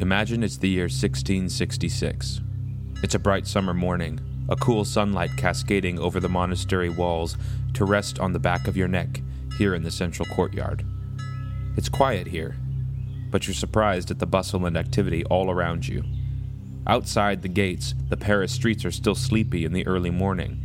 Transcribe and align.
Imagine 0.00 0.42
it's 0.42 0.56
the 0.56 0.70
year 0.70 0.84
1666. 0.84 2.40
It's 3.02 3.14
a 3.14 3.18
bright 3.18 3.46
summer 3.46 3.74
morning, 3.74 4.18
a 4.48 4.56
cool 4.56 4.86
sunlight 4.86 5.28
cascading 5.36 5.98
over 5.98 6.20
the 6.20 6.28
monastery 6.28 6.88
walls 6.88 7.36
to 7.74 7.84
rest 7.84 8.18
on 8.18 8.32
the 8.32 8.38
back 8.38 8.66
of 8.66 8.78
your 8.78 8.88
neck 8.88 9.20
here 9.58 9.74
in 9.74 9.82
the 9.82 9.90
central 9.90 10.26
courtyard. 10.34 10.86
It's 11.76 11.90
quiet 11.90 12.28
here, 12.28 12.56
but 13.30 13.46
you're 13.46 13.52
surprised 13.52 14.10
at 14.10 14.18
the 14.18 14.24
bustle 14.24 14.64
and 14.64 14.74
activity 14.74 15.22
all 15.26 15.50
around 15.50 15.86
you. 15.86 16.02
Outside 16.86 17.42
the 17.42 17.48
gates, 17.48 17.94
the 18.08 18.16
Paris 18.16 18.52
streets 18.52 18.86
are 18.86 18.90
still 18.90 19.14
sleepy 19.14 19.66
in 19.66 19.74
the 19.74 19.86
early 19.86 20.10
morning, 20.10 20.64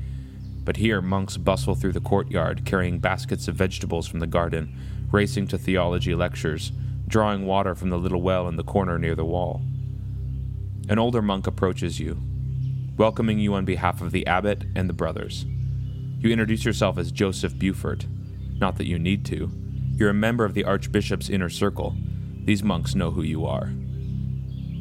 but 0.64 0.78
here 0.78 1.02
monks 1.02 1.36
bustle 1.36 1.76
through 1.76 1.92
the 1.92 2.00
courtyard 2.00 2.64
carrying 2.64 3.00
baskets 3.00 3.50
of 3.50 3.56
vegetables 3.56 4.08
from 4.08 4.22
the 4.22 4.28
garden, 4.28 4.74
racing 5.12 5.46
to 5.48 5.58
theology 5.58 6.16
lectures, 6.16 6.72
drawing 7.08 7.46
water 7.46 7.76
from 7.76 7.90
the 7.90 7.98
little 7.98 8.22
well 8.22 8.48
in 8.48 8.56
the 8.56 8.64
corner 8.64 8.98
near 8.98 9.16
the 9.16 9.26
wall. 9.26 9.62
An 10.90 11.00
older 11.00 11.22
monk 11.22 11.48
approaches 11.48 12.00
you, 12.00 12.20
welcoming 12.98 13.40
you 13.40 13.54
on 13.54 13.66
behalf 13.66 14.02
of 14.02 14.12
the 14.12 14.26
abbot 14.26 14.66
and 14.76 14.90
the 14.90 14.94
brothers. 14.94 15.46
You 16.20 16.32
introduce 16.32 16.66
yourself 16.66 16.98
as 16.98 17.12
Joseph 17.12 17.58
Beaufort. 17.58 18.08
Not 18.58 18.78
that 18.78 18.88
you 18.88 18.98
need 18.98 19.26
to. 19.26 19.52
You're 19.96 20.10
a 20.10 20.14
member 20.14 20.46
of 20.46 20.54
the 20.54 20.64
Archbishop's 20.64 21.30
inner 21.30 21.50
circle. 21.50 21.96
These 22.44 22.64
monks 22.64 22.96
know 22.96 23.12
who 23.12 23.22
you 23.22 23.46
are. 23.46 23.72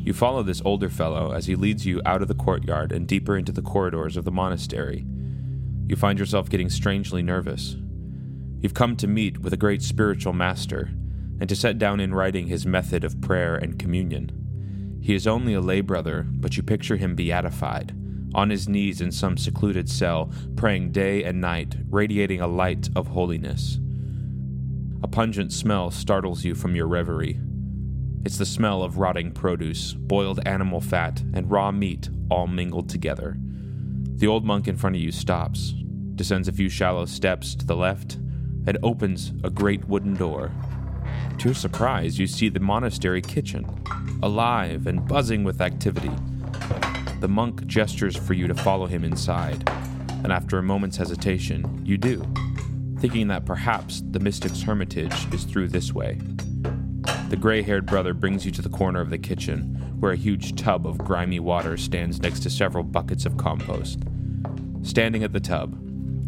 You 0.04 0.12
follow 0.12 0.42
this 0.42 0.62
older 0.64 0.90
fellow 0.90 1.32
as 1.32 1.46
he 1.46 1.56
leads 1.56 1.86
you 1.86 2.00
out 2.04 2.22
of 2.22 2.28
the 2.28 2.34
courtyard 2.34 2.92
and 2.92 3.06
deeper 3.06 3.36
into 3.36 3.52
the 3.52 3.62
corridors 3.62 4.16
of 4.16 4.24
the 4.24 4.30
monastery. 4.30 5.04
You 5.86 5.96
find 5.96 6.18
yourself 6.18 6.48
getting 6.48 6.70
strangely 6.70 7.22
nervous. 7.22 7.76
You've 8.60 8.74
come 8.74 8.96
to 8.96 9.06
meet 9.06 9.38
with 9.38 9.52
a 9.52 9.58
great 9.58 9.82
spiritual 9.82 10.32
master 10.32 10.90
and 11.40 11.48
to 11.48 11.56
set 11.56 11.78
down 11.78 12.00
in 12.00 12.14
writing 12.14 12.46
his 12.46 12.66
method 12.66 13.04
of 13.04 13.20
prayer 13.20 13.56
and 13.56 13.78
communion. 13.78 14.98
He 15.02 15.14
is 15.14 15.26
only 15.26 15.54
a 15.54 15.60
lay 15.60 15.80
brother, 15.80 16.26
but 16.28 16.56
you 16.56 16.62
picture 16.62 16.96
him 16.96 17.14
beatified, 17.14 17.94
on 18.34 18.50
his 18.50 18.68
knees 18.68 19.00
in 19.00 19.12
some 19.12 19.36
secluded 19.36 19.88
cell, 19.88 20.32
praying 20.56 20.92
day 20.92 21.24
and 21.24 21.40
night, 21.40 21.76
radiating 21.90 22.40
a 22.40 22.46
light 22.46 22.88
of 22.96 23.08
holiness. 23.08 23.78
A 25.02 25.08
pungent 25.08 25.52
smell 25.52 25.90
startles 25.90 26.44
you 26.44 26.54
from 26.54 26.74
your 26.74 26.86
reverie. 26.86 27.38
It's 28.24 28.38
the 28.38 28.46
smell 28.46 28.82
of 28.82 28.96
rotting 28.96 29.32
produce, 29.32 29.92
boiled 29.92 30.40
animal 30.46 30.80
fat, 30.80 31.20
and 31.34 31.50
raw 31.50 31.70
meat 31.70 32.08
all 32.30 32.46
mingled 32.46 32.88
together. 32.88 33.36
The 33.38 34.26
old 34.26 34.46
monk 34.46 34.66
in 34.66 34.78
front 34.78 34.96
of 34.96 35.02
you 35.02 35.12
stops, 35.12 35.74
descends 36.14 36.48
a 36.48 36.52
few 36.52 36.70
shallow 36.70 37.04
steps 37.04 37.54
to 37.56 37.66
the 37.66 37.76
left, 37.76 38.14
and 38.66 38.78
opens 38.82 39.34
a 39.44 39.50
great 39.50 39.84
wooden 39.86 40.14
door. 40.14 40.50
To 41.38 41.48
your 41.48 41.54
surprise, 41.54 42.18
you 42.18 42.26
see 42.26 42.48
the 42.48 42.60
monastery 42.60 43.20
kitchen, 43.20 43.66
alive 44.22 44.86
and 44.86 45.06
buzzing 45.06 45.44
with 45.44 45.60
activity. 45.60 46.10
The 47.20 47.28
monk 47.28 47.66
gestures 47.66 48.16
for 48.16 48.34
you 48.34 48.46
to 48.46 48.54
follow 48.54 48.86
him 48.86 49.04
inside, 49.04 49.68
and 50.22 50.32
after 50.32 50.58
a 50.58 50.62
moment's 50.62 50.96
hesitation, 50.96 51.82
you 51.84 51.98
do, 51.98 52.24
thinking 52.98 53.28
that 53.28 53.44
perhaps 53.44 54.02
the 54.10 54.20
mystic's 54.20 54.62
hermitage 54.62 55.32
is 55.32 55.44
through 55.44 55.68
this 55.68 55.92
way. 55.92 56.18
The 57.28 57.36
gray 57.36 57.62
haired 57.62 57.86
brother 57.86 58.14
brings 58.14 58.46
you 58.46 58.52
to 58.52 58.62
the 58.62 58.68
corner 58.68 59.00
of 59.00 59.10
the 59.10 59.18
kitchen, 59.18 59.74
where 60.00 60.12
a 60.12 60.16
huge 60.16 60.56
tub 60.56 60.86
of 60.86 60.98
grimy 60.98 61.40
water 61.40 61.76
stands 61.76 62.20
next 62.20 62.40
to 62.40 62.50
several 62.50 62.84
buckets 62.84 63.26
of 63.26 63.36
compost. 63.36 64.00
Standing 64.82 65.24
at 65.24 65.32
the 65.32 65.40
tub, 65.40 65.78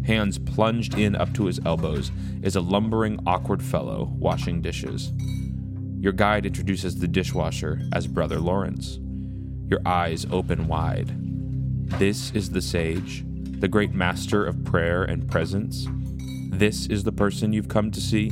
hands 0.07 0.39
plunged 0.39 0.97
in 0.97 1.15
up 1.15 1.33
to 1.33 1.45
his 1.45 1.59
elbows, 1.65 2.11
is 2.41 2.55
a 2.55 2.61
lumbering, 2.61 3.19
awkward 3.27 3.61
fellow 3.61 4.11
washing 4.17 4.61
dishes. 4.61 5.11
Your 5.99 6.13
guide 6.13 6.45
introduces 6.45 6.97
the 6.97 7.07
dishwasher 7.07 7.81
as 7.93 8.07
Brother 8.07 8.39
Lawrence. 8.39 8.99
Your 9.69 9.81
eyes 9.85 10.25
open 10.31 10.67
wide. 10.67 11.11
This 11.99 12.31
is 12.31 12.49
the 12.49 12.61
sage, 12.61 13.23
the 13.59 13.67
great 13.67 13.93
master 13.93 14.45
of 14.45 14.63
prayer 14.63 15.03
and 15.03 15.29
presence. 15.29 15.87
This 16.49 16.87
is 16.87 17.03
the 17.03 17.11
person 17.11 17.51
you've 17.51 17.67
come 17.67 17.91
to 17.91 18.01
see. 18.01 18.31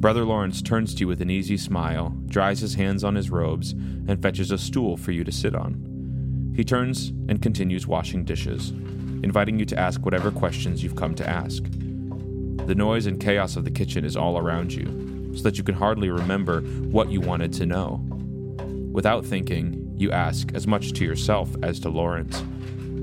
Brother 0.00 0.24
Lawrence 0.24 0.60
turns 0.60 0.94
to 0.94 1.00
you 1.00 1.08
with 1.08 1.22
an 1.22 1.30
easy 1.30 1.56
smile, 1.56 2.14
dries 2.26 2.60
his 2.60 2.74
hands 2.74 3.04
on 3.04 3.14
his 3.14 3.30
robes, 3.30 3.72
and 3.72 4.20
fetches 4.20 4.50
a 4.50 4.58
stool 4.58 4.98
for 4.98 5.12
you 5.12 5.24
to 5.24 5.32
sit 5.32 5.54
on. 5.54 6.52
He 6.54 6.62
turns 6.62 7.08
and 7.08 7.40
continues 7.40 7.86
washing 7.86 8.24
dishes 8.24 8.72
inviting 9.24 9.58
you 9.58 9.64
to 9.64 9.78
ask 9.78 10.04
whatever 10.04 10.30
questions 10.30 10.82
you've 10.82 10.94
come 10.94 11.14
to 11.14 11.28
ask. 11.28 11.64
The 12.66 12.74
noise 12.74 13.06
and 13.06 13.20
chaos 13.20 13.56
of 13.56 13.64
the 13.64 13.70
kitchen 13.70 14.04
is 14.04 14.16
all 14.16 14.38
around 14.38 14.72
you, 14.72 15.32
so 15.34 15.42
that 15.42 15.58
you 15.58 15.64
can 15.64 15.74
hardly 15.74 16.10
remember 16.10 16.60
what 16.60 17.10
you 17.10 17.20
wanted 17.20 17.52
to 17.54 17.66
know. 17.66 18.00
Without 18.92 19.24
thinking, 19.24 19.92
you 19.96 20.12
ask 20.12 20.52
as 20.54 20.66
much 20.66 20.92
to 20.92 21.04
yourself 21.04 21.50
as 21.62 21.80
to 21.80 21.88
Lawrence 21.88 22.42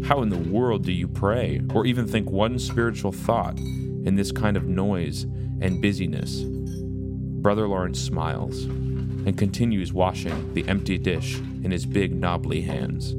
How 0.06 0.22
in 0.22 0.30
the 0.30 0.38
world 0.38 0.86
do 0.86 0.92
you 0.92 1.08
pray, 1.08 1.62
or 1.74 1.86
even 1.86 2.08
think 2.08 2.30
one 2.30 2.60
spiritual 2.60 3.12
thought 3.12 3.58
in 3.58 4.16
this 4.16 4.32
kind 4.32 4.56
of 4.56 4.66
noise 4.66 5.24
and 5.60 5.82
busyness? 5.82 6.44
Brother 6.44 7.68
Lawrence 7.68 8.00
smiles 8.00 8.64
and 8.64 9.38
continues 9.38 9.92
washing 9.92 10.54
the 10.54 10.68
empty 10.68 10.98
dish 10.98 11.38
in 11.64 11.72
his 11.72 11.86
big 11.86 12.16
knobbly 12.16 12.62
hands. 12.62 13.16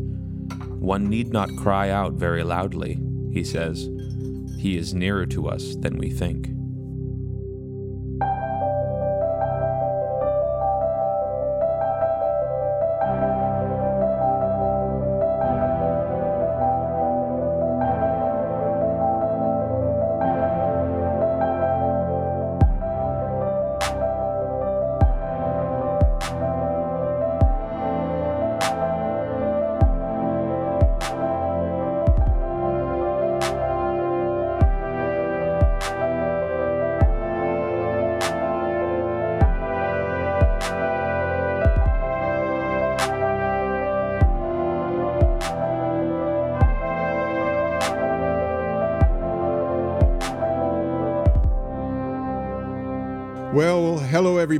One 0.82 1.08
need 1.08 1.32
not 1.32 1.54
cry 1.56 1.90
out 1.90 2.14
very 2.14 2.42
loudly, 2.42 2.98
he 3.32 3.44
says. 3.44 3.88
He 4.58 4.76
is 4.76 4.94
nearer 4.94 5.26
to 5.26 5.46
us 5.48 5.76
than 5.76 5.96
we 5.96 6.10
think. 6.10 6.48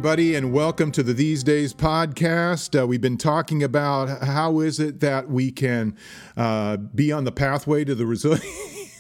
Everybody, 0.03 0.35
and 0.35 0.53
welcome 0.53 0.91
to 0.91 1.01
the 1.01 1.13
These 1.13 1.45
Days 1.45 1.73
podcast. 1.73 2.77
Uh, 2.77 2.85
we've 2.85 3.01
been 3.01 3.17
talking 3.17 3.63
about 3.63 4.25
how 4.25 4.59
is 4.59 4.81
it 4.81 4.99
that 4.99 5.29
we 5.29 5.53
can 5.53 5.97
uh, 6.37 6.77
be 6.77 7.13
on 7.13 7.23
the 7.23 7.31
pathway 7.31 7.85
to 7.85 7.95
the 7.95 8.05
resilient 8.05 8.43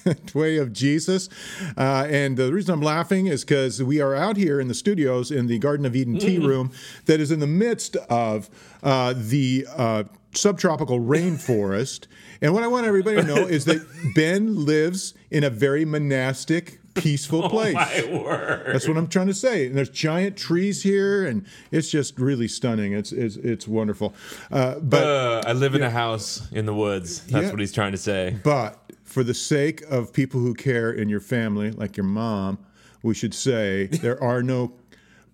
way 0.32 0.58
of 0.58 0.72
Jesus. 0.72 1.28
Uh, 1.76 2.06
and 2.08 2.36
the 2.36 2.52
reason 2.52 2.74
I'm 2.74 2.82
laughing 2.82 3.26
is 3.26 3.44
because 3.44 3.82
we 3.82 4.00
are 4.00 4.14
out 4.14 4.36
here 4.36 4.60
in 4.60 4.68
the 4.68 4.74
studios 4.74 5.32
in 5.32 5.48
the 5.48 5.58
Garden 5.58 5.86
of 5.86 5.96
Eden 5.96 6.20
tea 6.20 6.38
room 6.38 6.70
that 7.06 7.18
is 7.18 7.32
in 7.32 7.40
the 7.40 7.48
midst 7.48 7.96
of 8.08 8.48
uh, 8.84 9.12
the 9.16 9.66
uh, 9.76 10.04
subtropical 10.34 11.00
rainforest. 11.00 12.06
And 12.40 12.54
what 12.54 12.62
I 12.62 12.68
want 12.68 12.86
everybody 12.86 13.16
to 13.16 13.24
know 13.24 13.46
is 13.48 13.64
that 13.64 13.84
Ben 14.14 14.64
lives 14.64 15.14
in 15.32 15.42
a 15.42 15.50
very 15.50 15.84
monastic, 15.84 16.78
peaceful 16.94 17.48
place. 17.48 17.74
My 17.74 18.04
word. 18.10 18.72
That's 18.72 18.86
what 18.88 18.96
I'm 18.96 19.08
trying 19.08 19.28
to 19.28 19.34
say. 19.34 19.66
And 19.66 19.76
there's 19.76 19.88
giant 19.90 20.36
trees 20.36 20.82
here, 20.82 21.26
and 21.26 21.46
it's 21.70 21.90
just 21.90 22.18
really 22.18 22.48
stunning. 22.48 22.92
It's 22.92 23.12
it's, 23.12 23.36
it's 23.36 23.66
wonderful. 23.68 24.14
Uh, 24.50 24.78
but 24.80 25.02
Uh, 25.04 25.42
I 25.46 25.52
live 25.52 25.74
in 25.74 25.82
a 25.82 25.90
house 25.90 26.50
in 26.52 26.66
the 26.66 26.74
woods. 26.74 27.20
That's 27.26 27.46
Yeah. 27.46 27.50
what 27.50 27.60
he's 27.60 27.72
trying 27.72 27.92
to 27.92 27.98
say. 27.98 28.36
but 28.42 28.78
for 29.04 29.22
the 29.24 29.34
sake 29.34 29.82
of 29.90 30.12
people 30.12 30.40
who 30.40 30.54
care 30.54 30.90
in 30.90 31.08
your 31.10 31.20
family, 31.20 31.70
like 31.70 31.96
your 31.98 32.06
mom, 32.06 32.58
we 33.02 33.14
should 33.14 33.34
say 33.34 33.86
there 34.02 34.22
are 34.22 34.42
no 34.42 34.72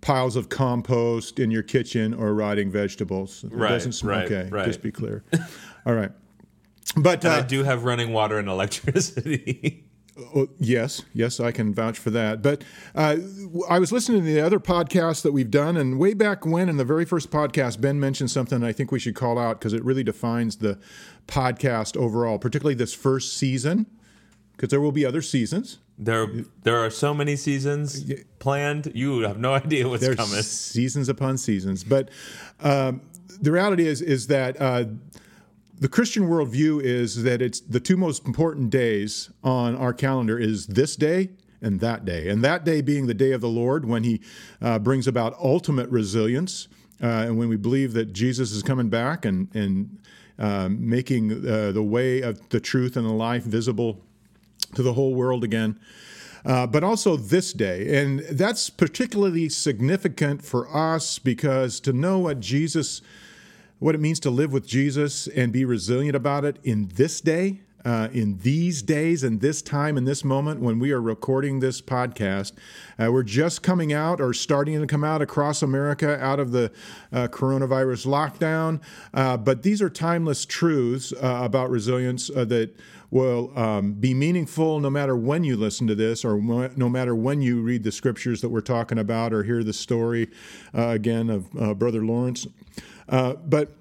piles 0.01 0.37
of 0.37 0.49
compost 0.49 1.39
in 1.39 1.51
your 1.51 1.63
kitchen 1.63 2.15
or 2.15 2.33
rotting 2.35 2.71
vegetables. 2.71 3.45
It 3.45 3.53
Right, 3.53 3.69
doesn't 3.71 3.93
sm- 3.93 4.09
right, 4.09 4.25
okay, 4.31 4.49
right. 4.51 4.65
just 4.67 4.83
be 4.83 4.91
clear. 4.93 5.23
All 5.87 5.95
right. 5.95 6.11
But 6.97 7.25
And 7.25 7.33
I 7.35 7.39
uh, 7.39 7.43
do 7.43 7.65
have 7.65 7.85
running 7.85 8.13
water 8.13 8.39
and 8.39 8.49
electricity. 8.49 9.85
Oh, 10.35 10.49
yes, 10.59 11.03
yes, 11.15 11.39
I 11.39 11.53
can 11.53 11.73
vouch 11.73 11.99
for 11.99 12.11
that. 12.11 12.43
But 12.43 12.65
uh, 12.95 13.17
I 13.69 13.79
was 13.79 13.93
listening 13.93 14.23
to 14.23 14.27
the 14.27 14.41
other 14.41 14.59
podcasts 14.59 15.23
that 15.23 15.33
we've 15.33 15.51
done, 15.51 15.77
and 15.77 15.99
way 15.99 16.13
back 16.15 16.45
when, 16.45 16.69
in 16.69 16.77
the 16.77 16.85
very 16.85 17.05
first 17.05 17.31
podcast, 17.31 17.81
Ben 17.81 18.01
mentioned 18.01 18.31
something 18.31 18.65
I 18.65 18.73
think 18.73 18.91
we 18.91 18.99
should 18.99 19.15
call 19.15 19.39
out 19.39 19.61
because 19.61 19.73
it 19.73 19.85
really 19.85 20.03
defines 20.03 20.57
the 20.57 20.79
podcast 21.29 21.97
overall, 21.97 22.39
particularly 22.39 22.75
this 22.75 22.93
first 22.95 23.37
season, 23.37 23.87
because 24.57 24.71
there 24.71 24.81
will 24.81 24.93
be 24.93 25.07
other 25.07 25.23
seasons. 25.23 25.79
there, 25.99 26.27
there 26.65 26.79
are 26.85 26.91
so 26.91 27.15
many 27.15 27.37
seasons 27.37 28.13
planned. 28.41 28.91
You 28.95 29.21
have 29.21 29.39
no 29.39 29.55
idea 29.55 29.89
what's 29.89 30.03
There's 30.03 30.17
coming. 30.17 30.43
seasons 30.43 31.09
upon 31.09 31.39
seasons. 31.39 31.85
But 31.85 32.09
um, 32.61 33.03
the 33.41 33.53
reality 33.53 33.87
is 33.87 34.03
is 34.03 34.27
that 34.27 34.61
uh, 34.61 34.85
the 35.81 35.89
Christian 35.89 36.25
worldview 36.25 36.83
is 36.83 37.23
that 37.23 37.41
it's 37.41 37.61
the 37.61 37.81
two 37.81 37.97
most 37.97 38.27
important 38.27 38.71
days 38.71 39.31
on 39.45 39.77
our 39.77 39.93
calendar 39.93 40.39
is 40.39 40.67
this 40.67 40.97
day 40.97 41.31
and 41.61 41.81
that 41.81 42.05
day, 42.05 42.29
and 42.29 42.43
that 42.45 42.65
day 42.65 42.81
being 42.81 43.07
the 43.07 43.15
day 43.15 43.33
of 43.33 43.41
the 43.41 43.49
Lord 43.49 43.85
when 43.85 44.05
He 44.05 44.21
uh, 44.61 44.79
brings 44.79 45.07
about 45.07 45.35
ultimate 45.41 45.89
resilience, 45.91 46.69
uh, 47.03 47.07
and 47.07 47.39
when 47.39 47.49
we 47.49 47.57
believe 47.57 47.93
that 47.95 48.13
Jesus 48.13 48.53
is 48.53 48.63
coming 48.63 48.89
back 48.89 49.25
and 49.25 49.49
and 49.55 49.99
uh, 50.39 50.69
making 50.71 51.33
uh, 51.33 51.73
the 51.73 51.83
way 51.83 52.21
of 52.21 52.49
the 52.51 52.61
truth 52.61 52.97
and 52.97 53.05
the 53.05 53.13
life 53.13 53.43
visible 53.43 54.01
to 54.75 54.83
the 54.83 54.93
whole 54.93 55.15
world 55.15 55.43
again. 55.43 55.79
Uh, 56.45 56.67
but 56.67 56.85
also 56.85 57.17
this 57.17 57.53
day. 57.53 58.01
And 58.01 58.21
that's 58.21 58.71
particularly 58.71 59.49
significant 59.49 60.45
for 60.45 60.75
us 60.75 61.19
because 61.19 61.81
to 61.81 61.93
know 61.93 62.21
what 62.21 62.39
Jesus, 62.39 63.03
what 63.79 63.95
it 63.95 64.01
means 64.01 64.21
to 64.21 64.31
live 64.31 64.53
with 64.53 64.67
Jesus 64.67 65.27
and 65.29 65.53
be 65.53 65.65
resilient 65.65 66.17
about 66.17 66.45
it 66.45 66.59
in 66.65 66.89
this 66.95 67.21
day, 67.21 67.61
uh, 67.85 68.09
in 68.13 68.39
these 68.39 68.83
days 68.83 69.23
and 69.23 69.41
this 69.41 69.63
time 69.63 69.97
and 69.97 70.07
this 70.07 70.25
moment 70.25 70.61
when 70.61 70.79
we 70.81 70.91
are 70.91 71.01
recording 71.01 71.61
this 71.61 71.81
podcast. 71.81 72.53
Uh, 72.99 73.11
we're 73.13 73.23
just 73.23 73.63
coming 73.63 73.93
out 73.93 74.21
or 74.21 74.35
starting 74.35 74.81
to 74.81 74.87
come 74.87 75.05
out 75.05 75.23
across 75.23 75.63
America 75.63 76.23
out 76.23 76.41
of 76.41 76.51
the 76.51 76.73
uh, 77.13 77.29
coronavirus 77.29 78.07
lockdown. 78.07 78.81
Uh, 79.15 79.37
but 79.37 79.63
these 79.63 79.81
are 79.81 79.89
timeless 79.89 80.45
truths 80.45 81.13
uh, 81.13 81.41
about 81.43 81.71
resilience 81.71 82.31
uh, 82.31 82.45
that 82.45 82.75
will 83.11 83.57
um, 83.59 83.93
be 83.93 84.13
meaningful 84.13 84.81
no 84.81 84.91
matter 84.91 85.17
when 85.17 85.43
you 85.45 85.57
listen 85.57 85.87
to 85.87 85.95
this 85.95 86.25
or 86.25 86.37
no 86.77 86.89
matter 86.91 87.15
when 87.15 87.41
you 87.41 87.63
read 87.63 87.83
the 87.83 87.93
scriptures 87.93 88.43
that 88.43 88.51
we're 88.51 88.61
talking 88.61 88.99
about 88.99 89.33
or 89.33 89.45
hear 89.45 89.65
the 89.65 89.73
story 89.73 90.29
again 90.75 91.31
of 91.31 91.79
Brother 91.79 92.05
Lawrence. 92.05 92.47
But 93.09 93.73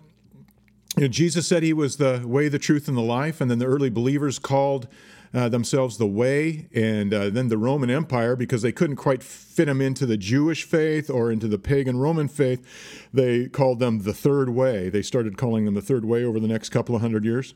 you 0.96 1.04
know, 1.04 1.08
Jesus 1.08 1.48
said 1.48 1.62
he 1.62 1.74
was 1.74 1.98
the 1.98 2.24
way, 2.26 2.50
the 2.50 2.58
truth, 2.58 2.88
and 2.88 2.98
the 2.98 3.02
life, 3.02 3.40
and 3.40 3.52
then 3.52 3.60
the 3.60 3.68
early 3.68 3.92
believers 3.92 4.40
called 4.40 4.88
uh, 5.34 5.50
themselves 5.50 5.98
the 5.98 6.08
way, 6.08 6.68
and 6.74 7.14
uh, 7.14 7.30
then 7.30 7.50
the 7.50 7.58
Roman 7.58 7.90
Empire, 7.90 8.36
because 8.36 8.62
they 8.62 8.72
couldn't 8.72 8.96
quite 8.96 9.22
fit 9.22 9.66
them 9.66 9.82
into 9.82 10.06
the 10.06 10.18
Jewish 10.18 10.64
faith 10.64 11.10
or 11.10 11.32
into 11.32 11.48
the 11.48 11.60
pagan 11.60 11.98
Roman 11.98 12.28
faith, 12.28 12.66
they 13.14 13.48
called 13.48 13.80
them 13.80 14.04
the 14.04 14.14
third 14.14 14.50
way. 14.50 14.90
They 14.90 15.02
started 15.02 15.38
calling 15.38 15.66
them 15.66 15.76
the 15.76 15.82
third 15.82 16.06
way 16.06 16.24
over 16.24 16.40
the 16.40 16.48
next 16.48 16.70
couple 16.70 16.96
of 16.96 17.02
hundred 17.02 17.26
years. 17.26 17.54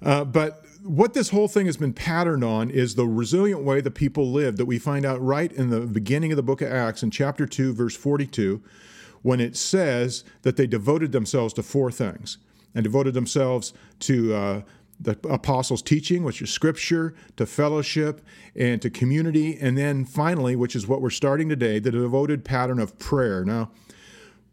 Uh, 0.00 0.24
but 0.24 0.64
what 0.84 1.14
this 1.14 1.30
whole 1.30 1.48
thing 1.48 1.66
has 1.66 1.76
been 1.76 1.92
patterned 1.92 2.44
on 2.44 2.70
is 2.70 2.94
the 2.94 3.06
resilient 3.06 3.64
way 3.64 3.80
the 3.80 3.90
people 3.90 4.30
lived 4.30 4.58
that 4.58 4.66
we 4.66 4.78
find 4.78 5.04
out 5.04 5.20
right 5.20 5.50
in 5.50 5.70
the 5.70 5.80
beginning 5.80 6.30
of 6.30 6.36
the 6.36 6.42
book 6.42 6.60
of 6.60 6.70
Acts 6.70 7.02
in 7.02 7.10
chapter 7.10 7.46
2, 7.46 7.74
verse 7.74 7.96
42, 7.96 8.62
when 9.22 9.40
it 9.40 9.56
says 9.56 10.24
that 10.42 10.56
they 10.56 10.66
devoted 10.66 11.12
themselves 11.12 11.52
to 11.54 11.62
four 11.62 11.90
things 11.90 12.38
and 12.74 12.84
devoted 12.84 13.14
themselves 13.14 13.72
to 14.00 14.34
uh, 14.34 14.62
the 15.00 15.18
apostles' 15.28 15.82
teaching, 15.82 16.24
which 16.24 16.42
is 16.42 16.50
scripture, 16.50 17.14
to 17.36 17.46
fellowship, 17.46 18.20
and 18.56 18.82
to 18.82 18.90
community. 18.90 19.56
And 19.60 19.78
then 19.78 20.04
finally, 20.04 20.56
which 20.56 20.74
is 20.74 20.86
what 20.86 21.00
we're 21.00 21.10
starting 21.10 21.48
today, 21.48 21.78
the 21.78 21.90
devoted 21.90 22.44
pattern 22.44 22.78
of 22.78 22.98
prayer. 22.98 23.44
Now, 23.44 23.70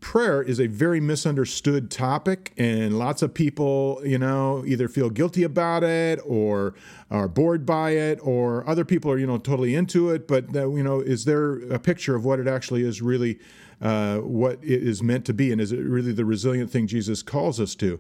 prayer 0.02 0.44
is 0.44 0.60
a 0.60 0.68
very 0.68 1.00
misunderstood 1.00 1.90
topic, 1.90 2.54
and 2.58 3.00
lots 3.00 3.24
of 3.24 3.34
people, 3.34 4.00
you 4.06 4.20
know, 4.20 4.64
either 4.68 4.88
feel 4.88 5.10
guilty 5.10 5.42
about 5.42 5.84
it 5.84 6.20
or 6.24 6.76
are 7.10 7.28
bored 7.28 7.66
by 7.66 7.92
it, 7.92 8.20
or 8.22 8.68
other 8.70 8.86
people 8.86 9.10
are, 9.12 9.18
you 9.18 9.26
know, 9.26 9.40
totally 9.40 9.74
into 9.74 10.12
it. 10.12 10.28
But, 10.28 10.54
you 10.54 10.84
know, 10.84 11.00
is 11.00 11.26
there 11.26 11.56
a 11.72 11.80
picture 11.80 12.16
of 12.16 12.24
what 12.24 12.40
it 12.40 12.48
actually 12.48 12.84
is 12.84 13.02
really? 13.02 13.40
Uh, 13.82 14.18
what 14.20 14.54
it 14.64 14.84
is 14.84 15.04
meant 15.04 15.26
to 15.26 15.34
be, 15.34 15.52
and 15.52 15.60
is 15.60 15.72
it 15.72 15.80
really 15.80 16.14
the 16.14 16.26
resilient 16.26 16.72
thing 16.72 16.88
Jesus 16.88 17.22
calls 17.22 17.60
us 17.60 17.76
to? 17.76 18.00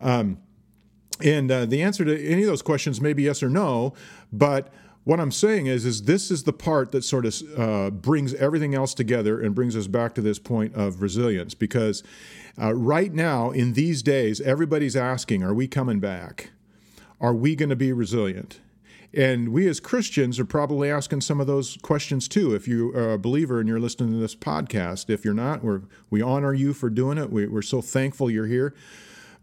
Um, 0.00 0.38
and 1.22 1.50
uh, 1.50 1.64
the 1.66 1.82
answer 1.82 2.04
to 2.04 2.26
any 2.26 2.42
of 2.42 2.48
those 2.48 2.62
questions 2.62 3.00
may 3.00 3.12
be 3.12 3.22
yes 3.22 3.42
or 3.42 3.48
no, 3.48 3.94
but 4.32 4.72
what 5.04 5.20
I'm 5.20 5.30
saying 5.30 5.66
is, 5.66 5.84
is 5.84 6.04
this 6.04 6.30
is 6.30 6.44
the 6.44 6.52
part 6.52 6.90
that 6.92 7.04
sort 7.04 7.26
of 7.26 7.58
uh, 7.58 7.90
brings 7.90 8.34
everything 8.34 8.74
else 8.74 8.94
together 8.94 9.40
and 9.40 9.54
brings 9.54 9.76
us 9.76 9.86
back 9.86 10.14
to 10.14 10.22
this 10.22 10.38
point 10.38 10.74
of 10.74 11.02
resilience. 11.02 11.54
Because 11.54 12.02
uh, 12.60 12.74
right 12.74 13.12
now, 13.12 13.50
in 13.50 13.74
these 13.74 14.02
days, 14.02 14.40
everybody's 14.40 14.96
asking, 14.96 15.42
"Are 15.42 15.54
we 15.54 15.68
coming 15.68 16.00
back? 16.00 16.50
Are 17.20 17.34
we 17.34 17.54
going 17.54 17.68
to 17.68 17.76
be 17.76 17.92
resilient?" 17.92 18.60
And 19.16 19.50
we 19.50 19.68
as 19.68 19.80
Christians 19.80 20.40
are 20.40 20.44
probably 20.44 20.90
asking 20.90 21.20
some 21.20 21.40
of 21.40 21.46
those 21.46 21.76
questions 21.82 22.26
too. 22.28 22.54
If 22.54 22.66
you 22.66 22.94
are 22.94 23.12
a 23.12 23.18
believer 23.18 23.60
and 23.60 23.68
you're 23.68 23.80
listening 23.80 24.12
to 24.12 24.18
this 24.18 24.34
podcast, 24.34 25.08
if 25.08 25.24
you're 25.24 25.34
not, 25.34 25.62
we're, 25.62 25.82
we 26.10 26.20
honor 26.20 26.52
you 26.52 26.72
for 26.72 26.90
doing 26.90 27.18
it. 27.18 27.30
We, 27.30 27.46
are 27.46 27.62
so 27.62 27.80
thankful 27.80 28.30
you're 28.30 28.46
here. 28.46 28.74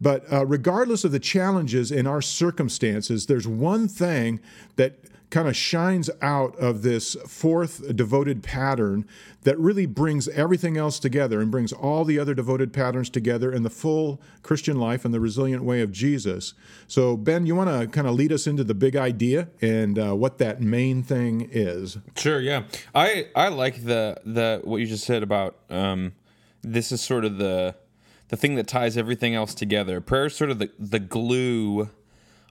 But 0.01 0.31
uh, 0.31 0.45
regardless 0.45 1.03
of 1.03 1.11
the 1.11 1.19
challenges 1.19 1.91
in 1.91 2.07
our 2.07 2.21
circumstances, 2.21 3.27
there's 3.27 3.47
one 3.47 3.87
thing 3.87 4.39
that 4.75 4.97
kind 5.31 5.47
of 5.47 5.55
shines 5.55 6.09
out 6.21 6.55
of 6.57 6.83
this 6.83 7.15
fourth 7.25 7.95
devoted 7.95 8.43
pattern 8.43 9.05
that 9.43 9.57
really 9.57 9.85
brings 9.85 10.27
everything 10.29 10.77
else 10.77 10.99
together 10.99 11.41
and 11.41 11.49
brings 11.49 11.73
all 11.73 12.05
the 12.05 12.19
other 12.19 12.33
devoted 12.33 12.71
patterns 12.71 13.09
together 13.09 13.51
in 13.51 13.63
the 13.63 13.69
full 13.69 14.21
Christian 14.43 14.77
life 14.77 15.03
and 15.03 15.13
the 15.13 15.19
resilient 15.19 15.63
way 15.63 15.81
of 15.81 15.91
Jesus. 15.91 16.53
So, 16.87 17.17
Ben, 17.17 17.45
you 17.45 17.55
want 17.55 17.69
to 17.69 17.87
kind 17.87 18.07
of 18.07 18.13
lead 18.13 18.31
us 18.31 18.45
into 18.45 18.63
the 18.63 18.75
big 18.75 18.95
idea 18.95 19.47
and 19.61 19.97
uh, 19.97 20.13
what 20.15 20.37
that 20.37 20.61
main 20.61 21.01
thing 21.01 21.49
is? 21.51 21.97
Sure. 22.15 22.39
Yeah, 22.39 22.63
I 22.93 23.27
I 23.35 23.47
like 23.47 23.85
the 23.85 24.17
the 24.25 24.61
what 24.63 24.77
you 24.77 24.85
just 24.85 25.05
said 25.05 25.23
about 25.23 25.57
um, 25.69 26.13
this 26.61 26.91
is 26.91 27.01
sort 27.01 27.25
of 27.25 27.37
the 27.37 27.75
the 28.27 28.37
thing 28.37 28.55
that 28.55 28.67
ties 28.67 28.97
everything 28.97 29.33
else 29.33 29.53
together. 29.55 30.01
Prayer 30.01 30.25
is 30.25 30.35
sort 30.35 30.51
of 30.51 30.59
the 30.59 30.69
the 30.77 30.99
glue 30.99 31.89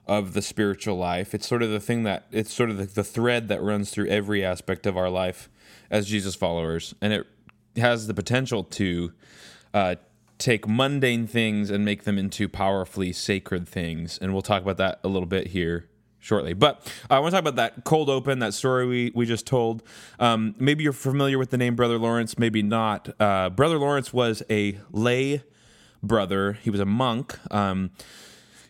of 0.07 0.33
the 0.33 0.41
spiritual 0.41 0.97
life. 0.97 1.33
It's 1.33 1.47
sort 1.47 1.63
of 1.63 1.69
the 1.69 1.79
thing 1.79 2.03
that 2.03 2.25
it's 2.31 2.53
sort 2.53 2.69
of 2.69 2.77
the, 2.77 2.85
the 2.85 3.03
thread 3.03 3.47
that 3.49 3.61
runs 3.61 3.91
through 3.91 4.07
every 4.07 4.43
aspect 4.43 4.85
of 4.85 4.97
our 4.97 5.09
life 5.09 5.49
as 5.89 6.07
Jesus 6.07 6.35
followers, 6.35 6.95
and 7.01 7.13
it 7.13 7.27
has 7.75 8.07
the 8.07 8.13
potential 8.13 8.63
to 8.63 9.13
uh, 9.73 9.95
take 10.37 10.67
mundane 10.67 11.27
things 11.27 11.69
and 11.69 11.85
make 11.85 12.03
them 12.03 12.17
into 12.17 12.49
powerfully 12.49 13.13
sacred 13.13 13.67
things. 13.67 14.17
And 14.17 14.33
we'll 14.33 14.41
talk 14.41 14.61
about 14.61 14.77
that 14.77 14.99
a 15.03 15.07
little 15.07 15.27
bit 15.27 15.47
here 15.47 15.87
shortly. 16.19 16.53
But 16.53 16.91
I 17.09 17.19
want 17.19 17.31
to 17.31 17.37
talk 17.37 17.41
about 17.41 17.55
that 17.57 17.83
cold 17.83 18.09
open, 18.09 18.39
that 18.39 18.53
story 18.53 18.85
we, 18.85 19.11
we 19.13 19.25
just 19.25 19.45
told. 19.45 19.83
Um, 20.19 20.55
maybe 20.57 20.83
you're 20.83 20.93
familiar 20.93 21.37
with 21.37 21.49
the 21.49 21.57
name 21.57 21.75
Brother 21.75 21.97
Lawrence, 21.97 22.37
maybe 22.37 22.61
not. 22.61 23.09
Uh, 23.19 23.49
Brother 23.49 23.77
Lawrence 23.77 24.13
was 24.13 24.43
a 24.49 24.79
lay 24.91 25.43
brother, 26.03 26.53
he 26.53 26.69
was 26.69 26.79
a 26.79 26.85
monk. 26.85 27.37
Um, 27.53 27.91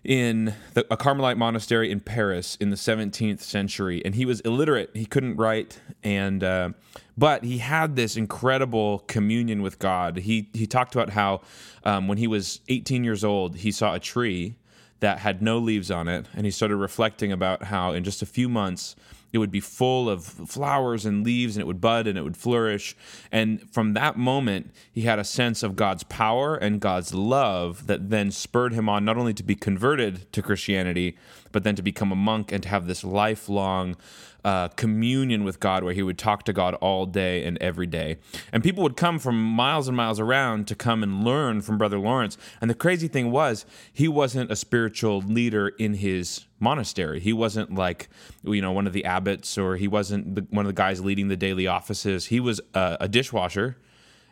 in 0.03 0.53
the, 0.73 0.85
a 0.91 0.97
Carmelite 0.97 1.37
monastery 1.37 1.91
in 1.91 1.99
Paris 1.99 2.55
in 2.59 2.69
the 2.69 2.75
17th 2.75 3.41
century, 3.41 4.01
and 4.03 4.15
he 4.15 4.25
was 4.25 4.39
illiterate. 4.41 4.89
He 4.93 5.05
couldn't 5.05 5.35
write, 5.35 5.79
and 6.03 6.43
uh, 6.43 6.69
but 7.17 7.43
he 7.43 7.59
had 7.59 7.95
this 7.95 8.17
incredible 8.17 8.99
communion 9.07 9.61
with 9.61 9.79
God. 9.79 10.17
He 10.17 10.49
he 10.53 10.65
talked 10.65 10.95
about 10.95 11.11
how 11.11 11.41
um, 11.83 12.07
when 12.07 12.17
he 12.17 12.27
was 12.27 12.61
18 12.67 13.03
years 13.03 13.23
old, 13.23 13.57
he 13.57 13.71
saw 13.71 13.93
a 13.93 13.99
tree 13.99 14.55
that 15.01 15.19
had 15.19 15.41
no 15.41 15.57
leaves 15.57 15.91
on 15.91 16.07
it, 16.07 16.25
and 16.33 16.45
he 16.45 16.51
started 16.51 16.77
reflecting 16.77 17.31
about 17.31 17.63
how 17.63 17.91
in 17.93 18.03
just 18.03 18.21
a 18.21 18.25
few 18.25 18.49
months 18.49 18.95
it 19.33 19.37
would 19.37 19.51
be 19.51 19.59
full 19.59 20.09
of 20.09 20.23
flowers 20.23 21.05
and 21.05 21.23
leaves 21.23 21.55
and 21.55 21.61
it 21.61 21.67
would 21.67 21.81
bud 21.81 22.07
and 22.07 22.17
it 22.17 22.23
would 22.23 22.37
flourish. 22.37 22.95
And 23.31 23.69
from 23.71 23.93
that 23.93 24.17
moment, 24.17 24.71
he 24.91 25.01
had 25.01 25.19
a 25.19 25.23
sense 25.23 25.63
of 25.63 25.75
God's 25.75 26.03
power 26.03 26.55
and 26.55 26.79
God's 26.79 27.13
love 27.13 27.87
that 27.87 28.09
then 28.09 28.31
spurred 28.31 28.73
him 28.73 28.89
on 28.89 29.05
not 29.05 29.17
only 29.17 29.33
to 29.33 29.43
be 29.43 29.55
converted 29.55 30.31
to 30.33 30.41
Christianity, 30.41 31.17
but 31.51 31.63
then 31.63 31.75
to 31.75 31.81
become 31.81 32.11
a 32.11 32.15
monk 32.15 32.51
and 32.51 32.63
to 32.63 32.69
have 32.69 32.87
this 32.87 33.03
lifelong 33.03 33.95
uh, 34.43 34.69
communion 34.69 35.43
with 35.43 35.59
God 35.59 35.83
where 35.83 35.93
he 35.93 36.03
would 36.03 36.17
talk 36.17 36.43
to 36.45 36.53
God 36.53 36.73
all 36.75 37.05
day 37.05 37.43
and 37.43 37.57
every 37.59 37.85
day. 37.85 38.17
And 38.51 38.63
people 38.63 38.83
would 38.83 38.97
come 38.97 39.19
from 39.19 39.41
miles 39.41 39.87
and 39.87 39.95
miles 39.95 40.19
around 40.19 40.67
to 40.67 40.75
come 40.75 41.03
and 41.03 41.23
learn 41.23 41.61
from 41.61 41.77
Brother 41.77 41.99
Lawrence. 41.99 42.37
And 42.59 42.69
the 42.69 42.75
crazy 42.75 43.07
thing 43.07 43.31
was, 43.31 43.65
he 43.93 44.07
wasn't 44.07 44.51
a 44.51 44.55
spiritual 44.55 45.21
leader 45.21 45.69
in 45.69 45.95
his 45.95 46.45
monastery. 46.61 47.19
He 47.19 47.33
wasn't 47.33 47.75
like, 47.75 48.09
you 48.43 48.61
know, 48.61 48.71
one 48.71 48.87
of 48.87 48.93
the 48.93 49.05
abbots 49.05 49.57
or 49.57 49.75
he 49.75 49.87
wasn't 49.87 50.35
the, 50.35 50.45
one 50.49 50.65
of 50.65 50.69
the 50.69 50.73
guys 50.73 51.01
leading 51.01 51.27
the 51.27 51.35
daily 51.35 51.67
offices. 51.67 52.27
He 52.27 52.39
was 52.39 52.61
a, 52.73 52.97
a 53.01 53.07
dishwasher 53.07 53.77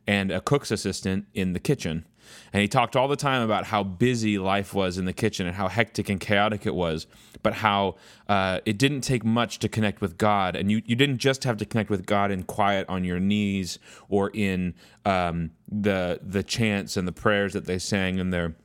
and 0.08 0.32
a 0.32 0.42
cook's 0.42 0.72
assistant 0.72 1.26
in 1.34 1.54
the 1.54 1.60
kitchen. 1.60 2.06
And 2.54 2.62
he 2.62 2.68
talked 2.68 2.96
all 2.96 3.08
the 3.08 3.16
time 3.16 3.42
about 3.42 3.66
how 3.66 3.84
busy 3.84 4.38
life 4.38 4.74
was 4.74 4.98
in 4.98 5.06
the 5.06 5.14
kitchen 5.14 5.48
and 5.48 5.56
how 5.56 5.68
hectic 5.68 6.10
and 6.10 6.20
chaotic 6.20 6.66
it 6.66 6.76
was, 6.76 7.08
but 7.44 7.56
how 7.56 7.96
uh, 8.28 8.60
it 8.66 8.78
didn't 8.78 9.02
take 9.02 9.24
much 9.24 9.60
to 9.60 9.70
connect 9.70 10.02
with 10.02 10.18
God. 10.18 10.56
And 10.56 10.72
you, 10.72 10.82
you 10.86 10.96
didn't 10.96 11.18
just 11.18 11.44
have 11.44 11.58
to 11.58 11.66
connect 11.66 11.90
with 11.90 12.06
God 12.06 12.32
in 12.32 12.44
quiet 12.44 12.88
on 12.90 13.04
your 13.04 13.20
knees 13.20 13.80
or 14.10 14.30
in 14.34 14.76
um, 15.06 15.52
the, 15.68 16.20
the 16.22 16.44
chants 16.44 16.98
and 16.98 17.08
the 17.08 17.12
prayers 17.12 17.54
that 17.54 17.66
they 17.66 17.80
sang 17.80 18.20
in 18.20 18.30
their 18.30 18.56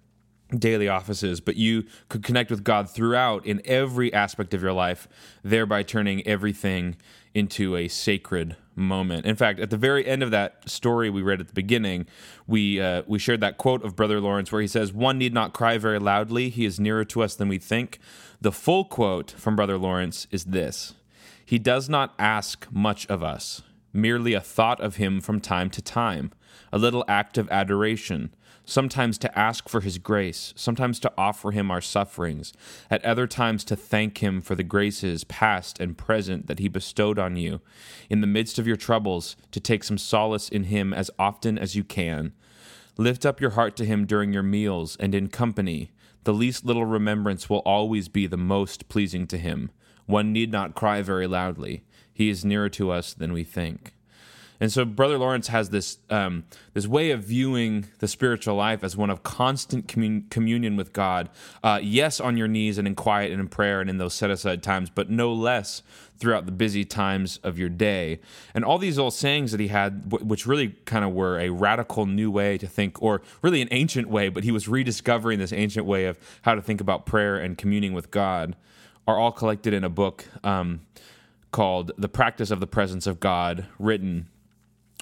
daily 0.58 0.88
offices, 0.88 1.40
but 1.40 1.56
you 1.56 1.84
could 2.08 2.22
connect 2.22 2.50
with 2.50 2.64
God 2.64 2.90
throughout 2.90 3.44
in 3.46 3.60
every 3.64 4.12
aspect 4.12 4.54
of 4.54 4.62
your 4.62 4.72
life, 4.72 5.08
thereby 5.42 5.82
turning 5.82 6.26
everything 6.26 6.96
into 7.34 7.76
a 7.76 7.88
sacred 7.88 8.56
moment. 8.76 9.26
In 9.26 9.36
fact, 9.36 9.60
at 9.60 9.70
the 9.70 9.76
very 9.76 10.06
end 10.06 10.22
of 10.22 10.30
that 10.30 10.68
story 10.68 11.10
we 11.10 11.22
read 11.22 11.40
at 11.40 11.48
the 11.48 11.54
beginning, 11.54 12.06
we 12.46 12.80
uh, 12.80 13.02
we 13.06 13.18
shared 13.18 13.40
that 13.40 13.58
quote 13.58 13.84
of 13.84 13.96
Brother 13.96 14.20
Lawrence 14.20 14.50
where 14.52 14.62
he 14.62 14.68
says, 14.68 14.92
"One 14.92 15.18
need 15.18 15.34
not 15.34 15.52
cry 15.52 15.78
very 15.78 15.98
loudly; 15.98 16.48
he 16.48 16.64
is 16.64 16.80
nearer 16.80 17.04
to 17.06 17.22
us 17.22 17.34
than 17.34 17.48
we 17.48 17.58
think." 17.58 17.98
The 18.40 18.52
full 18.52 18.84
quote 18.84 19.30
from 19.32 19.56
Brother 19.56 19.78
Lawrence 19.78 20.26
is 20.30 20.44
this: 20.44 20.94
"He 21.44 21.58
does 21.58 21.88
not 21.88 22.14
ask 22.18 22.66
much 22.70 23.06
of 23.06 23.22
us, 23.22 23.62
merely 23.92 24.34
a 24.34 24.40
thought 24.40 24.80
of 24.80 24.96
him 24.96 25.20
from 25.20 25.40
time 25.40 25.70
to 25.70 25.82
time, 25.82 26.32
a 26.72 26.78
little 26.78 27.04
act 27.08 27.38
of 27.38 27.50
adoration." 27.50 28.34
Sometimes 28.64 29.18
to 29.18 29.38
ask 29.38 29.68
for 29.68 29.80
his 29.80 29.98
grace, 29.98 30.52
sometimes 30.56 30.98
to 31.00 31.12
offer 31.18 31.50
him 31.50 31.70
our 31.70 31.80
sufferings, 31.80 32.52
at 32.90 33.04
other 33.04 33.26
times 33.26 33.64
to 33.64 33.76
thank 33.76 34.18
him 34.18 34.40
for 34.40 34.54
the 34.54 34.62
graces 34.62 35.24
past 35.24 35.80
and 35.80 35.98
present 35.98 36.46
that 36.46 36.58
he 36.58 36.68
bestowed 36.68 37.18
on 37.18 37.36
you, 37.36 37.60
in 38.08 38.20
the 38.20 38.26
midst 38.26 38.58
of 38.58 38.66
your 38.66 38.76
troubles, 38.76 39.36
to 39.50 39.60
take 39.60 39.84
some 39.84 39.98
solace 39.98 40.48
in 40.48 40.64
him 40.64 40.92
as 40.94 41.10
often 41.18 41.58
as 41.58 41.74
you 41.76 41.84
can. 41.84 42.32
Lift 42.96 43.26
up 43.26 43.40
your 43.40 43.50
heart 43.50 43.76
to 43.76 43.84
him 43.84 44.06
during 44.06 44.32
your 44.32 44.42
meals 44.42 44.96
and 45.00 45.14
in 45.14 45.28
company. 45.28 45.90
The 46.22 46.32
least 46.32 46.64
little 46.64 46.86
remembrance 46.86 47.50
will 47.50 47.58
always 47.58 48.08
be 48.08 48.26
the 48.26 48.36
most 48.36 48.88
pleasing 48.88 49.26
to 49.26 49.38
him. 49.38 49.70
One 50.06 50.32
need 50.32 50.52
not 50.52 50.74
cry 50.74 51.02
very 51.02 51.26
loudly. 51.26 51.82
He 52.12 52.30
is 52.30 52.44
nearer 52.44 52.68
to 52.70 52.90
us 52.90 53.12
than 53.12 53.32
we 53.32 53.42
think. 53.42 53.94
And 54.60 54.72
so, 54.72 54.84
Brother 54.84 55.18
Lawrence 55.18 55.48
has 55.48 55.70
this 55.70 55.98
um, 56.10 56.44
this 56.74 56.86
way 56.86 57.10
of 57.10 57.24
viewing 57.24 57.86
the 57.98 58.08
spiritual 58.08 58.54
life 58.54 58.84
as 58.84 58.96
one 58.96 59.10
of 59.10 59.22
constant 59.22 59.88
commun- 59.88 60.26
communion 60.30 60.76
with 60.76 60.92
God. 60.92 61.28
Uh, 61.62 61.80
yes, 61.82 62.20
on 62.20 62.36
your 62.36 62.48
knees 62.48 62.78
and 62.78 62.86
in 62.86 62.94
quiet 62.94 63.32
and 63.32 63.40
in 63.40 63.48
prayer 63.48 63.80
and 63.80 63.90
in 63.90 63.98
those 63.98 64.14
set 64.14 64.30
aside 64.30 64.62
times, 64.62 64.90
but 64.90 65.10
no 65.10 65.32
less 65.32 65.82
throughout 66.18 66.46
the 66.46 66.52
busy 66.52 66.84
times 66.84 67.38
of 67.42 67.58
your 67.58 67.68
day. 67.68 68.20
And 68.54 68.64
all 68.64 68.78
these 68.78 68.96
little 68.96 69.10
sayings 69.10 69.50
that 69.50 69.60
he 69.60 69.68
had, 69.68 70.08
w- 70.08 70.24
which 70.24 70.46
really 70.46 70.68
kind 70.84 71.04
of 71.04 71.12
were 71.12 71.38
a 71.38 71.50
radical 71.50 72.06
new 72.06 72.30
way 72.30 72.56
to 72.58 72.66
think, 72.66 73.02
or 73.02 73.22
really 73.42 73.60
an 73.60 73.68
ancient 73.72 74.08
way, 74.08 74.28
but 74.28 74.44
he 74.44 74.52
was 74.52 74.68
rediscovering 74.68 75.38
this 75.38 75.52
ancient 75.52 75.86
way 75.86 76.06
of 76.06 76.18
how 76.42 76.54
to 76.54 76.62
think 76.62 76.80
about 76.80 77.06
prayer 77.06 77.36
and 77.36 77.58
communing 77.58 77.92
with 77.92 78.10
God, 78.10 78.56
are 79.06 79.18
all 79.18 79.32
collected 79.32 79.74
in 79.74 79.84
a 79.84 79.90
book 79.90 80.24
um, 80.44 80.80
called 81.50 81.92
"The 81.98 82.08
Practice 82.08 82.50
of 82.50 82.60
the 82.60 82.66
Presence 82.66 83.06
of 83.06 83.20
God," 83.20 83.66
written 83.78 84.28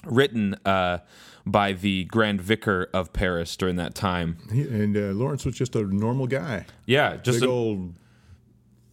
written 0.05 0.55
uh, 0.65 0.99
by 1.45 1.73
the 1.73 2.05
Grand 2.05 2.41
Vicar 2.41 2.89
of 2.93 3.13
Paris 3.13 3.55
during 3.57 3.75
that 3.77 3.95
time. 3.95 4.37
He, 4.51 4.61
and 4.61 4.95
uh, 4.95 4.99
Lawrence 5.11 5.45
was 5.45 5.55
just 5.55 5.75
a 5.75 5.83
normal 5.83 6.27
guy. 6.27 6.65
Yeah, 6.85 7.17
just 7.17 7.41
big 7.41 7.49
a, 7.49 7.51
old 7.51 7.93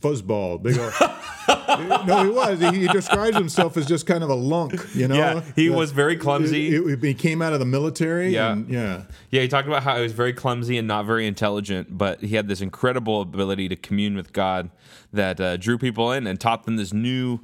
fuzzball. 0.03 0.63
Big 0.63 0.79
old. 0.79 0.93
no, 2.07 2.25
he 2.25 2.31
was. 2.31 2.61
He, 2.61 2.81
he 2.83 2.89
describes 2.89 3.37
himself 3.37 3.77
as 3.77 3.87
just 3.87 4.07
kind 4.07 4.25
of 4.25 4.31
a 4.31 4.35
lunk. 4.35 4.75
You 4.95 5.09
know. 5.09 5.15
Yeah, 5.17 5.43
he 5.57 5.71
Uh, 5.71 5.77
was 5.77 5.93
very 5.93 6.17
clumsy. 6.17 6.75
It, 6.75 6.87
it- 6.87 7.03
he 7.05 7.15
came 7.15 7.43
out 7.43 7.53
of 7.53 7.59
the 7.61 7.67
military. 7.67 8.31
Yeah. 8.31 8.53
and- 8.53 8.69
yeah. 8.69 9.03
yeah. 9.31 9.43
He 9.43 9.49
talked 9.49 9.69
about 9.69 9.83
how 9.83 9.97
he 9.97 10.03
was 10.03 10.13
very 10.13 10.33
clumsy 10.33 10.79
and 10.79 10.89
not 10.89 11.05
very 11.07 11.27
intelligent, 11.27 11.97
but 11.97 12.21
he 12.21 12.35
had 12.37 12.49
this 12.49 12.61
incredible 12.61 13.21
ability 13.21 13.69
to 13.69 13.77
commune 13.77 14.17
with 14.17 14.33
God 14.33 14.71
that 15.13 15.41
uh, 15.41 15.57
drew 15.57 15.77
people 15.79 16.13
in 16.13 16.27
and 16.27 16.41
taught 16.41 16.65
them 16.65 16.77
this 16.77 16.93
new 16.93 17.41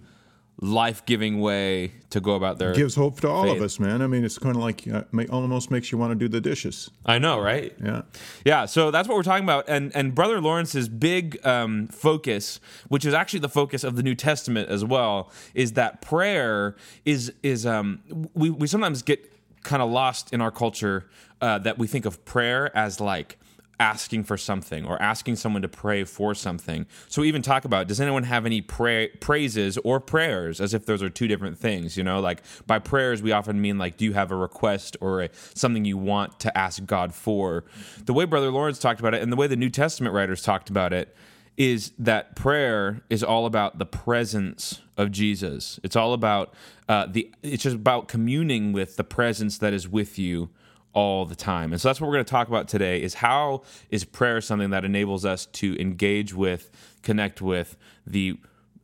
life-giving 0.61 1.39
way 1.39 1.93
to 2.11 2.21
go 2.21 2.35
about 2.35 2.59
their. 2.59 2.73
Gives 2.73 2.95
hope 2.95 3.21
to 3.21 3.29
all 3.29 3.45
Faith. 3.45 3.57
of 3.57 3.63
us, 3.63 3.79
man. 3.79 4.01
I 4.01 4.07
mean, 4.07 4.25
it's 4.25 4.39
kind 4.39 4.57
of 4.57 4.63
like 4.63 4.89
uh, 4.89 5.03
almost 5.31 5.71
makes 5.71 5.93
you 5.93 5.99
want 5.99 6.13
to 6.13 6.15
do 6.15 6.29
the 6.29 6.41
dishes. 6.41 6.91
I 7.05 7.19
know, 7.19 7.39
right? 7.39 7.75
Yeah. 7.83 8.03
Yeah, 8.45 8.65
so 8.67 8.91
that's 8.91 9.07
what 9.07 9.17
we're 9.17 9.23
talking 9.23 9.45
about, 9.45 9.69
and 9.69 9.95
and 9.95 10.15
Brother 10.15 10.41
Lawrence's 10.41 10.89
big 10.89 11.45
um, 11.47 11.89
focus, 11.89 12.61
which 12.89 13.05
is 13.05 13.13
actually 13.13 13.41
the 13.41 13.49
focus 13.49 13.85
of 13.85 13.97
the 13.97 14.03
New 14.03 14.15
Testament 14.15 14.69
as 14.71 14.85
well, 14.85 15.31
is 15.55 15.73
that 15.73 16.01
prayer 16.01 16.77
is 17.05 17.33
is 17.43 17.67
um, 17.67 18.01
we 18.35 18.49
we 18.49 18.67
sometimes 18.67 19.03
get 19.03 19.33
kind 19.63 19.83
of 19.83 19.91
lost 19.91 20.33
in 20.33 20.41
our 20.41 20.51
culture 20.51 21.07
uh, 21.41 21.59
that 21.59 21.77
we 21.77 21.87
think 21.87 22.07
of 22.07 22.25
prayer 22.25 22.75
as 22.77 23.01
like 23.01 23.37
asking 23.79 24.25
for 24.25 24.37
something 24.37 24.87
or 24.87 25.01
asking 25.01 25.37
someone 25.37 25.63
to 25.63 25.69
pray 25.69 26.05
for 26.05 26.35
something. 26.35 26.87
So 27.09 27.23
we 27.23 27.29
even 27.29 27.43
talk 27.43 27.65
about 27.65 27.89
does 27.89 28.01
anyone 28.01 28.23
have 28.25 28.47
any 28.47 28.61
pra- 28.61 29.09
praises 29.21 29.79
or 29.79 30.01
prayers 30.01 30.61
as 30.61 30.75
if 30.75 30.87
those 30.87 31.03
are 31.03 31.11
two 31.11 31.29
different 31.29 31.59
things, 31.59 31.97
you 31.97 32.05
know? 32.05 32.21
Like 32.21 32.43
by 32.67 32.79
prayers 32.79 33.23
we 33.23 33.33
often 33.33 33.61
mean 33.61 33.79
like 33.79 33.97
do 33.97 34.05
you 34.05 34.13
have 34.15 34.31
a 34.31 34.37
request 34.37 34.97
or 35.01 35.23
a, 35.23 35.31
something 35.55 35.85
you 35.85 35.99
want 35.99 36.41
to 36.41 36.57
ask 36.57 36.85
God 36.85 37.15
for. 37.15 37.65
The 38.05 38.13
way 38.13 38.25
Brother 38.25 38.51
Lawrence 38.51 38.79
talked 38.79 39.01
about 39.01 39.15
it 39.15 39.23
and 39.23 39.31
the 39.31 39.37
way 39.37 39.47
the 39.47 39.57
New 39.57 39.71
Testament 39.71 40.15
writers 40.15 40.43
talked 40.43 40.71
about 40.71 40.93
it 40.93 41.15
is 41.57 41.93
that 41.99 42.37
prayer 42.37 43.03
is 43.09 43.23
all 43.23 43.47
about 43.47 43.79
the 43.79 43.87
presence 43.87 44.83
of 44.97 45.11
Jesus. 45.11 45.81
It's 45.83 45.97
all 45.97 46.13
about 46.13 46.55
uh, 46.89 47.07
the 47.07 47.33
it's 47.43 47.63
just 47.63 47.77
about 47.77 48.09
communing 48.09 48.73
with 48.73 48.97
the 48.97 49.05
presence 49.05 49.59
that 49.59 49.73
is 49.73 49.89
with 49.89 50.19
you 50.19 50.51
all 50.97 51.27
the 51.27 51.37
time. 51.37 51.73
And 51.73 51.81
so 51.81 51.89
that's 51.89 52.01
what 52.01 52.07
we're 52.07 52.15
going 52.15 52.25
to 52.25 52.31
talk 52.31 52.49
about 52.49 52.69
today 52.69 53.03
is 53.03 53.13
how 53.13 53.63
is 53.91 54.03
prayer 54.03 54.41
something 54.41 54.71
that 54.71 54.83
enables 54.83 55.27
us 55.27 55.45
to 55.47 55.79
engage 55.79 56.33
with, 56.33 56.71
connect 57.03 57.43
with 57.43 57.77
the 58.07 58.39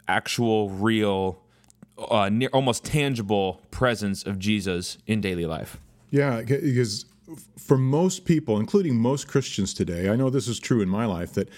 actual 0.06 0.68
real 0.68 1.42
uh, 2.10 2.28
near, 2.28 2.50
almost 2.52 2.84
tangible 2.84 3.62
presence 3.70 4.26
of 4.26 4.38
Jesus 4.38 4.98
in 5.06 5.22
daily 5.22 5.46
life. 5.46 5.78
Yeah, 6.10 6.42
because 6.42 7.06
for 7.56 7.78
most 7.78 8.26
people, 8.26 8.60
including 8.60 8.94
most 8.94 9.26
Christians 9.26 9.72
today, 9.72 10.10
I 10.10 10.16
know 10.16 10.28
this 10.28 10.48
is 10.48 10.60
true 10.60 10.82
in 10.82 10.90
my 10.90 11.06
life, 11.06 11.32
that 11.32 11.48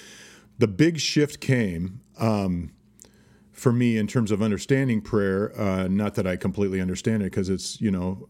the 0.61 0.69
big 0.69 1.01
shift 1.01 1.41
came 1.41 2.01
um, 2.21 2.71
for 3.51 3.73
me 3.73 3.97
in 3.97 4.07
terms 4.07 4.31
of 4.31 4.41
understanding 4.41 5.01
prayer. 5.01 5.53
Uh, 5.61 5.89
not 5.89 6.15
that 6.15 6.29
I 6.29 6.37
completely 6.37 6.81
understand 6.81 7.25
it, 7.25 7.33
because 7.33 7.49
it's 7.49 7.81
you 7.81 7.91
know 7.91 8.29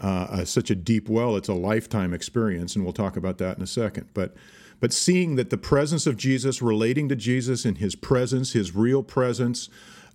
uh, 0.00 0.44
such 0.44 0.70
a 0.70 0.74
deep 0.74 1.08
well; 1.08 1.36
it's 1.36 1.48
a 1.48 1.54
lifetime 1.54 2.12
experience, 2.12 2.74
and 2.74 2.84
we'll 2.84 2.92
talk 2.92 3.16
about 3.16 3.38
that 3.38 3.56
in 3.56 3.62
a 3.62 3.66
second. 3.66 4.08
But 4.14 4.34
but 4.80 4.92
seeing 4.92 5.36
that 5.36 5.50
the 5.50 5.56
presence 5.56 6.06
of 6.06 6.16
Jesus, 6.16 6.60
relating 6.60 7.08
to 7.08 7.16
Jesus 7.16 7.64
in 7.64 7.76
His 7.76 7.94
presence, 7.94 8.52
His 8.52 8.74
real 8.74 9.02
presence, 9.02 9.68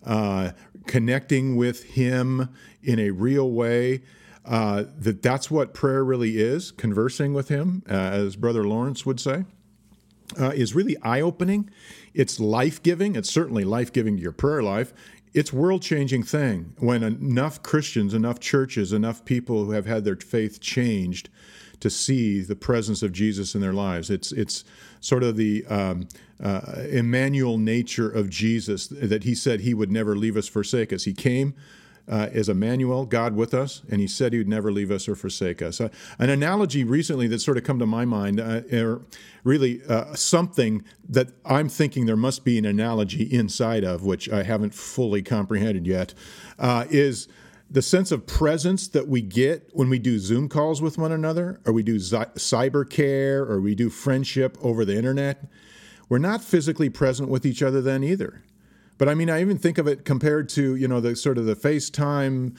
uh, 0.05 0.51
connecting 0.85 1.55
with 1.55 1.83
Him 1.83 2.49
in 2.83 2.99
a 2.99 3.11
real 3.11 3.51
way. 3.51 4.01
Uh, 4.45 4.85
that 4.97 5.21
that's 5.21 5.51
what 5.51 5.75
prayer 5.75 6.03
really 6.03 6.39
is, 6.39 6.71
conversing 6.71 7.33
with 7.33 7.49
Him, 7.49 7.83
uh, 7.87 7.93
as 7.93 8.35
Brother 8.35 8.63
Lawrence 8.63 9.05
would 9.05 9.19
say 9.19 9.43
uh, 10.39 10.49
is 10.49 10.75
really 10.75 10.97
eye 11.01 11.21
opening. 11.21 11.69
It's 12.13 12.39
life 12.39 12.83
giving. 12.83 13.15
It's 13.15 13.29
certainly 13.29 13.63
life 13.63 13.93
giving 13.93 14.17
to 14.17 14.21
your 14.21 14.31
prayer 14.31 14.61
life. 14.61 14.93
It's 15.33 15.53
world 15.53 15.81
changing 15.81 16.23
thing 16.23 16.73
when 16.77 17.03
enough 17.03 17.61
Christians, 17.61 18.13
enough 18.13 18.39
churches, 18.39 18.91
enough 18.93 19.25
people 19.25 19.65
who 19.65 19.71
have 19.71 19.85
had 19.85 20.03
their 20.03 20.15
faith 20.15 20.59
changed 20.59 21.29
to 21.79 21.89
see 21.89 22.41
the 22.41 22.55
presence 22.55 23.03
of 23.03 23.11
Jesus 23.11 23.55
in 23.55 23.61
their 23.61 23.73
lives. 23.73 24.09
It's 24.09 24.31
it's 24.31 24.65
sort 24.99 25.23
of 25.23 25.37
the 25.37 25.65
um, 25.67 26.07
uh, 26.43 26.83
Emmanuel 26.89 27.57
nature 27.57 28.09
of 28.09 28.29
Jesus 28.29 28.87
that 28.87 29.23
He 29.23 29.35
said 29.35 29.61
He 29.61 29.73
would 29.73 29.91
never 29.91 30.15
leave 30.15 30.35
us, 30.35 30.47
forsake 30.47 30.91
us. 30.91 31.03
He 31.03 31.13
came 31.13 31.53
uh, 32.09 32.29
as 32.33 32.49
Emmanuel, 32.49 33.05
God 33.05 33.35
with 33.35 33.53
us, 33.53 33.83
and 33.89 34.01
He 34.01 34.07
said 34.07 34.33
He 34.33 34.39
would 34.39 34.47
never 34.47 34.71
leave 34.71 34.91
us 34.91 35.07
or 35.07 35.15
forsake 35.15 35.61
us. 35.61 35.79
Uh, 35.79 35.89
an 36.17 36.29
analogy 36.29 36.83
recently 36.83 37.27
that 37.27 37.39
sort 37.39 37.57
of 37.57 37.63
come 37.63 37.79
to 37.79 37.85
my 37.85 38.05
mind, 38.05 38.39
uh, 38.39 38.61
er, 38.73 39.01
really 39.43 39.81
uh, 39.87 40.15
something 40.15 40.83
that 41.07 41.29
I'm 41.45 41.69
thinking 41.69 42.05
there 42.05 42.17
must 42.17 42.43
be 42.43 42.57
an 42.57 42.65
analogy 42.65 43.23
inside 43.23 43.83
of, 43.83 44.03
which 44.03 44.29
I 44.29 44.43
haven't 44.43 44.73
fully 44.73 45.21
comprehended 45.21 45.85
yet, 45.85 46.13
uh, 46.57 46.85
is 46.89 47.27
the 47.69 47.81
sense 47.81 48.11
of 48.11 48.25
presence 48.25 48.87
that 48.87 49.07
we 49.07 49.21
get 49.21 49.69
when 49.73 49.89
we 49.89 49.99
do 49.99 50.17
Zoom 50.17 50.49
calls 50.49 50.81
with 50.81 50.97
one 50.97 51.11
another, 51.11 51.59
or 51.65 51.73
we 51.73 51.83
do 51.83 51.99
cy- 51.99 52.25
cyber 52.35 52.89
care, 52.89 53.43
or 53.43 53.61
we 53.61 53.75
do 53.75 53.89
friendship 53.89 54.57
over 54.61 54.83
the 54.83 54.97
internet. 54.97 55.45
We're 56.09 56.17
not 56.17 56.43
physically 56.43 56.89
present 56.89 57.29
with 57.29 57.45
each 57.45 57.61
other 57.61 57.81
then 57.81 58.03
either. 58.03 58.41
But 58.99 59.07
I 59.07 59.15
mean, 59.15 59.29
I 59.29 59.39
even 59.39 59.57
think 59.57 59.77
of 59.77 59.87
it 59.87 60.05
compared 60.05 60.49
to 60.49 60.75
you 60.75 60.87
know 60.87 60.99
the 60.99 61.15
sort 61.15 61.39
of 61.39 61.45
the 61.45 61.55
FaceTime, 61.55 62.55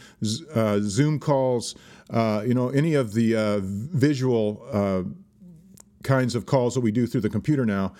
uh, 0.56 0.80
Zoom 0.80 1.20
calls, 1.20 1.76
uh, 2.08 2.42
you 2.44 2.54
know, 2.54 2.70
any 2.70 2.94
of 2.94 3.12
the 3.12 3.36
uh, 3.36 3.60
visual 3.62 4.66
uh, 4.72 5.02
kinds 6.02 6.34
of 6.34 6.46
calls 6.46 6.74
that 6.74 6.80
we 6.80 6.90
do 6.90 7.06
through 7.06 7.20
the 7.20 7.30
computer 7.30 7.66
now. 7.66 7.92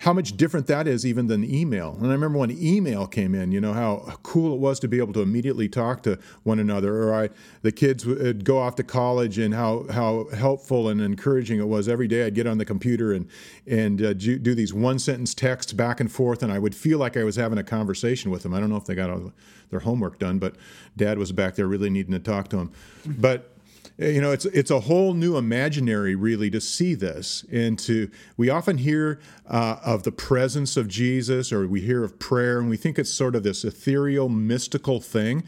How 0.00 0.14
much 0.14 0.38
different 0.38 0.66
that 0.68 0.88
is 0.88 1.04
even 1.04 1.26
than 1.26 1.44
email. 1.44 1.94
And 2.00 2.06
I 2.06 2.12
remember 2.12 2.38
when 2.38 2.50
email 2.50 3.06
came 3.06 3.34
in, 3.34 3.52
you 3.52 3.60
know 3.60 3.74
how 3.74 4.14
cool 4.22 4.54
it 4.54 4.58
was 4.58 4.80
to 4.80 4.88
be 4.88 4.96
able 4.96 5.12
to 5.12 5.20
immediately 5.20 5.68
talk 5.68 6.02
to 6.04 6.18
one 6.42 6.58
another. 6.58 7.02
Or 7.02 7.14
I, 7.14 7.28
the 7.60 7.70
kids 7.70 8.06
would 8.06 8.42
go 8.46 8.58
off 8.58 8.76
to 8.76 8.82
college, 8.82 9.36
and 9.36 9.52
how 9.52 9.84
how 9.90 10.28
helpful 10.34 10.88
and 10.88 11.02
encouraging 11.02 11.60
it 11.60 11.68
was. 11.68 11.86
Every 11.86 12.08
day 12.08 12.24
I'd 12.24 12.34
get 12.34 12.46
on 12.46 12.56
the 12.56 12.64
computer 12.64 13.12
and 13.12 13.28
and 13.66 14.00
uh, 14.00 14.14
do, 14.14 14.38
do 14.38 14.54
these 14.54 14.72
one 14.72 14.98
sentence 14.98 15.34
texts 15.34 15.74
back 15.74 16.00
and 16.00 16.10
forth, 16.10 16.42
and 16.42 16.50
I 16.50 16.58
would 16.58 16.74
feel 16.74 16.98
like 16.98 17.18
I 17.18 17.24
was 17.24 17.36
having 17.36 17.58
a 17.58 17.62
conversation 17.62 18.30
with 18.30 18.42
them. 18.42 18.54
I 18.54 18.60
don't 18.60 18.70
know 18.70 18.78
if 18.78 18.86
they 18.86 18.94
got 18.94 19.10
all 19.10 19.34
their 19.68 19.80
homework 19.80 20.18
done, 20.18 20.38
but 20.38 20.56
Dad 20.96 21.18
was 21.18 21.30
back 21.30 21.56
there 21.56 21.66
really 21.66 21.90
needing 21.90 22.12
to 22.12 22.18
talk 22.18 22.48
to 22.48 22.56
them. 22.56 22.72
But 23.06 23.52
you 24.00 24.20
know 24.20 24.32
it's 24.32 24.46
it's 24.46 24.70
a 24.70 24.80
whole 24.80 25.14
new 25.14 25.36
imaginary 25.36 26.14
really 26.14 26.50
to 26.50 26.60
see 26.60 26.94
this 26.94 27.44
and 27.52 27.78
to 27.78 28.10
we 28.36 28.48
often 28.48 28.78
hear 28.78 29.20
uh, 29.48 29.76
of 29.84 30.04
the 30.04 30.12
presence 30.12 30.76
of 30.76 30.88
jesus 30.88 31.52
or 31.52 31.66
we 31.66 31.80
hear 31.80 32.02
of 32.02 32.18
prayer 32.18 32.58
and 32.58 32.68
we 32.68 32.76
think 32.76 32.98
it's 32.98 33.12
sort 33.12 33.36
of 33.36 33.42
this 33.42 33.64
ethereal 33.64 34.28
mystical 34.28 35.00
thing. 35.00 35.44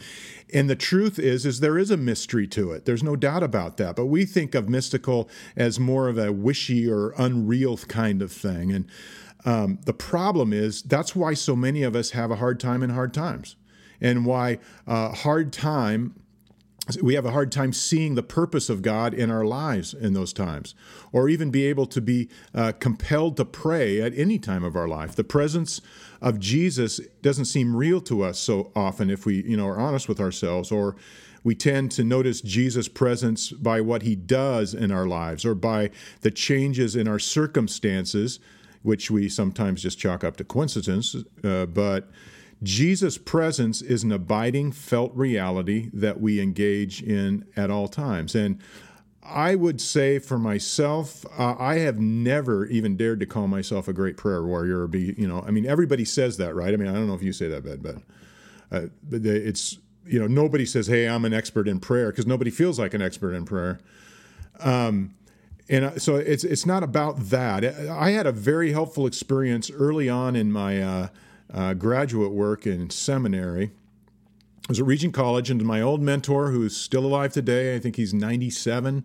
And 0.53 0.69
the 0.69 0.77
truth 0.77 1.19
is 1.19 1.47
is 1.47 1.61
there 1.61 1.79
is 1.79 1.91
a 1.91 1.97
mystery 1.97 2.47
to 2.49 2.73
it. 2.73 2.85
There's 2.85 3.03
no 3.03 3.17
doubt 3.17 3.43
about 3.43 3.77
that. 3.79 3.97
But 3.97 4.07
we 4.07 4.25
think 4.25 4.55
of 4.55 4.69
mystical 4.69 5.29
as 5.57 5.81
more 5.81 6.09
of 6.09 6.19
a 6.19 6.33
wishy 6.33 6.91
or 6.91 7.15
unreal 7.17 7.77
kind 7.79 8.23
of 8.23 8.31
thing. 8.31 8.73
And 8.73 8.87
um, 9.45 9.79
the 9.85 9.95
problem 9.95 10.53
is 10.53 10.83
that's 10.83 11.17
why 11.17 11.35
so 11.35 11.57
many 11.57 11.83
of 11.83 11.97
us 11.97 12.11
have 12.11 12.31
a 12.31 12.37
hard 12.37 12.61
time 12.61 12.83
in 12.83 12.91
hard 12.91 13.15
times 13.15 13.57
and 14.01 14.27
why 14.27 14.59
uh, 14.87 15.11
hard 15.11 15.53
time 15.53 16.15
we 17.01 17.15
have 17.15 17.25
a 17.25 17.31
hard 17.31 17.53
time 17.53 17.73
seeing 17.73 18.17
the 18.17 18.23
purpose 18.23 18.69
of 18.69 18.83
God 18.83 19.15
in 19.15 19.31
our 19.31 19.45
lives 19.45 19.95
in 19.95 20.15
those 20.15 20.33
times, 20.33 20.75
or 21.13 21.29
even 21.29 21.51
be 21.51 21.65
able 21.67 21.87
to 21.87 22.01
be 22.01 22.29
uh, 22.55 22.73
compelled 22.73 23.37
to 23.37 23.45
pray 23.45 24.01
at 24.01 24.17
any 24.19 24.39
time 24.39 24.65
of 24.65 24.75
our 24.75 24.89
life. 24.89 25.15
The 25.15 25.25
presence 25.25 25.81
of 26.21 26.41
Jesus 26.41 27.01
doesn't 27.23 27.45
seem 27.45 27.77
real 27.77 28.01
to 28.03 28.23
us 28.23 28.39
so 28.39 28.73
often 28.75 29.11
if 29.11 29.25
we, 29.25 29.43
you 29.45 29.57
know, 29.57 29.69
are 29.69 29.79
honest 29.79 30.09
with 30.09 30.21
ourselves, 30.21 30.73
or 30.73 30.97
we 31.45 31.55
tend 31.55 31.93
to 31.93 32.05
notice 32.05 32.41
Jesus' 32.41 32.89
presence 32.89 33.51
by 33.51 33.81
what 33.81 34.03
he 34.03 34.17
does 34.17 34.75
in 34.75 34.91
our 34.91 35.07
lives, 35.07 35.45
or 35.45 35.55
by 35.55 35.91
the 36.23 36.31
changes 36.31 36.97
in 36.97 37.07
our 37.07 37.19
circumstances, 37.19 38.41
which 38.83 39.09
we 39.11 39.29
sometimes 39.29 39.83
just 39.83 39.99
chalk 39.99 40.25
up 40.25 40.37
to 40.37 40.45
coincidence, 40.45 41.15
uh, 41.45 41.67
but 41.67 42.11
Jesus' 42.63 43.19
presence 43.19 43.83
is 43.83 44.03
an 44.05 44.13
abiding, 44.13 44.73
felt 44.73 45.15
reality 45.15 45.91
that 45.93 46.21
we 46.21 46.41
engage 46.41 47.03
in 47.03 47.45
at 47.57 47.71
all 47.71 47.89
times. 47.89 48.35
And 48.35 48.61
I 49.23 49.55
would 49.55 49.81
say 49.81 50.19
for 50.19 50.39
myself, 50.39 51.25
uh, 51.39 51.55
I 51.59 51.77
have 51.77 52.01
never 52.01 52.67
even 52.67 52.97
dared 52.97 53.21
to 53.21 53.27
call 53.27 53.47
myself 53.47 53.89
a 53.89 53.93
great 53.93 54.17
prayer 54.17 54.43
warrior 54.43 54.83
or 54.83 54.89
be, 54.89 55.15
you 55.17 55.29
know, 55.29 55.45
I 55.47 55.51
mean, 55.51 55.67
everybody 55.67 56.05
says 56.05 56.37
that, 56.39 56.55
right? 56.55 56.75
I 56.75 56.77
mean, 56.77 56.89
I 56.89 56.93
don't 56.93 57.07
know 57.07 57.15
if 57.15 57.23
you 57.23 57.33
say 57.33 57.49
that, 57.49 57.65
Ben, 57.65 57.79
but, 57.79 57.97
uh, 58.77 58.89
but 59.09 59.25
it's, 59.25 59.79
you 60.05 60.19
know, 60.19 60.27
nobody 60.27 60.67
says, 60.67 60.89
hey, 60.89 61.09
I'm 61.09 61.25
an 61.25 61.33
expert 61.33 61.69
in 61.69 61.79
prayer 61.79 62.11
because 62.11 62.27
nobody 62.27 62.51
feels 62.51 62.79
like 62.79 62.95
an 62.95 63.03
expert 63.03 63.33
in 63.33 63.45
prayer. 63.45 63.79
Um, 64.61 65.15
and 65.69 66.03
so 66.03 66.17
it's 66.17 66.45
it's 66.45 66.67
not 66.67 66.83
about 66.83 67.19
that. 67.31 67.65
I 67.65 68.11
had 68.11 68.27
a 68.27 68.33
very 68.33 68.73
helpful 68.73 69.07
experience 69.07 69.71
early 69.71 70.09
on 70.09 70.35
in 70.35 70.51
my 70.51 70.83
uh, 70.83 71.09
uh, 71.53 71.75
graduate 71.75 72.33
work 72.33 72.67
in 72.67 72.91
seminary. 72.91 73.71
I 74.69 74.71
was 74.71 74.81
at 74.81 74.87
Regent 74.87 75.13
College, 75.13 75.51
and 75.51 75.63
my 75.65 75.81
old 75.81 76.01
mentor, 76.01 76.51
who's 76.51 76.77
still 76.77 77.05
alive 77.05 77.33
today, 77.33 77.75
I 77.75 77.79
think 77.79 77.97
he's 77.97 78.15
97, 78.15 79.05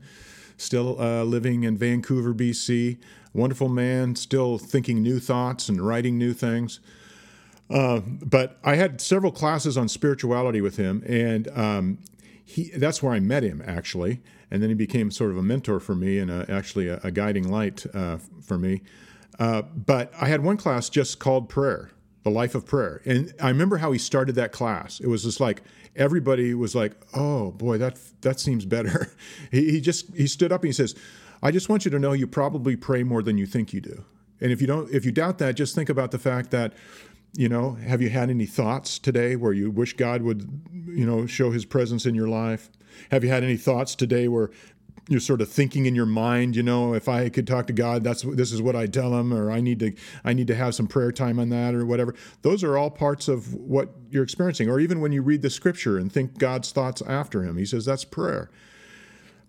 still 0.55 1.01
uh, 1.01 1.23
living 1.23 1.63
in 1.63 1.77
Vancouver, 1.77 2.33
BC. 2.33 2.97
Wonderful 3.33 3.67
man, 3.67 4.15
still 4.15 4.57
thinking 4.57 5.01
new 5.01 5.19
thoughts 5.19 5.67
and 5.67 5.81
writing 5.81 6.17
new 6.17 6.33
things. 6.33 6.79
Uh, 7.69 7.99
but 7.99 8.57
I 8.63 8.75
had 8.75 9.01
several 9.01 9.31
classes 9.31 9.77
on 9.77 9.89
spirituality 9.89 10.61
with 10.61 10.77
him, 10.77 11.03
and 11.05 11.47
um, 11.49 11.97
he, 12.45 12.69
that's 12.69 13.03
where 13.03 13.13
I 13.13 13.19
met 13.19 13.43
him, 13.43 13.61
actually. 13.65 14.21
And 14.49 14.63
then 14.63 14.69
he 14.69 14.75
became 14.75 15.11
sort 15.11 15.31
of 15.31 15.37
a 15.37 15.43
mentor 15.43 15.79
for 15.81 15.93
me 15.93 16.19
and 16.19 16.31
a, 16.31 16.49
actually 16.49 16.87
a, 16.87 17.01
a, 17.03 17.11
guiding 17.11 17.49
light 17.49 17.85
uh, 17.93 18.17
for 18.41 18.57
me. 18.57 18.81
Uh, 19.37 19.63
but 19.63 20.13
I 20.19 20.27
had 20.27 20.41
one 20.41 20.55
class 20.55 20.87
just 20.87 21.19
called 21.19 21.49
prayer 21.49 21.91
the 22.23 22.29
life 22.29 22.55
of 22.55 22.65
prayer. 22.65 23.01
And 23.05 23.33
I 23.41 23.49
remember 23.49 23.77
how 23.77 23.91
he 23.91 23.99
started 23.99 24.35
that 24.35 24.51
class. 24.51 24.99
It 24.99 25.07
was 25.07 25.23
just 25.23 25.39
like 25.39 25.61
everybody 25.95 26.53
was 26.53 26.75
like, 26.75 26.93
"Oh 27.13 27.51
boy, 27.51 27.77
that 27.77 27.99
that 28.21 28.39
seems 28.39 28.65
better." 28.65 29.11
he, 29.51 29.71
he 29.71 29.81
just 29.81 30.13
he 30.15 30.27
stood 30.27 30.51
up 30.51 30.61
and 30.61 30.69
he 30.69 30.73
says, 30.73 30.95
"I 31.41 31.51
just 31.51 31.69
want 31.69 31.85
you 31.85 31.91
to 31.91 31.99
know 31.99 32.13
you 32.13 32.27
probably 32.27 32.75
pray 32.75 33.03
more 33.03 33.23
than 33.23 33.37
you 33.37 33.45
think 33.45 33.73
you 33.73 33.81
do." 33.81 34.05
And 34.39 34.51
if 34.51 34.61
you 34.61 34.67
don't, 34.67 34.91
if 34.93 35.05
you 35.05 35.11
doubt 35.11 35.39
that, 35.39 35.55
just 35.55 35.75
think 35.75 35.89
about 35.89 36.11
the 36.11 36.19
fact 36.19 36.51
that, 36.51 36.73
you 37.35 37.49
know, 37.49 37.71
have 37.73 38.01
you 38.01 38.09
had 38.09 38.29
any 38.29 38.45
thoughts 38.45 38.99
today 38.99 39.35
where 39.35 39.53
you 39.53 39.71
wish 39.71 39.93
God 39.93 40.21
would, 40.21 40.47
you 40.87 41.05
know, 41.05 41.25
show 41.25 41.51
His 41.51 41.65
presence 41.65 42.05
in 42.05 42.13
your 42.15 42.27
life? 42.27 42.69
Have 43.11 43.23
you 43.23 43.29
had 43.29 43.43
any 43.43 43.57
thoughts 43.57 43.95
today 43.95 44.27
where 44.27 44.49
you're 45.09 45.19
sort 45.19 45.41
of 45.41 45.49
thinking 45.49 45.85
in 45.85 45.95
your 45.95 46.05
mind, 46.05 46.55
you 46.55 46.63
know, 46.63 46.93
if 46.93 47.07
I 47.07 47.29
could 47.29 47.47
talk 47.47 47.67
to 47.67 47.73
God, 47.73 48.03
that's 48.03 48.23
this 48.23 48.51
is 48.51 48.61
what 48.61 48.75
I 48.75 48.87
tell 48.87 49.17
him, 49.17 49.33
or 49.33 49.51
I 49.51 49.61
need 49.61 49.79
to 49.79 49.93
I 50.23 50.33
need 50.33 50.47
to 50.47 50.55
have 50.55 50.75
some 50.75 50.87
prayer 50.87 51.11
time 51.11 51.39
on 51.39 51.49
that, 51.49 51.73
or 51.73 51.85
whatever. 51.85 52.13
Those 52.41 52.63
are 52.63 52.77
all 52.77 52.89
parts 52.89 53.27
of 53.27 53.53
what 53.53 53.89
you're 54.09 54.23
experiencing. 54.23 54.69
Or 54.69 54.79
even 54.79 54.99
when 54.99 55.11
you 55.11 55.21
read 55.21 55.41
the 55.41 55.49
scripture 55.49 55.97
and 55.97 56.11
think 56.11 56.37
God's 56.37 56.71
thoughts 56.71 57.01
after 57.01 57.43
him, 57.43 57.57
he 57.57 57.65
says 57.65 57.85
that's 57.85 58.03
prayer. 58.03 58.49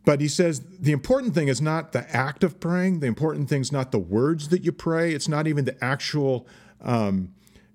But 0.05 0.21
he 0.21 0.29
says 0.29 0.61
the 0.79 0.93
important 0.93 1.35
thing 1.35 1.49
is 1.49 1.61
not 1.61 1.93
the 1.93 2.09
act 2.15 2.45
of 2.45 2.61
praying. 2.61 3.01
The 3.01 3.07
important 3.07 3.49
thing 3.49 3.61
is 3.61 3.73
not 3.73 3.91
the 3.91 3.99
words 3.99 4.49
that 4.49 4.65
you 4.65 4.73
pray. 4.73 5.13
It's 5.13 5.29
not 5.29 5.47
even 5.47 5.65
the 5.65 5.83
actual, 5.85 6.47
um, 6.81 7.35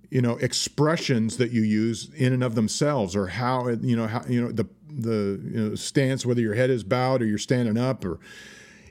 you 0.10 0.22
know, 0.22 0.38
expressions 0.38 1.38
that 1.38 1.52
you 1.52 1.62
use 1.62 2.10
in 2.16 2.32
and 2.32 2.44
of 2.44 2.56
themselves, 2.56 3.16
or 3.16 3.28
how 3.28 3.68
you 3.68 3.96
know 3.98 4.08
how 4.08 4.24
you 4.28 4.42
know 4.42 4.52
the 4.52 4.68
the 4.96 5.40
you 5.44 5.70
know, 5.70 5.76
stance, 5.76 6.26
whether 6.26 6.42
your 6.42 6.56
head 6.56 6.70
is 6.70 6.84
bowed 6.84 7.22
or 7.22 7.26
you're 7.26 7.38
standing 7.38 7.78
up, 7.78 8.06
or 8.06 8.20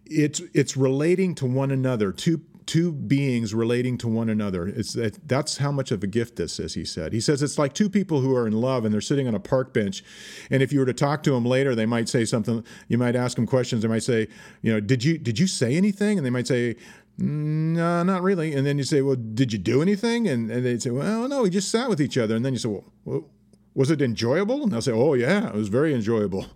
it's 0.06 0.40
it's 0.52 0.76
relating 0.76 1.34
to 1.36 1.46
one 1.46 1.70
another. 1.70 2.12
Two 2.12 2.42
two 2.66 2.92
beings 2.92 3.54
relating 3.54 3.98
to 3.98 4.08
one 4.08 4.28
another. 4.28 4.66
It's 4.66 4.92
that, 4.94 5.28
that's 5.28 5.58
how 5.58 5.72
much 5.72 5.90
of 5.90 6.02
a 6.02 6.06
gift 6.06 6.36
this 6.36 6.58
is. 6.58 6.74
He 6.74 6.84
said. 6.84 7.12
He 7.12 7.20
says 7.20 7.42
it's 7.42 7.58
like 7.58 7.72
two 7.72 7.88
people 7.88 8.20
who 8.20 8.34
are 8.36 8.46
in 8.46 8.52
love 8.52 8.84
and 8.84 8.92
they're 8.92 9.00
sitting 9.00 9.28
on 9.28 9.34
a 9.34 9.40
park 9.40 9.72
bench, 9.72 10.04
and 10.50 10.62
if 10.62 10.72
you 10.72 10.80
were 10.80 10.86
to 10.86 10.92
talk 10.92 11.22
to 11.24 11.32
them 11.32 11.44
later, 11.44 11.74
they 11.74 11.86
might 11.86 12.08
say 12.08 12.24
something. 12.24 12.64
You 12.88 12.98
might 12.98 13.16
ask 13.16 13.36
them 13.36 13.46
questions. 13.46 13.82
They 13.82 13.88
might 13.88 14.02
say, 14.02 14.28
you 14.62 14.72
know, 14.72 14.80
did 14.80 15.04
you 15.04 15.18
did 15.18 15.38
you 15.38 15.46
say 15.46 15.76
anything? 15.76 16.18
And 16.18 16.26
they 16.26 16.30
might 16.30 16.46
say. 16.46 16.76
Mm, 17.20 17.76
no, 17.76 18.02
not 18.04 18.22
really. 18.22 18.54
And 18.54 18.66
then 18.66 18.78
you 18.78 18.84
say, 18.84 19.02
"Well, 19.02 19.16
did 19.16 19.52
you 19.52 19.58
do 19.58 19.82
anything?" 19.82 20.26
And, 20.26 20.50
and 20.50 20.64
they'd 20.64 20.80
say, 20.80 20.88
"Well, 20.88 21.28
no, 21.28 21.42
we 21.42 21.50
just 21.50 21.70
sat 21.70 21.90
with 21.90 22.00
each 22.00 22.16
other." 22.16 22.34
And 22.34 22.42
then 22.42 22.54
you 22.54 22.58
say, 22.58 22.70
"Well, 22.70 22.90
well 23.04 23.28
was 23.74 23.90
it 23.90 24.02
enjoyable? 24.02 24.62
And 24.62 24.72
they'll 24.72 24.82
say, 24.82 24.92
oh, 24.92 25.14
yeah, 25.14 25.48
it 25.48 25.54
was 25.54 25.68
very 25.68 25.94
enjoyable. 25.94 26.46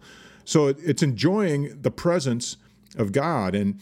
So 0.44 0.68
it, 0.68 0.78
it's 0.82 1.02
enjoying 1.02 1.82
the 1.82 1.90
presence 1.90 2.56
of 2.96 3.12
God. 3.12 3.54
And 3.54 3.80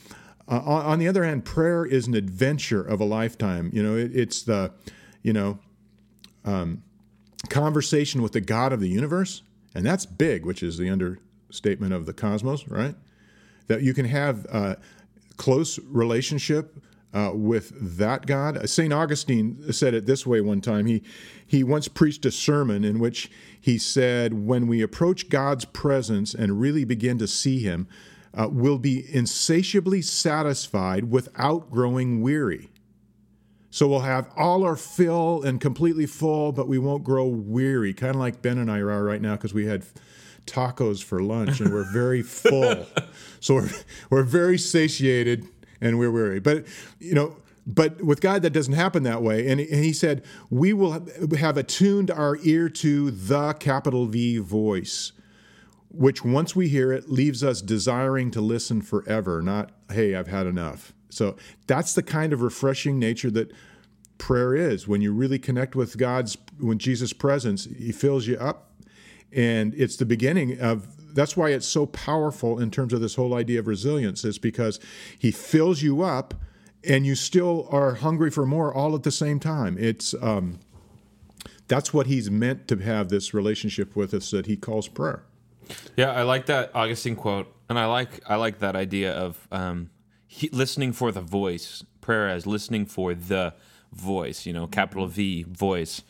uh, 0.48 0.60
on, 0.64 0.84
on, 0.84 0.98
the 0.98 1.08
other 1.08 1.24
hand, 1.24 1.44
prayer 1.44 1.84
is 1.84 2.06
an 2.06 2.14
adventure 2.14 2.82
of 2.82 3.00
a 3.00 3.04
lifetime. 3.04 3.70
You 3.72 3.82
know, 3.82 3.96
it, 3.96 4.14
it's 4.14 4.42
the, 4.42 4.72
you 5.22 5.32
know, 5.32 5.58
um, 6.44 6.82
conversation 7.48 8.22
with 8.22 8.32
the 8.32 8.40
God 8.40 8.72
of 8.72 8.80
the 8.80 8.88
universe. 8.88 9.42
And 9.74 9.84
that's 9.84 10.06
big, 10.06 10.46
which 10.46 10.62
is 10.62 10.78
the 10.78 10.88
understatement 10.88 11.92
of 11.92 12.06
the 12.06 12.12
cosmos, 12.12 12.68
right? 12.68 12.94
That 13.66 13.82
you 13.82 13.94
can 13.94 14.06
have 14.06 14.44
a 14.46 14.78
close 15.36 15.78
relationship 15.80 16.78
uh, 17.14 17.30
with 17.32 17.72
that 17.96 18.26
God. 18.26 18.68
St. 18.68 18.92
Augustine 18.92 19.72
said 19.72 19.94
it 19.94 20.04
this 20.04 20.26
way 20.26 20.40
one 20.40 20.60
time. 20.60 20.86
He, 20.86 21.02
he 21.46 21.62
once 21.62 21.86
preached 21.86 22.26
a 22.26 22.32
sermon 22.32 22.84
in 22.84 22.98
which 22.98 23.30
he 23.60 23.78
said, 23.78 24.46
When 24.46 24.66
we 24.66 24.82
approach 24.82 25.28
God's 25.28 25.64
presence 25.64 26.34
and 26.34 26.60
really 26.60 26.84
begin 26.84 27.16
to 27.18 27.28
see 27.28 27.60
Him, 27.60 27.88
uh, 28.34 28.48
we'll 28.50 28.78
be 28.78 29.06
insatiably 29.14 30.02
satisfied 30.02 31.10
without 31.10 31.70
growing 31.70 32.20
weary. 32.20 32.70
So 33.70 33.88
we'll 33.88 34.00
have 34.00 34.28
all 34.36 34.64
our 34.64 34.76
fill 34.76 35.42
and 35.42 35.60
completely 35.60 36.06
full, 36.06 36.52
but 36.52 36.68
we 36.68 36.78
won't 36.78 37.04
grow 37.04 37.26
weary, 37.26 37.94
kind 37.94 38.14
of 38.14 38.20
like 38.20 38.42
Ben 38.42 38.58
and 38.58 38.70
I 38.70 38.78
are 38.78 39.02
right 39.02 39.20
now 39.20 39.32
because 39.32 39.54
we 39.54 39.66
had 39.66 39.84
tacos 40.46 41.02
for 41.02 41.22
lunch 41.22 41.60
and 41.60 41.72
we're 41.72 41.90
very 41.90 42.22
full. 42.22 42.86
so 43.40 43.54
we're, 43.54 43.70
we're 44.10 44.22
very 44.22 44.58
satiated 44.58 45.48
and 45.84 45.98
we're 45.98 46.10
weary. 46.10 46.40
But, 46.40 46.64
you 46.98 47.14
know, 47.14 47.36
but 47.66 48.02
with 48.02 48.20
God, 48.20 48.42
that 48.42 48.50
doesn't 48.50 48.74
happen 48.74 49.04
that 49.04 49.22
way. 49.22 49.48
And, 49.48 49.60
he 49.60 49.92
said, 49.92 50.24
We 50.50 50.72
will 50.72 51.06
have 51.38 51.56
attuned 51.56 52.10
our 52.10 52.36
ear 52.42 52.68
to 52.68 53.10
the 53.10 53.52
capital 53.54 54.06
V 54.06 54.38
voice, 54.38 55.12
which 55.90 56.24
once 56.24 56.56
we 56.56 56.68
hear 56.68 56.92
it 56.92 57.10
leaves 57.10 57.44
us 57.44 57.62
desiring 57.62 58.30
to 58.32 58.40
listen 58.40 58.82
forever, 58.82 59.40
not, 59.40 59.70
hey, 59.90 60.14
I've 60.14 60.28
had 60.28 60.46
enough. 60.46 60.92
So 61.08 61.36
that's 61.66 61.94
the 61.94 62.02
kind 62.02 62.32
of 62.32 62.42
refreshing 62.42 62.98
nature 62.98 63.30
that 63.30 63.52
prayer 64.18 64.54
is. 64.54 64.88
When 64.88 65.00
you 65.00 65.12
really 65.12 65.38
connect 65.38 65.74
with 65.76 65.96
God's, 65.96 66.36
when 66.58 66.78
Jesus' 66.78 67.12
presence, 67.12 67.64
He 67.64 67.92
fills 67.92 68.26
you 68.26 68.36
up. 68.36 68.72
And 69.32 69.74
it's 69.74 69.96
the 69.96 70.06
beginning 70.06 70.60
of 70.60 70.93
that's 71.14 71.36
why 71.36 71.50
it's 71.50 71.66
so 71.66 71.86
powerful 71.86 72.58
in 72.60 72.70
terms 72.70 72.92
of 72.92 73.00
this 73.00 73.14
whole 73.14 73.34
idea 73.34 73.60
of 73.60 73.66
resilience, 73.66 74.24
is 74.24 74.38
because 74.38 74.78
He 75.18 75.30
fills 75.30 75.82
you 75.82 76.02
up 76.02 76.34
and 76.86 77.06
you 77.06 77.14
still 77.14 77.66
are 77.70 77.94
hungry 77.94 78.30
for 78.30 78.44
more 78.44 78.72
all 78.72 78.94
at 78.94 79.02
the 79.02 79.10
same 79.10 79.40
time. 79.40 79.76
It's 79.78 80.14
um, 80.20 80.60
that's 81.68 81.94
what 81.94 82.06
he's 82.06 82.30
meant 82.30 82.68
to 82.68 82.76
have 82.76 83.08
this 83.08 83.32
relationship 83.32 83.96
with 83.96 84.12
us 84.12 84.30
that 84.30 84.46
he 84.46 84.56
calls 84.56 84.88
prayer. 84.88 85.24
Yeah, 85.96 86.12
I 86.12 86.22
like 86.22 86.46
that 86.46 86.70
Augustine 86.74 87.16
quote, 87.16 87.52
and 87.68 87.78
I 87.78 87.86
like 87.86 88.20
I 88.28 88.36
like 88.36 88.58
that 88.58 88.76
idea 88.76 89.12
of 89.12 89.48
um, 89.50 89.90
he, 90.26 90.48
listening 90.50 90.92
for 90.92 91.10
the 91.10 91.22
voice, 91.22 91.82
prayer 92.00 92.28
as 92.28 92.46
listening 92.46 92.86
for 92.86 93.14
the 93.14 93.54
voice. 93.92 94.44
You 94.44 94.52
know, 94.52 94.66
capital 94.66 95.06
V 95.06 95.44
voice. 95.44 96.02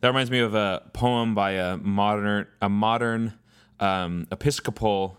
That 0.00 0.08
reminds 0.08 0.30
me 0.30 0.40
of 0.40 0.54
a 0.54 0.82
poem 0.92 1.34
by 1.34 1.52
a 1.52 1.76
modern 1.76 2.46
a 2.62 2.68
modern 2.68 3.34
um, 3.80 4.26
Episcopal 4.30 5.16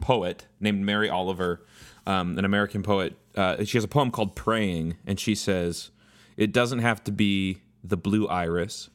poet 0.00 0.46
named 0.60 0.84
Mary 0.84 1.08
Oliver, 1.08 1.64
um, 2.06 2.38
an 2.38 2.44
American 2.44 2.82
poet. 2.82 3.16
Uh, 3.34 3.64
she 3.64 3.76
has 3.76 3.84
a 3.84 3.88
poem 3.88 4.10
called 4.10 4.34
Praying, 4.34 4.96
and 5.06 5.18
she 5.18 5.34
says, 5.34 5.90
It 6.36 6.52
doesn't 6.52 6.80
have 6.80 7.02
to 7.04 7.12
be 7.12 7.58
the 7.82 7.96
blue 7.96 8.26
iris. 8.26 8.90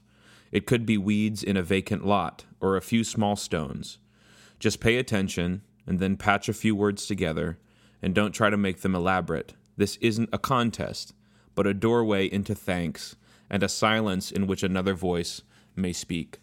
It 0.51 0.65
could 0.65 0.85
be 0.85 0.97
weeds 0.97 1.41
in 1.43 1.57
a 1.57 1.63
vacant 1.63 2.05
lot 2.05 2.45
or 2.59 2.75
a 2.75 2.81
few 2.81 3.03
small 3.03 3.35
stones. 3.35 3.97
Just 4.59 4.79
pay 4.79 4.97
attention 4.97 5.63
and 5.87 5.99
then 5.99 6.15
patch 6.15 6.47
a 6.47 6.53
few 6.53 6.75
words 6.75 7.05
together 7.05 7.57
and 8.01 8.13
don't 8.13 8.33
try 8.33 8.49
to 8.49 8.57
make 8.57 8.81
them 8.81 8.95
elaborate. 8.95 9.53
This 9.77 9.97
isn't 9.97 10.29
a 10.31 10.37
contest, 10.37 11.13
but 11.55 11.67
a 11.67 11.73
doorway 11.73 12.27
into 12.27 12.53
thanks 12.53 13.15
and 13.49 13.63
a 13.63 13.69
silence 13.69 14.31
in 14.31 14.47
which 14.47 14.63
another 14.63 14.93
voice 14.93 15.41
may 15.75 15.93
speak. 15.93 16.39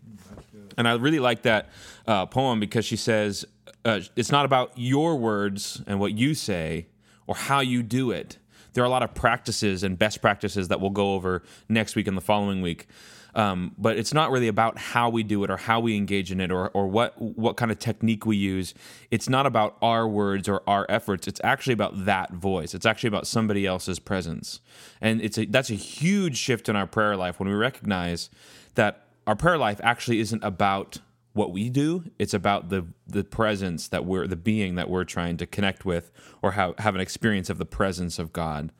And 0.76 0.88
I 0.88 0.94
really 0.94 1.20
like 1.20 1.42
that 1.42 1.68
uh, 2.06 2.26
poem 2.26 2.60
because 2.60 2.84
she 2.84 2.96
says 2.96 3.44
uh, 3.84 4.00
it's 4.16 4.30
not 4.30 4.44
about 4.44 4.72
your 4.76 5.16
words 5.16 5.82
and 5.86 6.00
what 6.00 6.12
you 6.12 6.34
say 6.34 6.86
or 7.26 7.34
how 7.34 7.60
you 7.60 7.82
do 7.82 8.10
it. 8.10 8.38
There 8.72 8.84
are 8.84 8.86
a 8.86 8.90
lot 8.90 9.02
of 9.02 9.14
practices 9.14 9.82
and 9.82 9.98
best 9.98 10.20
practices 10.20 10.68
that 10.68 10.80
we'll 10.80 10.90
go 10.90 11.14
over 11.14 11.42
next 11.68 11.96
week 11.96 12.06
and 12.06 12.16
the 12.16 12.22
following 12.22 12.62
week. 12.62 12.86
Um, 13.34 13.74
but 13.78 13.96
it's 13.96 14.12
not 14.12 14.30
really 14.30 14.48
about 14.48 14.78
how 14.78 15.08
we 15.08 15.22
do 15.22 15.44
it 15.44 15.50
or 15.50 15.56
how 15.56 15.80
we 15.80 15.96
engage 15.96 16.32
in 16.32 16.40
it 16.40 16.50
or, 16.50 16.68
or 16.70 16.88
what 16.88 17.20
what 17.20 17.56
kind 17.56 17.70
of 17.70 17.78
technique 17.78 18.26
we 18.26 18.36
use. 18.36 18.74
It's 19.10 19.28
not 19.28 19.46
about 19.46 19.76
our 19.80 20.08
words 20.08 20.48
or 20.48 20.62
our 20.66 20.86
efforts. 20.88 21.28
It's 21.28 21.40
actually 21.44 21.74
about 21.74 22.06
that 22.06 22.32
voice. 22.32 22.74
It's 22.74 22.86
actually 22.86 23.08
about 23.08 23.26
somebody 23.26 23.66
else's 23.66 23.98
presence, 23.98 24.60
and 25.00 25.20
it's 25.20 25.38
a, 25.38 25.44
that's 25.44 25.70
a 25.70 25.74
huge 25.74 26.36
shift 26.36 26.68
in 26.68 26.74
our 26.74 26.86
prayer 26.86 27.16
life 27.16 27.38
when 27.38 27.48
we 27.48 27.54
recognize 27.54 28.30
that 28.74 29.04
our 29.30 29.36
prayer 29.36 29.56
life 29.56 29.80
actually 29.84 30.18
isn't 30.18 30.42
about 30.42 30.98
what 31.34 31.52
we 31.52 31.70
do 31.70 32.02
it's 32.18 32.34
about 32.34 32.68
the 32.68 32.84
the 33.06 33.22
presence 33.22 33.86
that 33.86 34.04
we're 34.04 34.26
the 34.26 34.34
being 34.34 34.74
that 34.74 34.90
we're 34.90 35.04
trying 35.04 35.36
to 35.36 35.46
connect 35.46 35.84
with 35.84 36.10
or 36.42 36.50
have, 36.52 36.76
have 36.78 36.96
an 36.96 37.00
experience 37.00 37.48
of 37.48 37.56
the 37.56 37.64
presence 37.64 38.18
of 38.18 38.32
god 38.32 38.72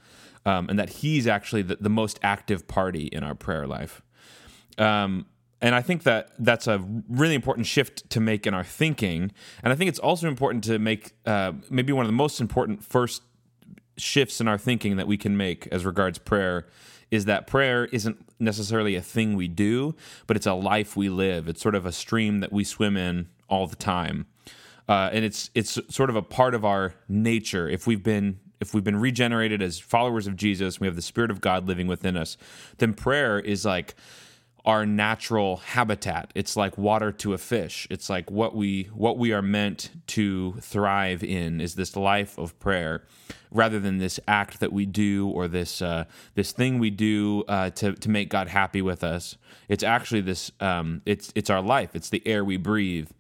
um, 0.45 0.69
and 0.69 0.77
that 0.77 0.89
he's 0.89 1.29
actually 1.29 1.63
the, 1.63 1.77
the 1.77 1.89
most 1.89 2.19
active 2.25 2.67
party 2.67 3.05
in 3.13 3.23
our 3.23 3.37
prayer 3.37 3.65
life 3.65 4.03
um, 4.77 5.25
and 5.63 5.75
I 5.75 5.83
think 5.83 6.03
that 6.05 6.31
that's 6.39 6.67
a 6.67 6.83
really 7.09 7.35
important 7.35 7.67
shift 7.67 8.09
to 8.11 8.21
make 8.21 8.47
in 8.47 8.55
our 8.55 8.65
thinking. 8.65 9.31
And 9.63 9.71
I 9.71 9.77
think 9.77 9.91
it's 9.91 9.99
also 9.99 10.27
important 10.27 10.65
to 10.65 10.79
make 10.79 11.13
uh, 11.27 11.53
maybe 11.69 11.93
one 11.93 12.07
of 12.07 12.09
the 12.09 12.17
most 12.17 12.41
important 12.41 12.83
first 12.83 13.23
shifts 13.99 14.41
in 14.41 14.49
our 14.49 14.57
thinking 14.57 14.97
that 14.97 15.07
we 15.07 15.19
can 15.19 15.37
make 15.37 15.67
as 15.67 15.85
regards 15.85 16.17
prayer 16.17 16.67
is 17.11 17.25
that 17.25 17.47
prayer 17.47 17.87
isn't 17.87 18.25
necessarily 18.39 18.95
a 18.95 19.03
thing 19.03 19.35
we 19.35 19.49
do, 19.49 19.95
but 20.27 20.37
it's 20.37 20.47
a 20.47 20.55
life 20.55 20.97
we 20.97 21.09
live. 21.09 21.49
It's 21.49 21.61
sort 21.61 21.75
of 21.75 21.85
a 21.87 21.93
stream 21.93 22.41
that 22.41 22.53
we 22.53 22.65
swim 22.65 22.97
in 22.97 23.29
all 23.49 23.67
the 23.67 23.77
time. 23.77 24.27
Uh, 24.89 25.09
and 25.13 25.25
it's 25.25 25.51
it's 25.55 25.79
sort 25.89 26.11
of 26.11 26.17
a 26.17 26.23
part 26.23 26.55
of 26.55 26.65
our 26.65 26.95
nature. 27.09 27.69
If 27.69 27.87
we've 27.87 28.03
been 28.03 28.41
if 28.61 28.75
we've 28.75 28.85
been 28.85 29.01
regenerated 29.01 29.63
as 29.63 29.79
followers 29.79 30.27
of 30.27 30.37
Jesus, 30.37 30.81
we 30.81 30.87
have 30.87 30.97
the 30.97 31.03
Spirit 31.03 31.31
of 31.31 31.41
God 31.41 31.67
living 31.67 31.87
within 31.87 32.17
us, 32.17 32.37
then 32.79 32.95
prayer 32.95 33.39
is 33.39 33.65
like 33.65 33.95
our 34.65 34.85
natural 34.85 35.59
habitat. 35.59 36.31
It's 36.35 36.57
like 36.57 36.77
water 36.77 37.13
to 37.13 37.33
a 37.33 37.39
fish. 37.39 37.87
It's 37.91 38.11
like 38.11 38.31
what 38.31 38.55
we 38.55 38.85
what 38.93 39.19
we 39.19 39.33
are 39.33 39.43
meant 39.43 39.91
to 40.09 40.53
thrive 40.61 41.25
in 41.25 41.61
is 41.61 41.75
this 41.75 41.97
life 41.97 42.37
of 42.39 42.59
prayer, 42.61 43.05
rather 43.51 43.81
than 43.81 43.99
this 43.99 44.21
act 44.29 44.61
that 44.61 44.73
we 44.73 44.87
do 44.87 45.29
or 45.29 45.49
this 45.49 45.81
uh, 45.81 46.05
this 46.35 46.53
thing 46.53 46.79
we 46.79 46.91
do 46.91 47.45
uh, 47.49 47.71
to 47.71 47.95
to 47.95 48.11
make 48.11 48.29
God 48.29 48.49
happy 48.49 48.83
with 48.83 49.03
us. 49.03 49.37
It's 49.69 49.83
actually 49.83 50.21
this. 50.21 50.53
Um, 50.61 51.03
it's 51.07 51.33
it's 51.35 51.51
our 51.51 51.63
life. 51.63 51.95
It's 51.95 52.11
the 52.11 52.23
air 52.27 52.45
we 52.45 52.57
breathe, 52.57 53.11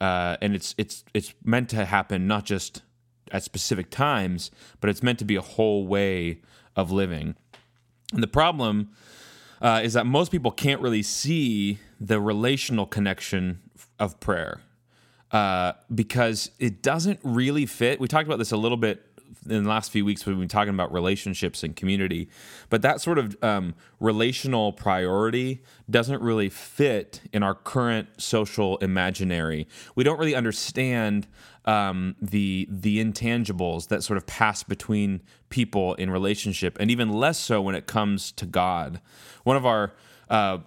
uh, 0.00 0.36
and 0.40 0.54
it's 0.54 0.74
it's 0.78 1.04
it's 1.12 1.34
meant 1.44 1.68
to 1.70 1.84
happen 1.84 2.26
not 2.26 2.44
just 2.44 2.82
at 3.32 3.42
specific 3.42 3.90
times, 3.90 4.50
but 4.80 4.88
it's 4.88 5.02
meant 5.02 5.18
to 5.18 5.24
be 5.24 5.36
a 5.36 5.42
whole 5.42 5.86
way 5.86 6.40
of 6.74 6.90
living. 6.90 7.34
And 8.12 8.22
the 8.22 8.28
problem 8.28 8.90
uh, 9.60 9.80
is 9.82 9.94
that 9.94 10.06
most 10.06 10.30
people 10.30 10.50
can't 10.50 10.80
really 10.80 11.02
see 11.02 11.78
the 12.00 12.20
relational 12.20 12.86
connection 12.86 13.60
of 13.98 14.18
prayer 14.20 14.60
uh, 15.32 15.72
because 15.94 16.50
it 16.58 16.82
doesn't 16.82 17.20
really 17.22 17.66
fit. 17.66 18.00
We 18.00 18.08
talked 18.08 18.26
about 18.26 18.38
this 18.38 18.52
a 18.52 18.56
little 18.56 18.76
bit 18.76 19.02
in 19.48 19.64
the 19.64 19.68
last 19.68 19.90
few 19.90 20.04
weeks 20.04 20.24
when 20.24 20.36
we've 20.36 20.42
been 20.42 20.48
talking 20.48 20.74
about 20.74 20.92
relationships 20.92 21.62
and 21.62 21.74
community, 21.74 22.28
but 22.68 22.82
that 22.82 23.00
sort 23.00 23.18
of 23.18 23.36
um, 23.42 23.74
relational 24.00 24.72
priority 24.72 25.62
doesn't 25.88 26.20
really 26.22 26.48
fit 26.48 27.20
in 27.32 27.42
our 27.42 27.54
current 27.54 28.08
social 28.18 28.76
imaginary. 28.78 29.66
We 29.94 30.04
don't 30.04 30.18
really 30.18 30.34
understand 30.34 31.26
um, 31.64 32.14
the 32.20 32.68
the 32.70 33.04
intangibles 33.04 33.88
that 33.88 34.02
sort 34.04 34.16
of 34.16 34.26
pass 34.26 34.62
between 34.62 35.22
people 35.48 35.94
in 35.94 36.10
relationship, 36.10 36.76
and 36.80 36.90
even 36.90 37.12
less 37.12 37.38
so 37.38 37.60
when 37.60 37.74
it 37.74 37.86
comes 37.86 38.32
to 38.32 38.46
God. 38.46 39.00
One 39.44 39.56
of 39.56 39.64
our 39.64 39.92
uh, 40.28 40.58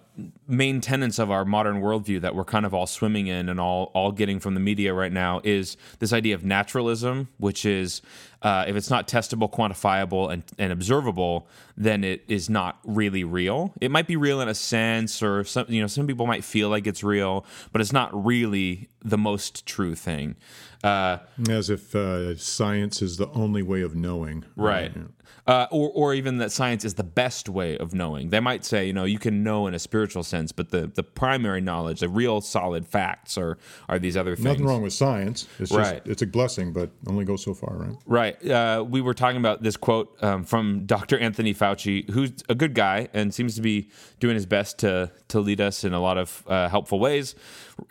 main 0.46 0.80
tenets 0.80 1.18
of 1.18 1.30
our 1.30 1.44
modern 1.44 1.80
worldview 1.80 2.20
that 2.20 2.34
we're 2.34 2.44
kind 2.44 2.66
of 2.66 2.74
all 2.74 2.86
swimming 2.86 3.26
in 3.26 3.48
and 3.48 3.60
all 3.60 3.90
all 3.94 4.12
getting 4.12 4.40
from 4.40 4.54
the 4.54 4.60
media 4.60 4.92
right 4.92 5.12
now 5.12 5.40
is 5.44 5.76
this 5.98 6.12
idea 6.12 6.34
of 6.34 6.44
naturalism, 6.44 7.28
which 7.38 7.64
is 7.64 8.02
uh, 8.42 8.64
if 8.66 8.74
it's 8.74 8.88
not 8.88 9.06
testable, 9.06 9.50
quantifiable, 9.50 10.32
and, 10.32 10.42
and 10.58 10.72
observable, 10.72 11.46
then 11.76 12.02
it 12.02 12.24
is 12.26 12.48
not 12.48 12.78
really 12.84 13.22
real. 13.22 13.72
It 13.80 13.90
might 13.90 14.06
be 14.06 14.16
real 14.16 14.40
in 14.40 14.48
a 14.48 14.54
sense, 14.54 15.22
or 15.22 15.44
some 15.44 15.66
you 15.68 15.80
know 15.80 15.86
some 15.86 16.06
people 16.06 16.26
might 16.26 16.44
feel 16.44 16.68
like 16.68 16.86
it's 16.86 17.04
real, 17.04 17.44
but 17.72 17.80
it's 17.80 17.92
not 17.92 18.10
really 18.24 18.88
the 19.02 19.18
most 19.18 19.66
true 19.66 19.94
thing. 19.94 20.36
Uh, 20.82 21.18
As 21.48 21.68
if 21.68 21.94
uh, 21.94 22.36
science 22.36 23.02
is 23.02 23.18
the 23.18 23.28
only 23.30 23.62
way 23.62 23.82
of 23.82 23.94
knowing, 23.94 24.44
right? 24.56 24.92
Yeah. 24.94 25.02
Uh, 25.46 25.66
or, 25.70 25.90
or 25.94 26.14
even 26.14 26.38
that 26.38 26.52
science 26.52 26.84
is 26.84 26.94
the 26.94 27.04
best 27.04 27.48
way 27.48 27.76
of 27.76 27.92
knowing. 27.92 28.30
They 28.30 28.40
might 28.40 28.64
say, 28.64 28.86
you 28.86 28.92
know, 28.92 29.04
you 29.04 29.18
can 29.18 29.42
know 29.42 29.66
in 29.66 29.74
a 29.74 29.78
spiritual 29.78 30.09
sense, 30.22 30.52
but 30.52 30.70
the, 30.70 30.86
the 30.86 31.02
primary 31.02 31.60
knowledge, 31.60 32.00
the 32.00 32.08
real 32.08 32.40
solid 32.40 32.86
facts, 32.86 33.38
are 33.38 33.58
are 33.88 33.98
these 33.98 34.16
other 34.16 34.36
things. 34.36 34.44
Nothing 34.44 34.66
wrong 34.66 34.82
with 34.82 34.92
science. 34.92 35.46
It's 35.58 35.70
just 35.70 35.90
right. 35.90 36.02
it's 36.04 36.22
a 36.22 36.26
blessing, 36.26 36.72
but 36.72 36.90
only 37.06 37.24
goes 37.24 37.44
so 37.44 37.54
far, 37.54 37.76
right? 37.76 37.96
Right. 38.06 38.50
Uh, 38.50 38.84
we 38.88 39.00
were 39.00 39.14
talking 39.14 39.38
about 39.38 39.62
this 39.62 39.76
quote 39.76 40.16
um, 40.22 40.44
from 40.44 40.86
Dr. 40.86 41.18
Anthony 41.18 41.54
Fauci, 41.54 42.08
who's 42.10 42.32
a 42.48 42.54
good 42.54 42.74
guy 42.74 43.08
and 43.12 43.32
seems 43.32 43.54
to 43.56 43.62
be 43.62 43.90
doing 44.18 44.34
his 44.34 44.46
best 44.46 44.78
to 44.80 45.10
to 45.28 45.40
lead 45.40 45.60
us 45.60 45.84
in 45.84 45.92
a 45.92 46.00
lot 46.00 46.18
of 46.18 46.44
uh, 46.46 46.68
helpful 46.68 46.98
ways 46.98 47.34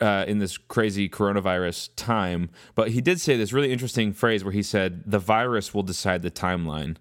uh, 0.01 0.25
in 0.27 0.39
this 0.39 0.57
crazy 0.57 1.09
coronavirus 1.09 1.89
time. 1.95 2.49
But 2.75 2.91
he 2.91 3.01
did 3.01 3.19
say 3.19 3.37
this 3.37 3.53
really 3.53 3.71
interesting 3.71 4.13
phrase 4.13 4.43
where 4.43 4.53
he 4.53 4.63
said, 4.63 5.03
"The 5.05 5.19
virus 5.19 5.73
will 5.73 5.83
decide 5.83 6.21
the 6.21 6.31
timeline." 6.31 6.97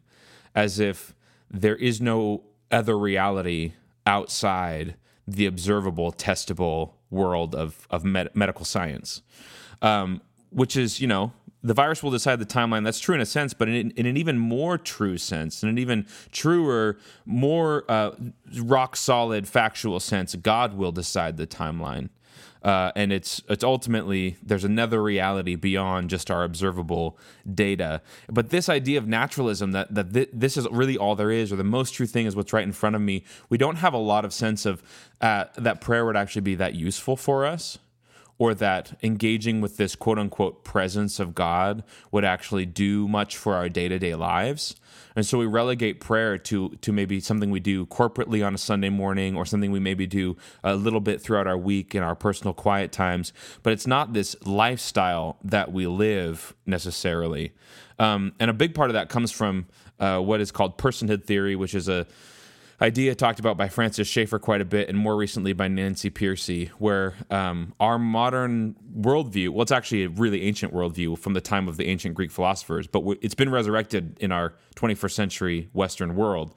as 0.58 0.80
if 0.80 1.14
there 1.48 1.76
is 1.76 2.00
no 2.00 2.42
other 2.70 2.98
reality 2.98 3.74
outside 4.04 4.96
the 5.28 5.46
observable, 5.46 6.12
testable 6.12 6.92
world 7.10 7.54
of, 7.54 7.86
of 7.90 8.04
med- 8.04 8.30
medical 8.34 8.64
science, 8.64 9.22
um, 9.82 10.20
which 10.50 10.76
is, 10.76 11.00
you 11.00 11.06
know, 11.06 11.32
the 11.62 11.74
virus 11.74 12.02
will 12.02 12.10
decide 12.10 12.38
the 12.38 12.46
timeline. 12.46 12.84
That's 12.84 13.00
true 13.00 13.14
in 13.14 13.20
a 13.20 13.26
sense, 13.26 13.52
but 13.52 13.68
in, 13.68 13.90
in 13.92 14.06
an 14.06 14.16
even 14.16 14.38
more 14.38 14.78
true 14.78 15.18
sense, 15.18 15.62
in 15.62 15.68
an 15.68 15.76
even 15.78 16.06
truer, 16.30 16.98
more 17.26 17.84
uh, 17.88 18.12
rock 18.60 18.96
solid, 18.96 19.48
factual 19.48 20.00
sense, 20.00 20.34
God 20.36 20.74
will 20.74 20.92
decide 20.92 21.36
the 21.36 21.46
timeline. 21.46 22.10
Uh, 22.62 22.90
and 22.96 23.12
it's 23.12 23.42
it's 23.48 23.64
ultimately 23.64 24.36
there's 24.42 24.64
another 24.64 25.02
reality 25.02 25.54
beyond 25.54 26.10
just 26.10 26.30
our 26.30 26.44
observable 26.44 27.18
data. 27.52 28.02
But 28.28 28.50
this 28.50 28.68
idea 28.68 28.98
of 28.98 29.06
naturalism 29.06 29.72
that 29.72 29.94
that 29.94 30.12
th- 30.12 30.30
this 30.32 30.56
is 30.56 30.66
really 30.70 30.98
all 30.98 31.14
there 31.14 31.30
is, 31.30 31.52
or 31.52 31.56
the 31.56 31.64
most 31.64 31.92
true 31.94 32.06
thing 32.06 32.26
is 32.26 32.34
what's 32.34 32.52
right 32.52 32.64
in 32.64 32.72
front 32.72 32.96
of 32.96 33.02
me. 33.02 33.24
We 33.48 33.58
don't 33.58 33.76
have 33.76 33.94
a 33.94 33.98
lot 33.98 34.24
of 34.24 34.32
sense 34.32 34.66
of 34.66 34.82
uh, 35.20 35.44
that 35.56 35.80
prayer 35.80 36.04
would 36.04 36.16
actually 36.16 36.42
be 36.42 36.54
that 36.56 36.74
useful 36.74 37.16
for 37.16 37.46
us 37.46 37.78
or 38.38 38.54
that 38.54 38.96
engaging 39.02 39.60
with 39.60 39.76
this 39.76 39.96
quote 39.96 40.18
unquote 40.18 40.64
presence 40.64 41.18
of 41.18 41.34
God 41.34 41.82
would 42.12 42.24
actually 42.24 42.64
do 42.64 43.08
much 43.08 43.36
for 43.36 43.54
our 43.54 43.68
day 43.68 43.88
to 43.88 43.98
day 43.98 44.14
lives. 44.14 44.76
And 45.16 45.26
so 45.26 45.38
we 45.38 45.46
relegate 45.46 45.98
prayer 45.98 46.38
to, 46.38 46.70
to 46.80 46.92
maybe 46.92 47.18
something 47.18 47.50
we 47.50 47.58
do 47.58 47.86
corporately 47.86 48.46
on 48.46 48.54
a 48.54 48.58
Sunday 48.58 48.88
morning 48.88 49.36
or 49.36 49.44
something 49.44 49.72
we 49.72 49.80
maybe 49.80 50.06
do 50.06 50.36
a 50.62 50.76
little 50.76 51.00
bit 51.00 51.20
throughout 51.20 51.48
our 51.48 51.58
week 51.58 51.94
in 51.94 52.04
our 52.04 52.14
personal 52.14 52.54
quiet 52.54 52.92
times. 52.92 53.32
But 53.64 53.72
it's 53.72 53.86
not 53.86 54.12
this 54.12 54.36
lifestyle 54.46 55.38
that 55.42 55.72
we 55.72 55.88
live 55.88 56.54
necessarily. 56.66 57.52
Um, 57.98 58.32
and 58.38 58.48
a 58.48 58.54
big 58.54 58.74
part 58.74 58.90
of 58.90 58.94
that 58.94 59.08
comes 59.08 59.32
from 59.32 59.66
uh, 59.98 60.20
what 60.20 60.40
is 60.40 60.52
called 60.52 60.78
personhood 60.78 61.24
theory, 61.24 61.56
which 61.56 61.74
is 61.74 61.88
a 61.88 62.06
idea 62.80 63.14
talked 63.14 63.40
about 63.40 63.56
by 63.56 63.68
Francis 63.68 64.06
Schaeffer 64.06 64.38
quite 64.38 64.60
a 64.60 64.64
bit, 64.64 64.88
and 64.88 64.96
more 64.96 65.16
recently 65.16 65.52
by 65.52 65.68
Nancy 65.68 66.10
Pearcey, 66.10 66.68
where 66.78 67.14
um, 67.30 67.74
our 67.80 67.98
modern 67.98 68.76
worldview, 68.96 69.50
well, 69.50 69.62
it's 69.62 69.72
actually 69.72 70.04
a 70.04 70.08
really 70.08 70.42
ancient 70.42 70.72
worldview 70.72 71.18
from 71.18 71.34
the 71.34 71.40
time 71.40 71.68
of 71.68 71.76
the 71.76 71.86
ancient 71.86 72.14
Greek 72.14 72.30
philosophers, 72.30 72.86
but 72.86 73.02
it's 73.20 73.34
been 73.34 73.50
resurrected 73.50 74.16
in 74.20 74.30
our 74.32 74.54
21st 74.76 75.12
century 75.12 75.68
Western 75.72 76.14
world, 76.14 76.54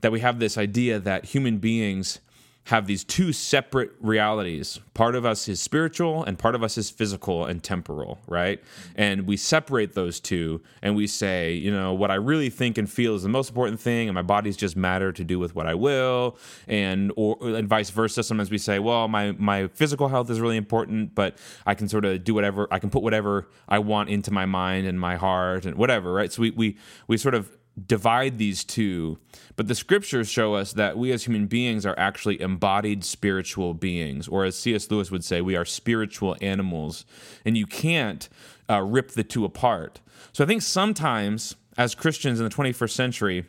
that 0.00 0.12
we 0.12 0.20
have 0.20 0.38
this 0.38 0.58
idea 0.58 0.98
that 0.98 1.26
human 1.26 1.58
beings 1.58 2.20
have 2.64 2.86
these 2.86 3.04
two 3.04 3.32
separate 3.32 3.92
realities. 4.00 4.80
Part 4.94 5.14
of 5.14 5.26
us 5.26 5.48
is 5.48 5.60
spiritual 5.60 6.24
and 6.24 6.38
part 6.38 6.54
of 6.54 6.62
us 6.62 6.78
is 6.78 6.88
physical 6.88 7.44
and 7.44 7.62
temporal, 7.62 8.20
right? 8.26 8.62
And 8.96 9.26
we 9.26 9.36
separate 9.36 9.94
those 9.94 10.18
two 10.18 10.62
and 10.80 10.96
we 10.96 11.06
say, 11.06 11.52
you 11.52 11.70
know, 11.70 11.92
what 11.92 12.10
I 12.10 12.14
really 12.14 12.48
think 12.48 12.78
and 12.78 12.90
feel 12.90 13.14
is 13.16 13.22
the 13.22 13.28
most 13.28 13.50
important 13.50 13.80
thing 13.80 14.08
and 14.08 14.14
my 14.14 14.22
body's 14.22 14.56
just 14.56 14.76
matter 14.76 15.12
to 15.12 15.24
do 15.24 15.38
with 15.38 15.54
what 15.54 15.66
I 15.66 15.74
will 15.74 16.38
and 16.66 17.12
or 17.16 17.36
and 17.42 17.68
vice 17.68 17.90
versa. 17.90 18.22
Sometimes 18.22 18.50
we 18.50 18.58
say, 18.58 18.78
well, 18.78 19.08
my 19.08 19.32
my 19.32 19.66
physical 19.68 20.08
health 20.08 20.30
is 20.30 20.40
really 20.40 20.56
important, 20.56 21.14
but 21.14 21.36
I 21.66 21.74
can 21.74 21.88
sort 21.88 22.06
of 22.06 22.24
do 22.24 22.32
whatever 22.32 22.66
I 22.70 22.78
can 22.78 22.88
put 22.88 23.02
whatever 23.02 23.48
I 23.68 23.78
want 23.80 24.08
into 24.08 24.30
my 24.30 24.46
mind 24.46 24.86
and 24.86 24.98
my 24.98 25.16
heart 25.16 25.66
and 25.66 25.76
whatever, 25.76 26.14
right? 26.14 26.32
So 26.32 26.40
we 26.40 26.50
we 26.50 26.78
we 27.08 27.18
sort 27.18 27.34
of 27.34 27.50
divide 27.86 28.38
these 28.38 28.64
two, 28.64 29.18
but 29.56 29.66
the 29.66 29.74
scriptures 29.74 30.28
show 30.28 30.54
us 30.54 30.72
that 30.74 30.96
we 30.96 31.12
as 31.12 31.24
human 31.26 31.46
beings 31.46 31.84
are 31.84 31.98
actually 31.98 32.40
embodied 32.40 33.04
spiritual 33.04 33.74
beings, 33.74 34.28
or 34.28 34.44
as 34.44 34.56
C.S. 34.56 34.90
Lewis 34.90 35.10
would 35.10 35.24
say, 35.24 35.40
we 35.40 35.56
are 35.56 35.64
spiritual 35.64 36.36
animals, 36.40 37.04
and 37.44 37.56
you 37.56 37.66
can't 37.66 38.28
uh, 38.70 38.80
rip 38.80 39.10
the 39.12 39.24
two 39.24 39.44
apart. 39.44 40.00
So 40.32 40.44
I 40.44 40.46
think 40.46 40.62
sometimes 40.62 41.56
as 41.76 41.94
Christians 41.94 42.38
in 42.38 42.44
the 42.44 42.54
21st 42.54 42.90
century, 42.90 43.46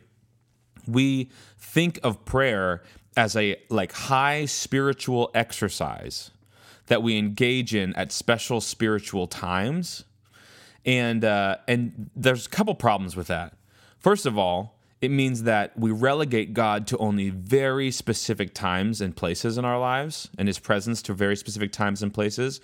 we 0.87 1.29
think 1.57 1.99
of 2.03 2.25
prayer 2.25 2.83
as 3.17 3.35
a 3.35 3.57
like 3.69 3.91
high 3.93 4.45
spiritual 4.45 5.31
exercise 5.33 6.31
that 6.87 7.01
we 7.01 7.17
engage 7.17 7.73
in 7.73 7.95
at 7.95 8.11
special 8.11 8.61
spiritual 8.61 9.25
times 9.27 10.03
and 10.85 11.25
uh, 11.25 11.57
and 11.67 12.09
there's 12.15 12.45
a 12.45 12.49
couple 12.49 12.75
problems 12.75 13.15
with 13.15 13.27
that 13.27 13.54
First 14.05 14.27
of 14.27 14.37
all, 14.37 14.77
it 15.01 15.09
means 15.09 15.41
that 15.43 15.75
we 15.79 15.89
relegate 15.89 16.53
God 16.53 16.85
to 16.89 16.97
only 16.99 17.31
very 17.31 17.89
specific 17.89 18.53
times 18.53 19.01
and 19.01 19.15
places 19.15 19.57
in 19.57 19.65
our 19.65 19.79
lives 19.79 20.29
and 20.37 20.47
his 20.47 20.59
presence 20.59 21.01
to 21.01 21.15
very 21.15 21.35
specific 21.35 21.71
times 21.71 22.03
and 22.03 22.13
places. 22.13 22.61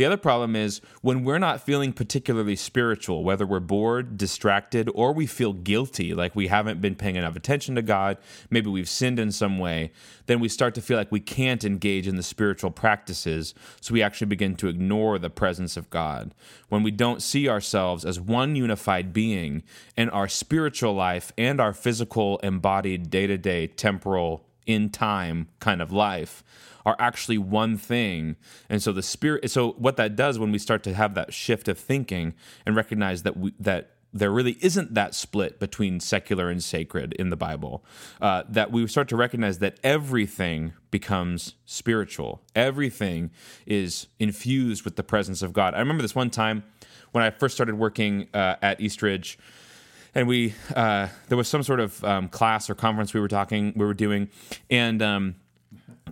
The 0.00 0.06
other 0.06 0.16
problem 0.16 0.56
is 0.56 0.80
when 1.02 1.24
we're 1.24 1.36
not 1.38 1.60
feeling 1.60 1.92
particularly 1.92 2.56
spiritual, 2.56 3.22
whether 3.22 3.44
we're 3.44 3.60
bored, 3.60 4.16
distracted, 4.16 4.88
or 4.94 5.12
we 5.12 5.26
feel 5.26 5.52
guilty, 5.52 6.14
like 6.14 6.34
we 6.34 6.46
haven't 6.46 6.80
been 6.80 6.94
paying 6.94 7.16
enough 7.16 7.36
attention 7.36 7.74
to 7.74 7.82
God, 7.82 8.16
maybe 8.48 8.70
we've 8.70 8.88
sinned 8.88 9.18
in 9.18 9.30
some 9.30 9.58
way, 9.58 9.92
then 10.24 10.40
we 10.40 10.48
start 10.48 10.74
to 10.76 10.80
feel 10.80 10.96
like 10.96 11.12
we 11.12 11.20
can't 11.20 11.64
engage 11.64 12.08
in 12.08 12.16
the 12.16 12.22
spiritual 12.22 12.70
practices. 12.70 13.52
So 13.82 13.92
we 13.92 14.00
actually 14.00 14.28
begin 14.28 14.56
to 14.56 14.68
ignore 14.68 15.18
the 15.18 15.28
presence 15.28 15.76
of 15.76 15.90
God. 15.90 16.34
When 16.70 16.82
we 16.82 16.92
don't 16.92 17.20
see 17.20 17.46
ourselves 17.46 18.06
as 18.06 18.18
one 18.18 18.56
unified 18.56 19.12
being 19.12 19.64
in 19.98 20.08
our 20.08 20.28
spiritual 20.28 20.94
life 20.94 21.30
and 21.36 21.60
our 21.60 21.74
physical, 21.74 22.38
embodied, 22.38 23.10
day 23.10 23.26
to 23.26 23.36
day, 23.36 23.66
temporal, 23.66 24.46
in 24.70 24.90
time 24.90 25.48
kind 25.58 25.82
of 25.82 25.92
life 25.92 26.42
are 26.86 26.96
actually 26.98 27.38
one 27.38 27.76
thing. 27.76 28.36
And 28.68 28.82
so 28.82 28.92
the 28.92 29.02
spirit 29.02 29.50
so 29.50 29.72
what 29.72 29.96
that 29.96 30.16
does 30.16 30.38
when 30.38 30.52
we 30.52 30.58
start 30.58 30.82
to 30.84 30.94
have 30.94 31.14
that 31.14 31.32
shift 31.32 31.68
of 31.68 31.78
thinking 31.78 32.34
and 32.64 32.74
recognize 32.74 33.22
that 33.24 33.36
we, 33.36 33.52
that 33.58 33.96
there 34.12 34.30
really 34.30 34.58
isn't 34.60 34.94
that 34.94 35.14
split 35.14 35.60
between 35.60 36.00
secular 36.00 36.50
and 36.50 36.62
sacred 36.62 37.12
in 37.14 37.30
the 37.30 37.36
Bible. 37.36 37.84
Uh, 38.20 38.42
that 38.48 38.72
we 38.72 38.86
start 38.88 39.08
to 39.08 39.16
recognize 39.16 39.58
that 39.58 39.78
everything 39.84 40.72
becomes 40.90 41.54
spiritual. 41.64 42.42
Everything 42.56 43.30
is 43.66 44.08
infused 44.18 44.84
with 44.84 44.96
the 44.96 45.04
presence 45.04 45.42
of 45.42 45.52
God. 45.52 45.74
I 45.74 45.78
remember 45.78 46.02
this 46.02 46.14
one 46.14 46.30
time 46.30 46.64
when 47.12 47.22
I 47.22 47.30
first 47.30 47.54
started 47.54 47.76
working 47.76 48.28
uh, 48.34 48.56
at 48.62 48.80
Eastridge 48.80 49.38
and 50.14 50.28
we 50.28 50.54
uh, 50.74 51.08
there 51.28 51.38
was 51.38 51.48
some 51.48 51.62
sort 51.62 51.80
of 51.80 52.02
um, 52.04 52.28
class 52.28 52.70
or 52.70 52.74
conference 52.74 53.14
we 53.14 53.20
were 53.20 53.28
talking 53.28 53.72
we 53.76 53.84
were 53.84 53.94
doing. 53.94 54.28
And 54.68 55.02
um, 55.02 55.34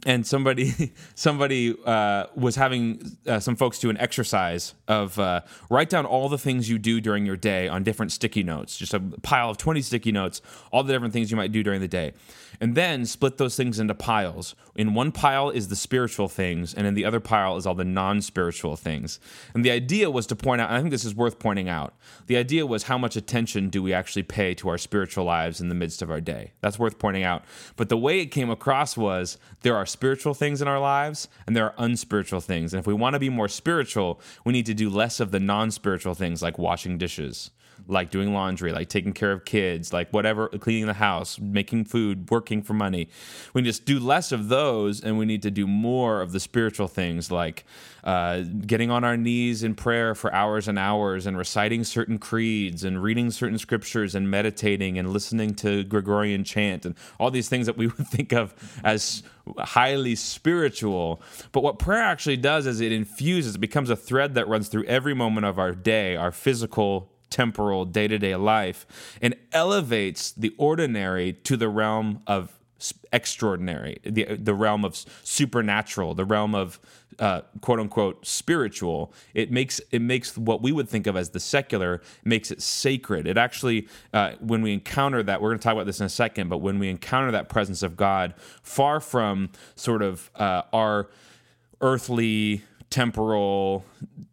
and 0.07 0.27
somebody 0.27 0.93
somebody 1.15 1.75
uh, 1.85 2.27
was 2.35 2.57
having 2.57 3.17
uh, 3.27 3.41
some 3.41 3.57
folks 3.57 3.79
do 3.79 3.91
an 3.91 3.99
exercise 3.99 4.75
of 4.87 5.19
uh, 5.19 5.41
write 5.71 5.91
down 5.91 6.07
all 6.07 6.29
the 6.29 6.39
things 6.39 6.69
you 6.69 6.79
do 6.79 7.01
during 7.01 7.27
your 7.27 7.37
day 7.37 7.69
on 7.69 7.83
different 7.83 8.13
sticky 8.13 8.43
notes. 8.43 8.77
Just 8.77 8.95
a 8.95 9.01
pile 9.01 9.51
of 9.51 9.59
20 9.59 9.83
sticky 9.83 10.13
notes 10.13 10.41
all 10.73 10.83
the 10.83 10.93
different 10.93 11.13
things 11.13 11.31
you 11.31 11.37
might 11.37 11.53
do 11.53 11.63
during 11.63 11.81
the 11.81 11.89
day. 11.89 12.13
And 12.61 12.75
then 12.75 13.07
split 13.07 13.39
those 13.39 13.57
things 13.57 13.79
into 13.79 13.95
piles. 13.95 14.55
In 14.75 14.95
one 14.95 15.13
pile 15.13 15.51
is 15.51 15.69
the 15.69 15.77
spiritual 15.77 16.29
things 16.29 16.75
and 16.75 16.87
in 16.87 16.95
the 16.95 17.05
other 17.05 17.21
pile 17.21 17.57
is 17.57 17.67
all 17.67 17.75
the 17.75 17.85
non-spiritual 17.85 18.77
things. 18.77 19.21
And 19.55 19.65
the 19.65 19.71
idea 19.71 20.11
was 20.11 20.27
to 20.29 20.37
point 20.37 20.61
out 20.61 20.71
i 20.71 20.79
think 20.79 20.91
this 20.91 21.05
is 21.05 21.15
worth 21.15 21.39
pointing 21.39 21.69
out 21.69 21.95
the 22.27 22.37
idea 22.37 22.67
was 22.67 22.85
how 22.85 22.99
much 22.99 23.17
attention 23.17 23.71
do 23.71 23.83
we 23.83 23.93
actually 23.93 24.23
pay 24.23 24.55
to 24.55 24.69
our 24.69 24.79
spiritual 24.79 25.25
lives 25.25 25.61
in 25.61 25.69
the 25.69 25.75
midst 25.75 26.03
of 26.03 26.11
our 26.11 26.21
day? 26.21 26.53
That's 26.61 26.79
worth 26.79 26.99
pointing 26.99 27.25
out. 27.25 27.45
But 27.77 27.89
the 27.89 27.97
way 27.97 28.21
it 28.21 28.27
came 28.27 28.51
across 28.51 28.97
was 28.97 29.39
there 29.63 29.77
are 29.77 29.87
spiritual 29.89 30.35
things 30.35 30.63
in 30.63 30.69
our 30.69 30.81
lives 30.81 31.29
and 31.47 31.57
there 31.57 31.65
are 31.65 31.75
unspiritual 31.79 32.41
things. 32.41 32.73
And 32.73 32.81
if 32.81 32.87
we 32.87 32.95
want 32.95 33.15
to 33.15 33.19
be 33.19 33.29
more 33.29 33.49
spiritual, 33.49 34.21
we 34.45 34.53
need 34.53 34.67
to 34.67 34.75
do 34.75 34.89
less 34.89 35.21
of 35.21 35.31
the 35.31 35.41
non 35.41 35.71
spiritual 35.71 36.15
things 36.15 36.43
like 36.43 36.59
washing 36.59 36.99
dishes 36.99 37.51
like 37.87 38.11
doing 38.11 38.35
laundry, 38.35 38.73
like 38.73 38.89
taking 38.89 39.13
care 39.13 39.33
of 39.33 39.45
kids, 39.45 39.93
like 39.93 40.11
whatever, 40.13 40.49
cleaning 40.49 40.87
the 40.87 40.95
house, 40.95 41.39
making 41.39 41.85
food, 41.85 42.31
working 42.31 42.63
for 42.63 42.75
money. 42.75 43.09
We 43.55 43.63
just 43.63 43.85
do 43.85 43.99
less 43.99 44.33
of 44.33 44.49
those 44.49 45.01
and 45.01 45.19
we 45.19 45.25
need 45.27 45.43
to 45.43 45.51
do 45.51 45.67
more 45.67 46.21
of 46.21 46.33
the 46.33 46.41
spiritual 46.41 46.89
things 46.89 47.31
like 47.31 47.65
uh, 48.05 48.43
getting 48.67 48.91
on 48.91 49.05
our 49.05 49.17
knees 49.17 49.63
in 49.63 49.75
prayer 49.75 50.15
for 50.15 50.33
hours 50.33 50.69
and 50.69 50.79
hours 50.79 51.27
and 51.27 51.37
reciting 51.37 51.85
certain 51.85 52.19
creeds 52.19 52.85
and 52.85 53.03
reading 53.03 53.31
certain 53.31 53.59
scriptures 53.59 54.15
and 54.15 54.31
meditating 54.31 54.99
and 54.99 55.13
listening 55.13 55.55
to 55.55 55.85
Gregorian 55.85 56.45
chant 56.45 56.87
and 56.87 56.95
all 57.19 57.31
these 57.31 57.49
things 57.49 57.67
that 57.67 57.77
we 57.77 57.87
would 57.99 58.07
think 58.07 58.33
of 58.33 58.55
as 58.85 59.23
highly 59.59 60.15
spiritual. 60.15 61.21
But 61.53 61.63
what 61.63 61.79
prayer 61.79 62.03
actually 62.03 62.37
does 62.37 62.67
is 62.67 62.81
it 62.81 62.93
infuses, 62.93 63.57
it 63.57 63.59
becomes 63.59 63.91
a 63.91 63.97
thread 63.97 64.35
that 64.35 64.49
runs 64.49 64.69
through 64.69 64.85
every 64.85 65.15
moment 65.15 65.47
of 65.47 65.59
our 65.59 65.73
day, 65.73 66.17
our 66.17 66.33
physical, 66.33 67.11
temporal 67.31 67.85
day 67.85 68.09
to 68.09 68.19
day 68.19 68.35
life 68.37 68.87
and 69.21 69.35
elevates 69.53 70.33
the 70.33 70.55
ordinary 70.59 71.33
to 71.33 71.57
the 71.57 71.69
realm 71.69 72.23
of 72.27 72.59
extraordinary, 73.13 73.99
the, 74.05 74.37
the 74.37 74.55
realm 74.55 74.85
of 74.85 74.97
supernatural, 75.25 76.15
the 76.15 76.25
realm 76.25 76.55
of 76.55 76.79
uh, 77.19 77.41
quote 77.61 77.81
unquote 77.81 78.25
spiritual. 78.25 79.13
It 79.35 79.51
makes 79.51 79.81
it 79.91 80.01
makes 80.01 80.37
what 80.39 80.63
we 80.63 80.71
would 80.71 80.89
think 80.89 81.07
of 81.07 81.17
as 81.17 81.31
the 81.31 81.41
secular 81.41 82.01
makes 82.25 82.51
it 82.51 82.63
sacred. 82.63 83.27
It 83.27 83.37
actually, 83.37 83.89
uh, 84.13 84.33
when 84.41 84.63
we 84.63 84.73
encounter 84.73 85.23
that, 85.25 85.43
we're 85.43 85.51
going 85.51 85.59
to 85.59 85.63
talk 85.63 85.73
about 85.73 85.87
this 85.87 86.01
in 86.01 86.07
a 86.07 86.11
second. 86.11 86.49
But 86.49 86.59
when 86.59 86.79
we 86.79 86.89
encounter 86.89 87.33
that 87.33 87.49
presence 87.49 87.83
of 87.83 87.97
God, 87.97 88.35
far 88.63 89.01
from 89.01 89.51
sort 89.75 90.03
of 90.03 90.31
uh, 90.37 90.63
our 90.73 91.09
earthly 91.81 92.63
temporal 92.91 93.85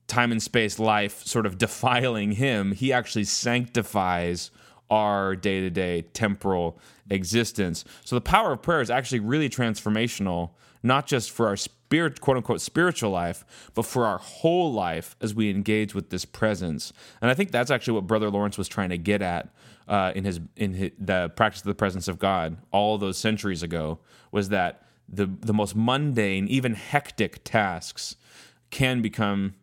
time 0.07 0.31
and 0.31 0.41
space 0.41 0.79
life 0.79 1.23
sort 1.25 1.45
of 1.45 1.57
defiling 1.65 2.33
him, 2.33 2.71
he 2.73 2.91
actually 2.93 3.25
sanctifies 3.25 4.51
our 4.89 5.35
day 5.35 5.61
to 5.61 5.69
day 5.69 6.03
temporal 6.13 6.77
existence. 7.09 7.83
So 8.03 8.15
the 8.15 8.21
power 8.21 8.53
of 8.53 8.61
prayer 8.61 8.81
is 8.81 8.89
actually 8.89 9.19
really 9.19 9.49
transformational, 9.49 10.51
not 10.83 11.07
just 11.07 11.31
for 11.31 11.47
our 11.47 11.55
spirit, 11.55 12.21
quote 12.21 12.37
unquote, 12.37 12.61
spiritual 12.61 13.11
life, 13.11 13.45
but 13.73 13.83
for 13.85 14.05
our 14.05 14.17
whole 14.17 14.71
life 14.71 15.15
as 15.21 15.33
we 15.33 15.49
engage 15.49 15.95
with 15.95 16.09
this 16.09 16.25
presence. 16.25 16.93
And 17.21 17.31
I 17.31 17.33
think 17.33 17.51
that's 17.51 17.71
actually 17.71 17.93
what 17.95 18.07
Brother 18.07 18.29
Lawrence 18.29 18.57
was 18.57 18.67
trying 18.67 18.89
to 18.89 18.97
get 18.97 19.21
at 19.21 19.49
uh, 19.87 20.11
in 20.15 20.23
his 20.23 20.39
in 20.55 20.73
his, 20.73 20.91
the 20.99 21.31
practice 21.35 21.61
of 21.61 21.67
the 21.67 21.75
presence 21.75 22.07
of 22.07 22.19
God 22.19 22.57
all 22.71 22.97
those 22.97 23.17
centuries 23.17 23.63
ago 23.63 23.99
was 24.31 24.49
that 24.49 24.83
the 25.07 25.25
the 25.25 25.53
most 25.53 25.75
mundane, 25.75 26.47
even 26.47 26.73
hectic 26.73 27.43
tasks 27.43 28.15
can 28.71 29.01
become 29.01 29.55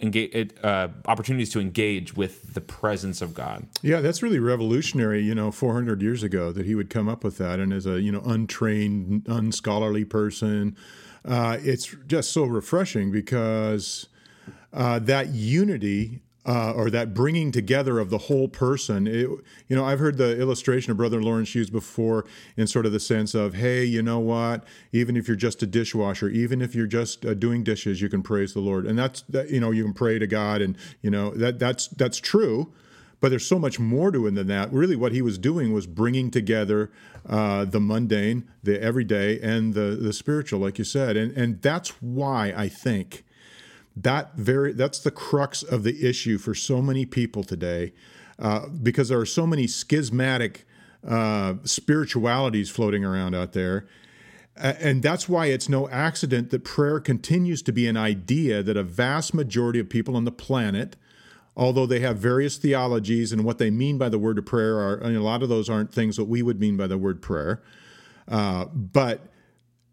engage, 0.00 0.50
uh, 0.62 0.88
opportunities 1.06 1.50
to 1.50 1.60
engage 1.60 2.14
with 2.16 2.54
the 2.54 2.60
presence 2.60 3.20
of 3.22 3.34
God. 3.34 3.66
Yeah, 3.82 4.00
that's 4.00 4.22
really 4.22 4.38
revolutionary. 4.38 5.22
You 5.22 5.34
know, 5.34 5.50
400 5.50 6.02
years 6.02 6.22
ago 6.22 6.52
that 6.52 6.66
he 6.66 6.74
would 6.74 6.90
come 6.90 7.08
up 7.08 7.24
with 7.24 7.38
that, 7.38 7.58
and 7.58 7.72
as 7.72 7.86
a 7.86 8.00
you 8.00 8.12
know 8.12 8.22
untrained, 8.24 9.26
unscholarly 9.26 10.04
person, 10.04 10.76
uh, 11.24 11.58
it's 11.60 11.94
just 12.06 12.32
so 12.32 12.44
refreshing 12.44 13.10
because 13.10 14.08
uh, 14.72 14.98
that 15.00 15.28
unity 15.28 16.22
uh, 16.46 16.72
or 16.72 16.90
that 16.90 17.12
bringing 17.12 17.52
together 17.52 17.98
of 17.98 18.10
the 18.10 18.18
whole 18.18 18.48
person. 18.48 19.06
It, 19.06 19.28
you 19.68 19.76
know, 19.76 19.84
I've 19.84 19.98
heard 19.98 20.16
the 20.16 20.38
illustration 20.40 20.90
of 20.90 20.96
Brother 20.96 21.22
Lawrence 21.22 21.54
used 21.54 21.72
before 21.72 22.24
in 22.56 22.66
sort 22.66 22.86
of 22.86 22.92
the 22.92 23.00
sense 23.00 23.34
of, 23.34 23.54
hey, 23.54 23.84
you 23.84 24.02
know 24.02 24.18
what? 24.18 24.64
Even 24.92 25.16
if 25.16 25.28
you're 25.28 25.36
just 25.36 25.62
a 25.62 25.66
dishwasher, 25.66 26.28
even 26.28 26.62
if 26.62 26.74
you're 26.74 26.86
just 26.86 27.26
uh, 27.26 27.34
doing 27.34 27.62
dishes, 27.62 28.00
you 28.00 28.08
can 28.08 28.22
praise 28.22 28.54
the 28.54 28.60
Lord, 28.60 28.86
and 28.86 28.98
that's 28.98 29.22
that, 29.22 29.50
you 29.50 29.60
know 29.60 29.70
you 29.70 29.84
can 29.84 29.94
pray 29.94 30.18
to 30.18 30.26
God, 30.26 30.62
and 30.62 30.76
you 31.02 31.10
know 31.10 31.30
that 31.30 31.58
that's 31.58 31.88
that's 31.88 32.18
true. 32.18 32.72
But 33.20 33.28
there's 33.28 33.44
so 33.44 33.58
much 33.58 33.78
more 33.78 34.10
to 34.10 34.26
it 34.26 34.34
than 34.34 34.46
that. 34.46 34.72
Really, 34.72 34.96
what 34.96 35.12
he 35.12 35.20
was 35.20 35.36
doing 35.36 35.74
was 35.74 35.86
bringing 35.86 36.30
together 36.30 36.90
uh, 37.28 37.66
the 37.66 37.78
mundane, 37.78 38.48
the 38.62 38.80
everyday, 38.82 39.38
and 39.40 39.74
the 39.74 39.98
the 40.00 40.14
spiritual, 40.14 40.60
like 40.60 40.78
you 40.78 40.84
said, 40.84 41.18
and 41.18 41.36
and 41.36 41.60
that's 41.60 41.90
why 42.00 42.54
I 42.56 42.68
think 42.68 43.24
that 44.02 44.34
very 44.36 44.72
that's 44.72 44.98
the 44.98 45.10
crux 45.10 45.62
of 45.62 45.82
the 45.82 46.08
issue 46.08 46.38
for 46.38 46.54
so 46.54 46.80
many 46.80 47.04
people 47.06 47.42
today 47.42 47.92
uh, 48.38 48.68
because 48.68 49.08
there 49.08 49.18
are 49.18 49.26
so 49.26 49.46
many 49.46 49.66
schismatic 49.66 50.66
uh, 51.06 51.54
spiritualities 51.64 52.70
floating 52.70 53.04
around 53.04 53.34
out 53.34 53.52
there. 53.52 53.86
And 54.56 55.02
that's 55.02 55.26
why 55.28 55.46
it's 55.46 55.70
no 55.70 55.88
accident 55.88 56.50
that 56.50 56.64
prayer 56.64 57.00
continues 57.00 57.62
to 57.62 57.72
be 57.72 57.86
an 57.86 57.96
idea 57.96 58.62
that 58.62 58.76
a 58.76 58.82
vast 58.82 59.32
majority 59.32 59.78
of 59.78 59.88
people 59.88 60.16
on 60.16 60.24
the 60.24 60.32
planet, 60.32 60.96
although 61.56 61.86
they 61.86 62.00
have 62.00 62.18
various 62.18 62.58
theologies 62.58 63.32
and 63.32 63.44
what 63.44 63.56
they 63.56 63.70
mean 63.70 63.96
by 63.96 64.10
the 64.10 64.18
word 64.18 64.36
of 64.36 64.44
prayer 64.44 64.78
are, 64.78 64.96
and 64.96 65.16
a 65.16 65.22
lot 65.22 65.42
of 65.42 65.48
those 65.48 65.70
aren't 65.70 65.94
things 65.94 66.16
that 66.16 66.24
we 66.24 66.42
would 66.42 66.60
mean 66.60 66.76
by 66.76 66.86
the 66.86 66.98
word 66.98 67.22
prayer, 67.22 67.62
uh, 68.28 68.66
but 68.66 69.28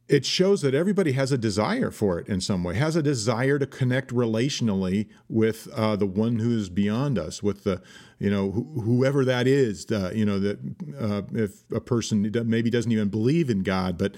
it 0.09 0.25
shows 0.25 0.61
that 0.61 0.73
everybody 0.73 1.11
has 1.11 1.31
a 1.31 1.37
desire 1.37 1.91
for 1.91 2.17
it 2.19 2.27
in 2.29 2.39
some 2.39 2.63
way, 2.63 2.75
has 2.75 2.95
a 2.95 3.03
desire 3.03 3.59
to 3.59 3.67
connect 3.67 4.13
relationally 4.13 5.07
with 5.27 5.67
uh, 5.73 5.95
the 5.95 6.05
one 6.05 6.39
who 6.39 6.57
is 6.57 6.69
beyond 6.69 7.19
us, 7.19 7.43
with 7.43 7.63
the, 7.65 7.81
you 8.17 8.29
know, 8.29 8.49
wh- 8.51 8.83
whoever 8.83 9.25
that 9.25 9.47
is. 9.47 9.85
Uh, 9.91 10.11
you 10.13 10.25
know, 10.25 10.39
that 10.39 10.59
uh, 10.99 11.21
if 11.33 11.63
a 11.71 11.81
person 11.81 12.31
maybe 12.45 12.69
doesn't 12.69 12.91
even 12.91 13.09
believe 13.09 13.49
in 13.49 13.63
God, 13.63 13.97
but 13.97 14.15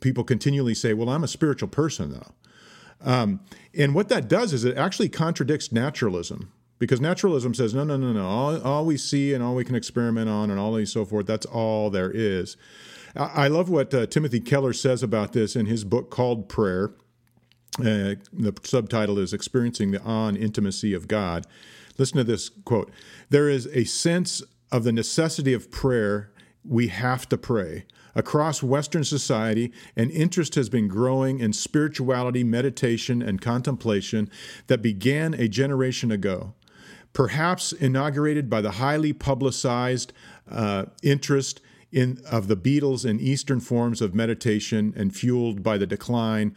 people 0.00 0.24
continually 0.24 0.74
say, 0.74 0.94
"Well, 0.94 1.10
I'm 1.10 1.24
a 1.24 1.28
spiritual 1.28 1.68
person, 1.68 2.12
though." 2.12 2.32
Um, 3.04 3.40
and 3.74 3.94
what 3.94 4.08
that 4.08 4.28
does 4.28 4.52
is 4.52 4.64
it 4.64 4.76
actually 4.76 5.10
contradicts 5.10 5.70
naturalism. 5.70 6.52
Because 6.78 7.00
naturalism 7.00 7.54
says, 7.54 7.72
no, 7.72 7.84
no, 7.84 7.96
no, 7.96 8.12
no. 8.12 8.26
All, 8.26 8.60
all 8.62 8.84
we 8.84 8.96
see 8.96 9.32
and 9.32 9.42
all 9.42 9.54
we 9.54 9.64
can 9.64 9.76
experiment 9.76 10.28
on 10.28 10.50
and 10.50 10.58
all 10.58 10.74
these 10.74 10.92
so 10.92 11.04
forth, 11.04 11.24
that's 11.24 11.46
all 11.46 11.88
there 11.88 12.10
is. 12.10 12.56
I 13.16 13.46
love 13.46 13.70
what 13.70 13.94
uh, 13.94 14.06
Timothy 14.06 14.40
Keller 14.40 14.72
says 14.72 15.02
about 15.02 15.32
this 15.32 15.54
in 15.54 15.66
his 15.66 15.84
book 15.84 16.10
called 16.10 16.48
Prayer. 16.48 16.90
Uh, 17.78 18.18
the 18.32 18.54
subtitle 18.64 19.18
is 19.18 19.32
Experiencing 19.32 19.92
the 19.92 20.02
On 20.02 20.36
Intimacy 20.36 20.94
of 20.94 21.06
God. 21.06 21.46
Listen 21.96 22.18
to 22.18 22.24
this 22.24 22.48
quote 22.48 22.90
There 23.30 23.48
is 23.48 23.66
a 23.68 23.84
sense 23.84 24.42
of 24.72 24.84
the 24.84 24.92
necessity 24.92 25.52
of 25.52 25.70
prayer. 25.70 26.32
We 26.64 26.88
have 26.88 27.28
to 27.28 27.38
pray. 27.38 27.84
Across 28.16 28.62
Western 28.62 29.04
society, 29.04 29.72
an 29.96 30.10
interest 30.10 30.54
has 30.54 30.68
been 30.68 30.88
growing 30.88 31.40
in 31.40 31.52
spirituality, 31.52 32.42
meditation, 32.42 33.22
and 33.22 33.40
contemplation 33.40 34.30
that 34.68 34.82
began 34.82 35.34
a 35.34 35.48
generation 35.48 36.10
ago 36.10 36.54
perhaps 37.14 37.72
inaugurated 37.72 38.50
by 38.50 38.60
the 38.60 38.72
highly 38.72 39.12
publicized 39.14 40.12
uh, 40.50 40.84
interest 41.02 41.60
in 41.94 42.20
of 42.28 42.48
the 42.48 42.56
Beatles 42.56 43.08
and 43.08 43.20
Eastern 43.20 43.60
forms 43.60 44.02
of 44.02 44.14
meditation, 44.14 44.92
and 44.96 45.14
fueled 45.14 45.62
by 45.62 45.78
the 45.78 45.86
decline 45.86 46.54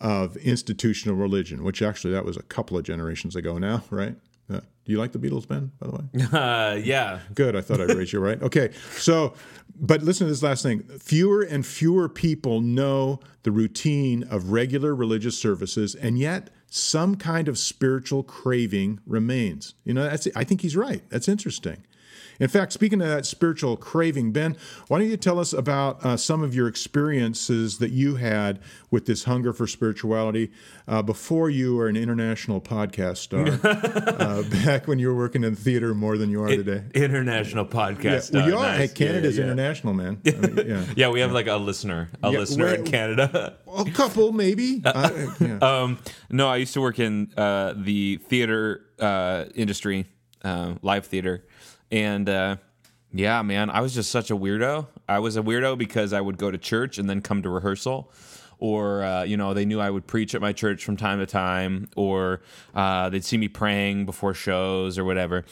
of 0.00 0.36
institutional 0.38 1.16
religion. 1.16 1.62
Which 1.62 1.82
actually, 1.82 2.14
that 2.14 2.24
was 2.24 2.36
a 2.36 2.42
couple 2.42 2.76
of 2.76 2.84
generations 2.84 3.36
ago 3.36 3.58
now, 3.58 3.84
right? 3.90 4.16
Uh, 4.50 4.60
do 4.60 4.92
you 4.92 4.98
like 4.98 5.12
the 5.12 5.18
Beatles, 5.18 5.46
Ben? 5.46 5.70
By 5.78 5.88
the 5.88 5.92
way. 5.92 6.28
Uh, 6.38 6.80
yeah. 6.82 7.20
Good. 7.34 7.54
I 7.54 7.60
thought 7.60 7.82
I'd 7.82 7.90
raise 7.90 8.12
you 8.12 8.20
right. 8.20 8.42
Okay. 8.42 8.70
So, 8.92 9.34
but 9.78 10.02
listen 10.02 10.26
to 10.26 10.32
this 10.32 10.42
last 10.42 10.62
thing. 10.62 10.80
Fewer 10.98 11.42
and 11.42 11.66
fewer 11.66 12.08
people 12.08 12.62
know 12.62 13.20
the 13.42 13.50
routine 13.50 14.22
of 14.24 14.50
regular 14.50 14.94
religious 14.94 15.38
services, 15.38 15.94
and 15.94 16.18
yet 16.18 16.48
some 16.70 17.14
kind 17.16 17.48
of 17.48 17.58
spiritual 17.58 18.22
craving 18.22 19.00
remains. 19.06 19.74
You 19.84 19.92
know, 19.92 20.04
that's, 20.04 20.28
I 20.34 20.44
think 20.44 20.62
he's 20.62 20.76
right. 20.76 21.02
That's 21.10 21.28
interesting. 21.28 21.84
In 22.40 22.48
fact, 22.48 22.72
speaking 22.72 23.00
of 23.00 23.08
that 23.08 23.26
spiritual 23.26 23.76
craving, 23.76 24.32
Ben, 24.32 24.56
why 24.86 24.98
don't 24.98 25.08
you 25.10 25.16
tell 25.16 25.38
us 25.40 25.52
about 25.52 26.04
uh, 26.04 26.16
some 26.16 26.42
of 26.42 26.54
your 26.54 26.68
experiences 26.68 27.78
that 27.78 27.90
you 27.90 28.16
had 28.16 28.60
with 28.90 29.06
this 29.06 29.24
hunger 29.24 29.52
for 29.52 29.66
spirituality 29.66 30.50
uh, 30.86 31.02
before 31.02 31.50
you 31.50 31.76
were 31.76 31.88
an 31.88 31.96
international 31.96 32.60
podcast 32.60 33.16
star, 33.18 33.46
uh, 33.64 34.42
back 34.64 34.86
when 34.86 34.98
you 34.98 35.08
were 35.08 35.16
working 35.16 35.42
in 35.44 35.56
theater 35.56 35.94
more 35.94 36.16
than 36.16 36.30
you 36.30 36.42
are 36.42 36.48
today? 36.48 36.84
International 36.94 37.64
podcast. 37.66 38.32
Well, 38.32 38.44
uh, 38.44 38.46
you 38.46 38.56
are. 38.56 38.62
nice. 38.62 38.78
Hey, 38.90 38.94
Canada's 39.06 39.36
yeah, 39.36 39.44
yeah. 39.44 39.50
international, 39.52 39.94
man. 39.94 40.20
I 40.26 40.30
mean, 40.30 40.68
yeah. 40.68 40.84
Yeah, 40.96 41.08
we 41.10 41.20
have 41.20 41.32
like 41.32 41.46
a 41.48 41.56
listener, 41.56 42.08
a 42.22 42.30
Yeah, 42.30 42.38
listener 42.38 42.74
in 42.74 42.84
Canada. 42.84 43.56
A 43.76 43.84
couple, 43.90 44.32
maybe. 44.32 44.82
I- 44.86 45.28
yeah. 45.40 45.58
Um, 45.58 45.98
no, 46.30 46.48
I 46.48 46.56
used 46.56 46.74
to 46.74 46.80
work 46.80 46.98
in 46.98 47.32
uh, 47.36 47.74
the 47.76 48.16
theater 48.28 48.82
uh, 48.98 49.46
industry, 49.54 50.06
uh, 50.44 50.74
live 50.82 51.06
theater, 51.06 51.44
and 51.90 52.28
uh, 52.28 52.56
yeah, 53.12 53.42
man, 53.42 53.70
I 53.70 53.80
was 53.80 53.94
just 53.94 54.10
such 54.10 54.30
a 54.30 54.36
weirdo. 54.36 54.86
I 55.08 55.18
was 55.18 55.36
a 55.36 55.42
weirdo 55.42 55.78
because 55.78 56.12
I 56.12 56.20
would 56.20 56.36
go 56.38 56.50
to 56.50 56.58
church 56.58 56.98
and 56.98 57.08
then 57.08 57.22
come 57.22 57.42
to 57.42 57.50
rehearsal. 57.50 58.12
Or 58.60 59.04
uh, 59.04 59.22
you 59.22 59.36
know 59.36 59.54
they 59.54 59.64
knew 59.64 59.78
I 59.78 59.88
would 59.88 60.08
preach 60.08 60.34
at 60.34 60.40
my 60.40 60.52
church 60.52 60.84
from 60.84 60.96
time 60.96 61.20
to 61.20 61.26
time, 61.26 61.88
or 61.94 62.40
uh, 62.74 63.08
they'd 63.08 63.24
see 63.24 63.38
me 63.38 63.46
praying 63.46 64.04
before 64.04 64.34
shows 64.34 64.98
or 64.98 65.04
whatever. 65.04 65.44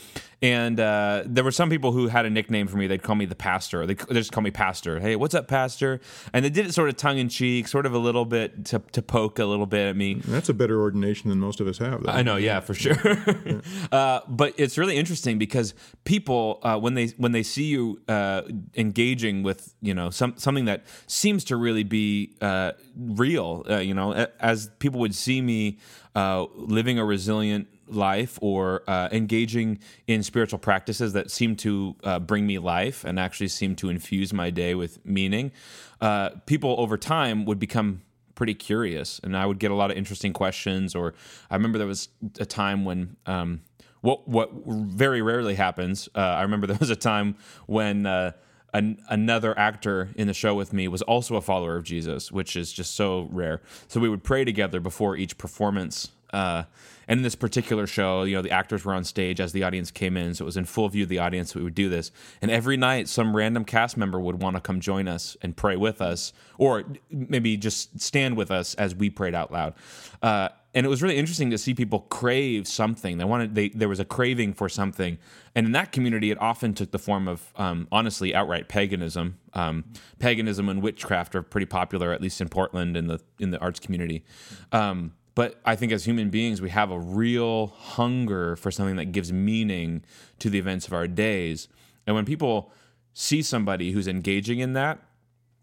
And 0.42 0.78
uh, 0.78 1.22
there 1.24 1.42
were 1.42 1.50
some 1.50 1.70
people 1.70 1.92
who 1.92 2.08
had 2.08 2.26
a 2.26 2.30
nickname 2.30 2.66
for 2.66 2.76
me. 2.76 2.86
They'd 2.86 3.02
call 3.02 3.16
me 3.16 3.24
the 3.24 3.34
pastor. 3.34 3.86
They 3.86 3.94
they 3.94 4.14
just 4.14 4.32
call 4.32 4.42
me 4.42 4.50
pastor. 4.50 5.00
Hey, 5.00 5.16
what's 5.16 5.34
up, 5.34 5.48
pastor? 5.48 5.98
And 6.34 6.44
they 6.44 6.50
did 6.50 6.66
it 6.66 6.74
sort 6.74 6.90
of 6.90 6.96
tongue 6.96 7.16
in 7.16 7.30
cheek, 7.30 7.68
sort 7.68 7.86
of 7.86 7.94
a 7.94 7.98
little 7.98 8.26
bit 8.26 8.66
to, 8.66 8.80
to 8.92 9.00
poke 9.00 9.38
a 9.38 9.46
little 9.46 9.64
bit 9.64 9.88
at 9.88 9.96
me. 9.96 10.14
That's 10.14 10.50
a 10.50 10.54
better 10.54 10.78
ordination 10.80 11.30
than 11.30 11.40
most 11.40 11.60
of 11.60 11.66
us 11.66 11.78
have. 11.78 12.02
Though. 12.02 12.12
I 12.12 12.22
know, 12.22 12.36
yeah, 12.36 12.60
for 12.60 12.74
sure. 12.74 12.96
uh, 13.92 14.20
but 14.28 14.52
it's 14.58 14.76
really 14.76 14.96
interesting 14.96 15.38
because 15.38 15.72
people, 16.04 16.60
uh, 16.62 16.78
when 16.78 16.94
they 16.94 17.06
when 17.16 17.32
they 17.32 17.42
see 17.42 17.64
you 17.64 18.02
uh, 18.06 18.42
engaging 18.74 19.42
with 19.42 19.74
you 19.80 19.94
know 19.94 20.10
some 20.10 20.34
something 20.36 20.66
that 20.66 20.84
seems 21.06 21.44
to 21.44 21.56
really 21.56 21.84
be 21.84 22.36
uh, 22.42 22.72
real, 22.94 23.64
uh, 23.70 23.78
you 23.78 23.94
know, 23.94 24.12
as 24.38 24.70
people 24.80 25.00
would 25.00 25.14
see 25.14 25.40
me 25.40 25.78
uh, 26.14 26.44
living 26.54 26.98
a 26.98 27.04
resilient 27.04 27.68
life 27.88 28.38
or 28.40 28.82
uh, 28.86 29.08
engaging 29.12 29.78
in 30.06 30.22
spiritual 30.22 30.58
practices 30.58 31.12
that 31.12 31.30
seem 31.30 31.56
to 31.56 31.96
uh, 32.04 32.18
bring 32.18 32.46
me 32.46 32.58
life 32.58 33.04
and 33.04 33.18
actually 33.18 33.48
seem 33.48 33.76
to 33.76 33.88
infuse 33.88 34.32
my 34.32 34.50
day 34.50 34.74
with 34.74 35.04
meaning, 35.04 35.52
uh, 36.00 36.30
people 36.46 36.74
over 36.78 36.96
time 36.96 37.44
would 37.44 37.58
become 37.58 38.02
pretty 38.34 38.54
curious 38.54 39.18
and 39.24 39.36
I 39.36 39.46
would 39.46 39.58
get 39.58 39.70
a 39.70 39.74
lot 39.74 39.90
of 39.90 39.96
interesting 39.96 40.34
questions 40.34 40.94
or 40.94 41.14
I 41.50 41.54
remember 41.54 41.78
there 41.78 41.86
was 41.86 42.10
a 42.38 42.44
time 42.44 42.84
when 42.84 43.16
um, 43.24 43.62
what 44.02 44.28
what 44.28 44.50
very 44.66 45.22
rarely 45.22 45.54
happens 45.54 46.06
uh, 46.14 46.20
I 46.20 46.42
remember 46.42 46.66
there 46.68 46.76
was 46.78 46.90
a 46.90 46.96
time 46.96 47.36
when 47.66 48.04
uh, 48.04 48.32
an, 48.74 48.98
another 49.08 49.58
actor 49.58 50.10
in 50.16 50.26
the 50.26 50.34
show 50.34 50.54
with 50.54 50.74
me 50.74 50.86
was 50.86 51.00
also 51.02 51.36
a 51.36 51.40
follower 51.40 51.76
of 51.76 51.84
Jesus 51.84 52.30
which 52.30 52.56
is 52.56 52.72
just 52.72 52.94
so 52.94 53.28
rare. 53.32 53.62
So 53.88 54.00
we 54.00 54.08
would 54.08 54.22
pray 54.22 54.44
together 54.44 54.80
before 54.80 55.16
each 55.16 55.38
performance 55.38 56.10
uh, 56.32 56.64
and 57.08 57.18
in 57.18 57.22
this 57.22 57.34
particular 57.34 57.86
show, 57.86 58.24
you 58.24 58.34
know, 58.36 58.42
the 58.42 58.50
actors 58.50 58.84
were 58.84 58.94
on 58.94 59.04
stage 59.04 59.40
as 59.40 59.52
the 59.52 59.62
audience 59.62 59.90
came 59.90 60.16
in, 60.16 60.34
so 60.34 60.44
it 60.44 60.46
was 60.46 60.56
in 60.56 60.64
full 60.64 60.88
view 60.88 61.04
of 61.04 61.08
the 61.08 61.18
audience. 61.18 61.54
We 61.54 61.62
would 61.62 61.74
do 61.74 61.88
this, 61.88 62.10
and 62.42 62.50
every 62.50 62.76
night, 62.76 63.08
some 63.08 63.36
random 63.36 63.64
cast 63.64 63.96
member 63.96 64.18
would 64.20 64.42
want 64.42 64.56
to 64.56 64.60
come 64.60 64.80
join 64.80 65.08
us 65.08 65.36
and 65.42 65.56
pray 65.56 65.76
with 65.76 66.00
us, 66.00 66.32
or 66.58 66.84
maybe 67.10 67.56
just 67.56 68.00
stand 68.00 68.36
with 68.36 68.50
us 68.50 68.74
as 68.74 68.94
we 68.94 69.10
prayed 69.10 69.34
out 69.34 69.52
loud. 69.52 69.74
Uh, 70.22 70.48
and 70.74 70.84
it 70.84 70.90
was 70.90 71.02
really 71.02 71.16
interesting 71.16 71.50
to 71.50 71.56
see 71.56 71.72
people 71.72 72.00
crave 72.00 72.68
something. 72.68 73.16
They 73.16 73.24
wanted, 73.24 73.54
they 73.54 73.70
there 73.70 73.88
was 73.88 73.98
a 73.98 74.04
craving 74.04 74.52
for 74.52 74.68
something, 74.68 75.16
and 75.54 75.64
in 75.64 75.72
that 75.72 75.90
community, 75.90 76.30
it 76.30 76.38
often 76.40 76.74
took 76.74 76.90
the 76.90 76.98
form 76.98 77.28
of, 77.28 77.52
um, 77.56 77.88
honestly, 77.90 78.34
outright 78.34 78.68
paganism. 78.68 79.38
Um, 79.54 79.84
paganism 80.18 80.68
and 80.68 80.82
witchcraft 80.82 81.34
are 81.34 81.42
pretty 81.42 81.64
popular, 81.64 82.12
at 82.12 82.20
least 82.20 82.42
in 82.42 82.50
Portland 82.50 82.94
in 82.94 83.06
the 83.06 83.20
in 83.38 83.52
the 83.52 83.58
arts 83.58 83.80
community. 83.80 84.22
Um, 84.70 85.12
but 85.36 85.60
I 85.66 85.76
think 85.76 85.92
as 85.92 86.06
human 86.06 86.30
beings, 86.30 86.62
we 86.62 86.70
have 86.70 86.90
a 86.90 86.98
real 86.98 87.66
hunger 87.68 88.56
for 88.56 88.70
something 88.70 88.96
that 88.96 89.12
gives 89.12 89.32
meaning 89.32 90.02
to 90.38 90.48
the 90.48 90.58
events 90.58 90.86
of 90.86 90.94
our 90.94 91.06
days. 91.06 91.68
And 92.06 92.16
when 92.16 92.24
people 92.24 92.72
see 93.12 93.42
somebody 93.42 93.92
who's 93.92 94.08
engaging 94.08 94.60
in 94.60 94.72
that, 94.72 94.98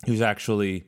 who's 0.06 0.22
actually 0.22 0.86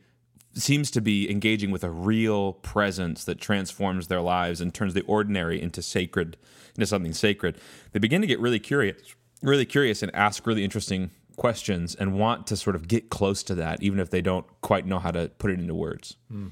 seems 0.54 0.92
to 0.92 1.02
be 1.02 1.30
engaging 1.30 1.72
with 1.72 1.84
a 1.84 1.90
real 1.90 2.54
presence 2.54 3.26
that 3.26 3.42
transforms 3.42 4.08
their 4.08 4.22
lives 4.22 4.62
and 4.62 4.72
turns 4.72 4.94
the 4.94 5.02
ordinary 5.02 5.60
into 5.60 5.82
sacred, 5.82 6.38
into 6.76 6.86
something 6.86 7.12
sacred, 7.12 7.58
they 7.92 8.00
begin 8.00 8.22
to 8.22 8.28
get 8.28 8.40
really 8.40 8.60
curious, 8.60 9.16
really 9.42 9.66
curious 9.66 10.04
and 10.04 10.14
ask 10.16 10.46
really 10.46 10.64
interesting 10.64 11.10
questions 11.38 11.96
and 11.96 12.20
want 12.20 12.46
to 12.48 12.56
sort 12.56 12.76
of 12.76 12.88
get 12.88 13.10
close 13.10 13.42
to 13.42 13.56
that, 13.56 13.82
even 13.82 14.00
if 14.00 14.12
they 14.12 14.22
don't 14.22 14.46
quite 14.62 14.86
know 14.86 15.00
how 15.00 15.10
to 15.10 15.32
put 15.40 15.50
it 15.50 15.60
into 15.60 15.74
words. 15.74 16.18
Hmm. 16.30 16.50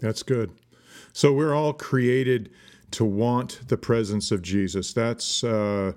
That's 0.00 0.22
good. 0.22 0.50
So 1.14 1.32
we're 1.32 1.54
all 1.54 1.72
created 1.72 2.50
to 2.90 3.04
want 3.04 3.60
the 3.68 3.76
presence 3.76 4.32
of 4.32 4.42
Jesus. 4.42 4.92
That's 4.92 5.44
uh, 5.44 5.92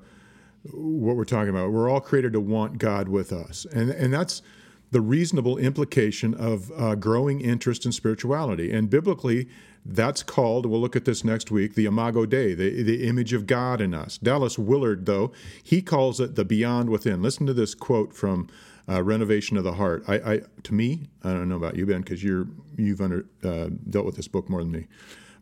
what 0.72 1.15
we're 1.15 1.26
talking 1.26 1.49
about. 1.49 1.72
We're 1.72 1.89
all 1.89 1.99
created 1.99 2.34
to 2.34 2.39
want 2.39 2.78
God 2.78 3.09
with 3.09 3.34
us, 3.34 3.65
and 3.74 3.89
and 3.89 4.13
that's 4.13 4.43
the 4.91 5.01
reasonable 5.01 5.57
implication 5.57 6.36
of 6.36 6.72
uh, 6.78 6.93
growing 6.93 7.41
interest 7.41 7.84
in 7.84 7.91
spirituality. 7.91 8.72
And 8.72 8.91
biblically, 8.91 9.49
that's 9.84 10.22
called. 10.22 10.68
We'll 10.68 10.80
look 10.80 10.95
at 10.95 11.05
this 11.05 11.24
next 11.24 11.49
week. 11.49 11.74
The 11.74 11.88
Imago 11.88 12.28
Dei, 12.28 12.53
the 12.53 12.84
the 12.84 13.07
image 13.07 13.34
of 13.34 13.47
God 13.47 13.82
in 13.82 13.95
us. 13.95 14.20
Dallas 14.20 14.59
Willard, 14.59 15.07
though, 15.07 15.32
he 15.63 15.82
calls 15.82 16.20
it 16.20 16.36
the 16.36 16.45
beyond 16.45 16.91
within. 16.91 17.24
Listen 17.24 17.47
to 17.47 17.55
this 17.55 17.74
quote 17.74 18.13
from. 18.13 18.47
Uh, 18.89 19.03
renovation 19.03 19.57
of 19.57 19.65
the 19.65 19.74
heart. 19.74 20.01
I, 20.07 20.15
I, 20.15 20.41
to 20.63 20.74
me, 20.74 21.09
I 21.22 21.34
don't 21.34 21.49
know 21.49 21.57
about 21.57 21.76
you, 21.76 21.86
Ben, 21.86 21.99
because 21.99 22.24
you're 22.24 22.47
you've 22.78 23.01
under, 23.01 23.25
uh, 23.43 23.67
dealt 23.89 24.05
with 24.05 24.15
this 24.15 24.28
book 24.28 24.49
more 24.49 24.61
than 24.61 24.71
me, 24.71 24.88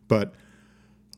but 0.08 0.34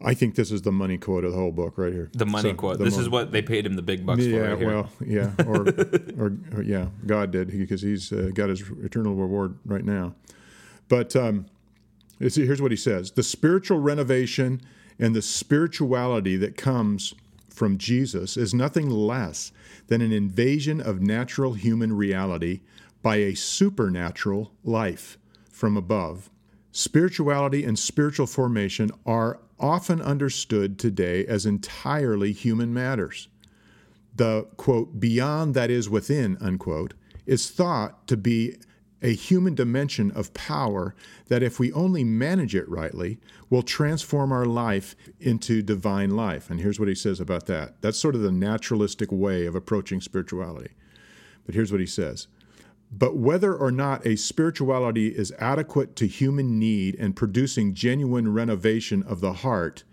I 0.01 0.15
think 0.15 0.37
this 0.37 0.53
is 0.53 0.63
the 0.63 0.71
money 0.73 0.97
quote 0.97 1.25
of 1.25 1.33
the 1.33 1.39
whole 1.39 1.51
book 1.51 1.77
right 1.77 1.93
here. 1.93 2.11
The 2.15 2.27
money 2.27 2.51
So, 2.51 2.55
quote. 2.55 2.79
the 2.79 2.85
This 2.85 2.95
mo- 2.95 3.01
is 3.01 3.09
what 3.09 3.33
they 3.33 3.43
paid 3.43 3.67
him 3.67 3.75
the 3.75 3.83
big 3.83 4.07
bucks 4.07 4.23
for 4.23 4.29
yeah, 4.29 4.39
right 4.39 4.59
well, 4.59 4.91
yeah, 5.05 5.33
or, 5.47 5.67
or, 6.19 6.33
or 6.55 6.63
yeah, 6.63 6.87
God 7.05 7.33
did 7.33 7.49
because 7.49 7.83
he's 7.83 8.13
uh, 8.13 8.31
got 8.33 8.49
his 8.49 8.63
eternal 8.83 9.15
reward 9.15 9.59
right 9.65 9.85
now. 9.85 10.15
But 10.89 11.17
um, 11.17 11.47
here's 12.21 12.63
what 12.63 12.71
he 12.71 12.77
says 12.77 13.13
the 13.13 13.23
spiritual 13.23 13.81
renovation 13.81 14.61
and 15.01 15.15
the 15.15 15.23
spirituality 15.23 16.37
that 16.37 16.57
comes 16.57 17.15
from 17.49 17.77
Jesus 17.77 18.37
is 18.37 18.55
nothing 18.55 18.89
less 18.89 19.51
than 19.89 20.01
an 20.01 20.13
invasion 20.13 20.81
of 20.81 21.01
natural 21.01 21.55
human 21.55 21.93
reality 21.93 22.61
by 23.03 23.17
a 23.17 23.35
supernatural 23.35 24.53
life 24.65 25.19
from 25.59 25.77
above. 25.77 26.31
Spirituality 26.71 27.65
and 27.65 27.77
spiritual 27.77 28.27
formation 28.27 28.93
are 29.05 29.41
often 29.59 30.01
understood 30.01 30.79
today 30.79 31.27
as 31.27 31.45
entirely 31.45 32.31
human 32.31 32.73
matters. 32.73 33.27
The 34.15 34.47
quote, 34.57 35.01
beyond 35.01 35.55
that 35.55 35.69
is 35.69 35.91
within, 35.91 36.39
unquote, 36.41 36.95
is 37.27 37.51
thought 37.51 38.07
to 38.07 38.17
be 38.17 38.57
a 39.03 39.13
human 39.13 39.57
dimension 39.57 40.13
of 40.13 40.33
power 40.33 40.95
that, 41.27 41.43
if 41.43 41.59
we 41.59 41.73
only 41.73 42.05
manage 42.05 42.55
it 42.55 42.69
rightly, 42.69 43.19
will 43.51 43.63
transform 43.63 44.31
our 44.31 44.47
life 44.47 44.95
into 45.19 45.63
divine 45.63 46.11
life. 46.11 46.51
And 46.51 46.61
here's 46.61 46.79
what 46.79 46.89
he 46.89 46.95
says 46.95 47.19
about 47.19 47.47
that. 47.47 47.81
That's 47.81 47.99
sort 47.99 48.15
of 48.15 48.23
the 48.23 48.33
naturalistic 48.33 49.11
way 49.11 49.47
of 49.47 49.57
approaching 49.57 50.01
spirituality. 50.01 50.71
But 51.47 51.55
here's 51.55 51.73
what 51.73 51.81
he 51.81 51.87
says 51.87 52.29
But 52.91 53.17
whether 53.17 53.55
or 53.55 53.71
not 53.71 54.07
a 54.07 54.17
spirituality 54.17 55.09
is 55.09 55.33
adequate 55.39 55.95
to 55.97 56.07
human 56.07 56.59
need 56.59 56.95
and 56.95 57.15
producing 57.15 57.75
genuine 57.75 58.33
renovation 58.33 59.03
of 59.03 59.21
the 59.21 59.35
heart 59.35 59.85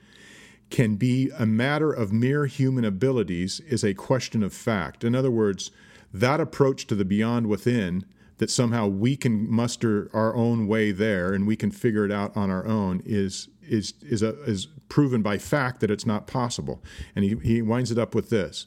can 0.70 0.96
be 0.96 1.30
a 1.38 1.46
matter 1.46 1.92
of 1.92 2.12
mere 2.12 2.46
human 2.46 2.86
abilities 2.86 3.60
is 3.62 3.84
a 3.84 3.94
question 3.94 4.44
of 4.44 4.54
fact. 4.54 5.04
In 5.04 5.14
other 5.14 5.30
words, 5.30 5.72
that 6.14 6.40
approach 6.40 6.88
to 6.88 6.96
the 6.96 7.06
beyond 7.06 7.48
within 7.48 8.06
that 8.38 8.50
somehow 8.50 8.88
we 8.88 9.16
can 9.16 9.50
muster 9.50 10.10
our 10.14 10.36
own 10.36 10.68
way 10.68 10.92
there 10.92 11.34
and 11.34 11.46
we 11.46 11.56
can 11.56 11.72
figure 11.72 12.06
it 12.06 12.12
out 12.12 12.36
on 12.36 12.50
our 12.50 12.66
own 12.66 13.02
is 13.06 13.50
is 13.62 13.94
is 14.02 14.22
a, 14.22 14.42
is 14.44 14.68
proven 14.90 15.22
by 15.22 15.38
fact 15.38 15.80
that 15.80 15.92
it's 15.92 16.06
not 16.06 16.28
possible. 16.28 16.84
And 17.16 17.26
he, 17.26 17.36
he 17.44 17.62
winds 17.62 17.92
it 17.92 17.98
up 17.98 18.14
with 18.16 18.30
this: 18.30 18.66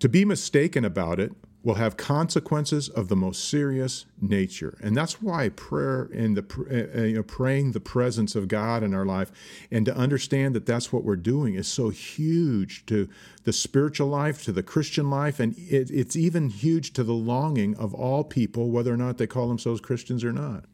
to 0.00 0.08
be 0.08 0.24
mistaken 0.24 0.84
about 0.84 1.18
it 1.18 1.32
will 1.66 1.74
have 1.74 1.96
consequences 1.96 2.88
of 2.88 3.08
the 3.08 3.16
most 3.16 3.48
serious 3.48 4.06
nature. 4.20 4.78
And 4.80 4.96
that's 4.96 5.20
why 5.20 5.48
prayer 5.48 6.08
and 6.14 6.36
the 6.36 6.44
uh, 6.70 7.00
uh, 7.00 7.02
you 7.02 7.16
know, 7.16 7.24
praying 7.24 7.72
the 7.72 7.80
presence 7.80 8.36
of 8.36 8.46
God 8.46 8.84
in 8.84 8.94
our 8.94 9.04
life 9.04 9.32
and 9.72 9.84
to 9.84 9.96
understand 9.96 10.54
that 10.54 10.64
that's 10.64 10.92
what 10.92 11.02
we're 11.02 11.16
doing 11.16 11.56
is 11.56 11.66
so 11.66 11.88
huge 11.88 12.86
to 12.86 13.08
the 13.42 13.52
spiritual 13.52 14.06
life, 14.06 14.44
to 14.44 14.52
the 14.52 14.62
Christian 14.62 15.10
life, 15.10 15.40
and 15.40 15.58
it, 15.58 15.90
it's 15.90 16.14
even 16.14 16.50
huge 16.50 16.92
to 16.92 17.02
the 17.02 17.12
longing 17.12 17.76
of 17.78 17.92
all 17.92 18.22
people, 18.22 18.70
whether 18.70 18.94
or 18.94 18.96
not 18.96 19.18
they 19.18 19.26
call 19.26 19.48
themselves 19.48 19.80
Christians 19.80 20.22
or 20.22 20.32
not. 20.32 20.66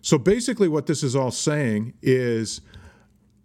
So 0.00 0.16
basically, 0.16 0.68
what 0.68 0.86
this 0.86 1.02
is 1.02 1.14
all 1.14 1.30
saying 1.30 1.92
is 2.00 2.62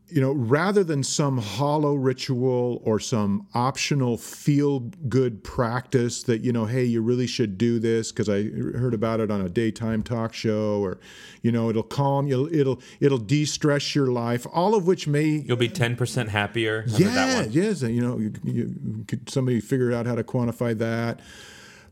you 0.10 0.22
know, 0.22 0.32
rather 0.32 0.84
than 0.84 1.03
some 1.03 1.38
hollow 1.38 1.93
ritual 1.93 2.82
or 2.86 2.99
some 2.99 3.45
optional 3.53 4.18
feel 4.18 4.80
good 5.10 5.43
practice 5.43 6.24
that, 6.24 6.41
you 6.41 6.53
know, 6.53 6.66
hey, 6.66 6.84
you 6.86 7.01
really 7.01 7.28
should 7.28 7.58
do 7.58 7.78
this 7.78 8.12
because 8.12 8.30
I 8.30 8.43
heard 8.43 8.93
about 8.93 9.20
it 9.20 9.30
on 9.30 9.41
a 9.41 9.49
daytime 9.49 10.03
talk 10.03 10.34
show 10.34 10.82
or, 10.82 10.99
you 11.41 11.51
know, 11.51 11.70
it'll 11.70 11.84
calm 11.84 12.26
you, 12.26 12.47
it'll 12.49 12.82
it'll 13.01 13.18
de-stress 13.18 13.95
your 13.95 14.08
life, 14.08 14.47
all 14.53 14.76
of 14.76 14.88
which 14.88 15.08
may 15.08 15.26
You'll 15.26 15.58
be 15.58 15.70
10% 15.70 16.30
happier. 16.30 16.86
Yeah, 16.88 17.43
yes, 17.43 17.82
you 17.82 18.01
know, 18.01 18.18
you, 18.18 18.34
you, 18.43 19.05
could 19.08 19.30
somebody 19.30 19.60
figure 19.60 19.91
out 19.91 20.05
how 20.05 20.16
to 20.16 20.24
quantify 20.24 20.78
that. 20.78 21.20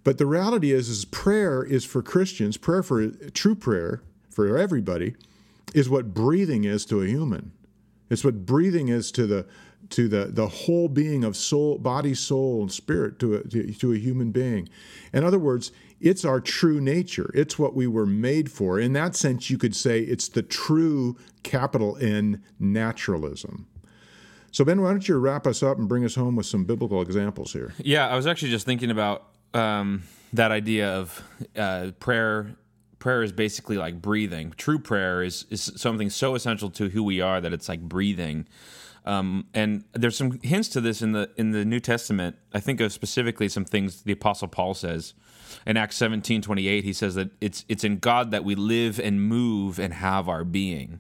But 0.06 0.20
the 0.20 0.26
reality 0.26 0.72
is 0.72 0.88
is 0.88 1.04
prayer 1.04 1.64
is 1.64 1.84
for 1.84 2.02
Christians, 2.02 2.56
prayer 2.56 2.84
for 2.84 3.10
true 3.10 3.56
prayer 3.56 4.02
for 4.30 4.58
everybody 4.58 5.16
is 5.74 5.90
what 5.90 6.14
breathing 6.14 6.64
is 6.64 6.86
to 6.86 7.02
a 7.02 7.08
human. 7.08 7.52
It's 8.10 8.24
what 8.24 8.46
breathing 8.46 8.90
is 8.90 9.12
to 9.14 9.28
the 9.28 9.46
to 9.92 10.08
the, 10.08 10.26
the 10.26 10.48
whole 10.48 10.88
being 10.88 11.24
of 11.24 11.36
soul, 11.36 11.78
body, 11.78 12.16
soul, 12.16 12.62
and 12.62 12.72
spirit 12.72 13.20
to 13.20 13.36
a, 13.36 13.44
to, 13.44 13.72
to 13.72 13.94
a 13.94 13.98
human 13.98 14.32
being. 14.32 14.68
In 15.14 15.24
other 15.24 15.38
words, 15.38 15.72
it's 16.02 16.26
our 16.26 16.40
true 16.40 16.82
nature. 16.82 17.32
It's 17.34 17.58
what 17.58 17.76
we 17.76 17.88
were 17.88 18.06
made 18.06 18.52
for. 18.52 18.80
In 18.80 18.94
that 18.94 19.16
sense, 19.16 19.50
you 19.50 19.58
could 19.58 19.76
say 19.76 20.02
it's 20.02 20.28
the 20.28 20.42
true 20.42 21.18
capital 21.44 21.98
N 22.02 22.44
naturalism. 22.60 23.68
So, 24.52 24.64
Ben, 24.64 24.82
why 24.82 24.92
don't 24.92 25.08
you 25.08 25.18
wrap 25.18 25.46
us 25.46 25.62
up 25.62 25.78
and 25.78 25.88
bring 25.88 26.06
us 26.06 26.16
home 26.16 26.36
with 26.36 26.46
some 26.46 26.64
biblical 26.64 27.02
examples 27.02 27.54
here? 27.54 27.74
Yeah, 27.78 28.08
I 28.08 28.16
was 28.16 28.26
actually 28.26 28.52
just 28.52 28.66
thinking 28.66 28.90
about 28.90 29.28
um, 29.54 30.04
that 30.34 30.52
idea 30.52 30.96
of 30.96 31.24
uh, 31.58 31.92
prayer 32.00 32.56
prayer 33.06 33.22
is 33.22 33.32
basically 33.32 33.78
like 33.78 34.02
breathing. 34.02 34.52
True 34.58 34.80
prayer 34.80 35.22
is 35.22 35.46
is 35.52 35.72
something 35.76 36.10
so 36.10 36.34
essential 36.34 36.72
to 36.72 36.90
who 36.90 37.04
we 37.04 37.22
are 37.22 37.40
that 37.40 37.54
it's 37.54 37.70
like 37.70 37.82
breathing. 37.82 38.48
Um, 39.06 39.46
and 39.54 39.84
there's 39.94 40.18
some 40.18 40.40
hints 40.42 40.70
to 40.70 40.82
this 40.82 41.04
in 41.04 41.12
the 41.12 41.30
in 41.38 41.52
the 41.52 41.64
New 41.66 41.80
Testament. 41.80 42.36
I 42.52 42.60
think 42.60 42.82
of 42.82 42.92
specifically 42.92 43.48
some 43.48 43.64
things 43.64 44.02
the 44.02 44.14
Apostle 44.14 44.48
Paul 44.48 44.74
says 44.74 45.14
in 45.68 45.78
Acts 45.78 45.98
17, 45.98 46.42
28, 46.42 46.84
He 46.84 46.94
says 46.94 47.14
that 47.14 47.30
it's 47.40 47.64
it's 47.70 47.84
in 47.84 48.00
God 48.00 48.32
that 48.32 48.44
we 48.44 48.56
live 48.56 49.00
and 49.00 49.22
move 49.22 49.78
and 49.78 49.94
have 49.94 50.28
our 50.28 50.44
being. 50.44 51.00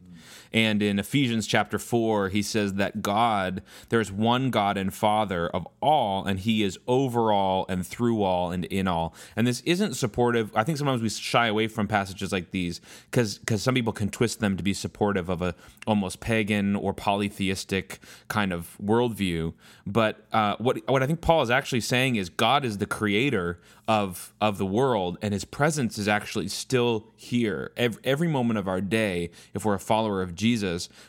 And 0.53 0.81
in 0.81 0.99
Ephesians 0.99 1.47
chapter 1.47 1.77
4, 1.79 2.29
he 2.29 2.41
says 2.41 2.75
that 2.75 3.01
God, 3.01 3.61
there's 3.89 4.11
one 4.11 4.49
God 4.49 4.77
and 4.77 4.93
Father 4.93 5.47
of 5.47 5.67
all, 5.81 6.25
and 6.25 6.39
he 6.39 6.63
is 6.63 6.77
over 6.87 7.31
all 7.31 7.65
and 7.69 7.85
through 7.85 8.23
all 8.23 8.51
and 8.51 8.65
in 8.65 8.87
all. 8.87 9.13
And 9.35 9.45
this 9.45 9.61
isn't 9.61 9.95
supportive. 9.95 10.51
I 10.55 10.63
think 10.63 10.77
sometimes 10.77 11.01
we 11.01 11.09
shy 11.09 11.47
away 11.47 11.67
from 11.67 11.87
passages 11.87 12.31
like 12.31 12.51
these 12.51 12.81
because 13.11 13.39
some 13.61 13.75
people 13.75 13.93
can 13.93 14.09
twist 14.09 14.39
them 14.39 14.57
to 14.57 14.63
be 14.63 14.73
supportive 14.73 15.29
of 15.29 15.41
a 15.41 15.55
almost 15.87 16.19
pagan 16.19 16.75
or 16.75 16.93
polytheistic 16.93 17.99
kind 18.27 18.53
of 18.53 18.77
worldview. 18.83 19.53
But 19.85 20.25
uh, 20.31 20.55
what 20.57 20.87
what 20.89 21.03
I 21.03 21.07
think 21.07 21.21
Paul 21.21 21.41
is 21.41 21.49
actually 21.49 21.81
saying 21.81 22.15
is 22.15 22.29
God 22.29 22.65
is 22.65 22.77
the 22.77 22.85
creator 22.85 23.59
of 23.87 24.33
of 24.41 24.57
the 24.57 24.65
world, 24.65 25.17
and 25.21 25.33
His 25.33 25.45
presence 25.45 25.97
is 25.97 26.07
actually 26.07 26.47
still 26.47 27.07
here 27.15 27.71
every, 27.77 28.01
every 28.03 28.27
moment 28.27 28.57
of 28.57 28.67
our 28.67 28.81
day. 28.81 29.29
If 29.53 29.65
we're 29.65 29.75
a 29.75 29.79
follower 29.79 30.21
of 30.21 30.33
Jesus, 30.33 30.44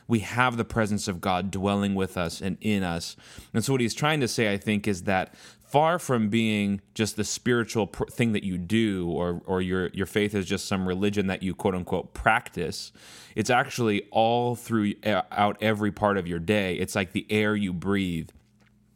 we 0.08 0.20
have 0.20 0.56
the 0.56 0.64
presence 0.64 1.08
of 1.08 1.20
God 1.20 1.50
dwelling 1.50 1.94
with 1.94 2.16
us 2.16 2.40
and 2.40 2.56
in 2.60 2.82
us. 2.82 3.16
And 3.52 3.64
so, 3.64 3.72
what 3.72 3.80
He's 3.80 3.94
trying 3.94 4.20
to 4.20 4.28
say, 4.28 4.52
I 4.52 4.56
think, 4.56 4.88
is 4.88 5.02
that 5.02 5.34
far 5.60 5.98
from 5.98 6.28
being 6.28 6.80
just 6.94 7.16
the 7.16 7.24
spiritual 7.24 7.88
pr- 7.88 8.04
thing 8.04 8.32
that 8.32 8.44
you 8.44 8.56
do 8.56 9.08
or 9.10 9.42
or 9.46 9.60
your 9.60 9.88
your 9.88 10.06
faith 10.06 10.34
is 10.34 10.46
just 10.46 10.66
some 10.66 10.86
religion 10.86 11.26
that 11.26 11.42
you 11.42 11.54
quote 11.54 11.74
unquote 11.74 12.14
practice 12.14 12.92
it's 13.34 13.50
actually 13.50 14.02
all 14.12 14.54
throughout 14.54 15.56
every 15.60 15.90
part 15.90 16.16
of 16.16 16.26
your 16.28 16.38
day 16.38 16.76
it's 16.76 16.94
like 16.94 17.10
the 17.10 17.26
air 17.30 17.56
you 17.56 17.72
breathe 17.72 18.30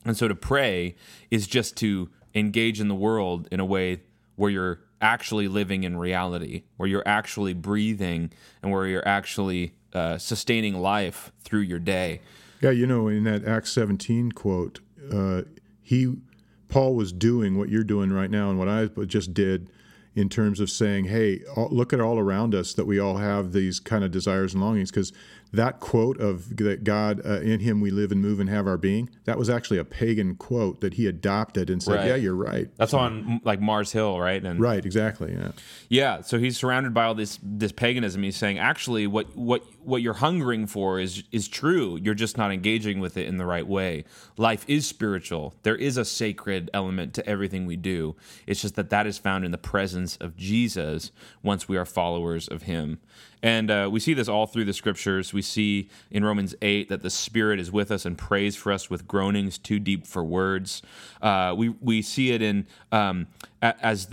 and 0.04 0.16
so 0.16 0.28
to 0.28 0.34
pray 0.36 0.94
is 1.28 1.48
just 1.48 1.76
to 1.76 2.08
engage 2.34 2.80
in 2.80 2.86
the 2.86 2.94
world 2.94 3.48
in 3.50 3.58
a 3.58 3.64
way 3.64 4.00
where 4.36 4.50
you're 4.50 4.80
actually 5.00 5.48
living 5.48 5.84
in 5.84 5.96
reality, 5.96 6.62
where 6.76 6.88
you're 6.88 7.06
actually 7.06 7.54
breathing, 7.54 8.30
and 8.62 8.70
where 8.70 8.86
you're 8.86 9.06
actually 9.06 9.74
uh, 9.92 10.18
sustaining 10.18 10.74
life 10.74 11.32
through 11.42 11.60
your 11.60 11.78
day. 11.78 12.20
Yeah, 12.60 12.70
you 12.70 12.86
know, 12.86 13.08
in 13.08 13.24
that 13.24 13.44
Acts 13.44 13.72
17 13.72 14.32
quote, 14.32 14.80
uh, 15.12 15.42
he 15.82 16.14
Paul 16.68 16.94
was 16.94 17.12
doing 17.12 17.58
what 17.58 17.68
you're 17.68 17.84
doing 17.84 18.12
right 18.12 18.30
now, 18.30 18.48
and 18.48 18.58
what 18.58 18.68
I 18.68 18.86
just 19.06 19.34
did 19.34 19.70
in 20.14 20.28
terms 20.28 20.60
of 20.60 20.70
saying, 20.70 21.06
"Hey, 21.06 21.42
look 21.56 21.92
at 21.92 22.00
all 22.00 22.18
around 22.18 22.54
us 22.54 22.72
that 22.74 22.86
we 22.86 22.98
all 22.98 23.16
have 23.16 23.52
these 23.52 23.80
kind 23.80 24.04
of 24.04 24.10
desires 24.10 24.54
and 24.54 24.62
longings." 24.62 24.90
Because 24.90 25.12
that 25.52 25.80
quote 25.80 26.20
of 26.20 26.56
that 26.56 26.84
God 26.84 27.20
uh, 27.24 27.40
in 27.40 27.60
Him 27.60 27.80
we 27.80 27.90
live 27.90 28.12
and 28.12 28.20
move 28.20 28.40
and 28.40 28.48
have 28.48 28.66
our 28.66 28.76
being 28.76 29.10
that 29.24 29.38
was 29.38 29.50
actually 29.50 29.78
a 29.78 29.84
pagan 29.84 30.34
quote 30.34 30.80
that 30.80 30.94
he 30.94 31.06
adopted 31.06 31.70
and 31.70 31.82
said, 31.82 31.94
right. 31.94 32.08
"Yeah, 32.08 32.14
you're 32.16 32.34
right." 32.34 32.68
That's 32.76 32.90
so, 32.92 32.98
on 32.98 33.40
like 33.44 33.60
Mars 33.60 33.92
Hill, 33.92 34.18
right? 34.18 34.44
And 34.44 34.60
right, 34.60 34.84
exactly. 34.84 35.32
Yeah, 35.32 35.52
yeah. 35.88 36.20
So 36.22 36.38
he's 36.38 36.56
surrounded 36.56 36.94
by 36.94 37.04
all 37.04 37.14
this 37.14 37.38
this 37.42 37.72
paganism. 37.72 38.22
He's 38.22 38.36
saying, 38.36 38.58
actually, 38.58 39.06
what 39.06 39.36
what 39.36 39.62
what 39.84 40.02
you're 40.02 40.14
hungering 40.14 40.66
for 40.66 40.98
is 40.98 41.22
is 41.32 41.48
true. 41.48 41.98
You're 42.02 42.14
just 42.14 42.38
not 42.38 42.52
engaging 42.52 43.00
with 43.00 43.16
it 43.16 43.26
in 43.26 43.38
the 43.38 43.46
right 43.46 43.66
way. 43.66 44.04
Life 44.36 44.64
is 44.68 44.86
spiritual. 44.86 45.54
There 45.62 45.76
is 45.76 45.96
a 45.96 46.04
sacred 46.04 46.70
element 46.74 47.14
to 47.14 47.26
everything 47.28 47.66
we 47.66 47.76
do. 47.76 48.16
It's 48.46 48.60
just 48.60 48.76
that 48.76 48.90
that 48.90 49.06
is 49.06 49.18
found 49.18 49.44
in 49.44 49.50
the 49.50 49.58
presence 49.58 50.16
of 50.16 50.36
Jesus 50.36 51.12
once 51.42 51.68
we 51.68 51.76
are 51.76 51.84
followers 51.84 52.48
of 52.48 52.62
Him. 52.62 53.00
And 53.42 53.70
uh, 53.70 53.88
we 53.90 54.00
see 54.00 54.12
this 54.12 54.28
all 54.28 54.46
through 54.46 54.66
the 54.66 54.72
scriptures. 54.72 55.32
We 55.32 55.39
see 55.42 55.88
in 56.10 56.24
Romans 56.24 56.54
8 56.62 56.88
that 56.88 57.02
the 57.02 57.10
Spirit 57.10 57.60
is 57.60 57.70
with 57.70 57.90
us 57.90 58.04
and 58.04 58.16
prays 58.16 58.56
for 58.56 58.72
us 58.72 58.90
with 58.90 59.06
groanings 59.06 59.58
too 59.58 59.78
deep 59.78 60.06
for 60.06 60.24
words. 60.24 60.82
Uh, 61.20 61.54
we, 61.56 61.70
we 61.80 62.02
see 62.02 62.30
it 62.32 62.42
in 62.42 62.66
um, 62.92 63.26
as 63.62 64.08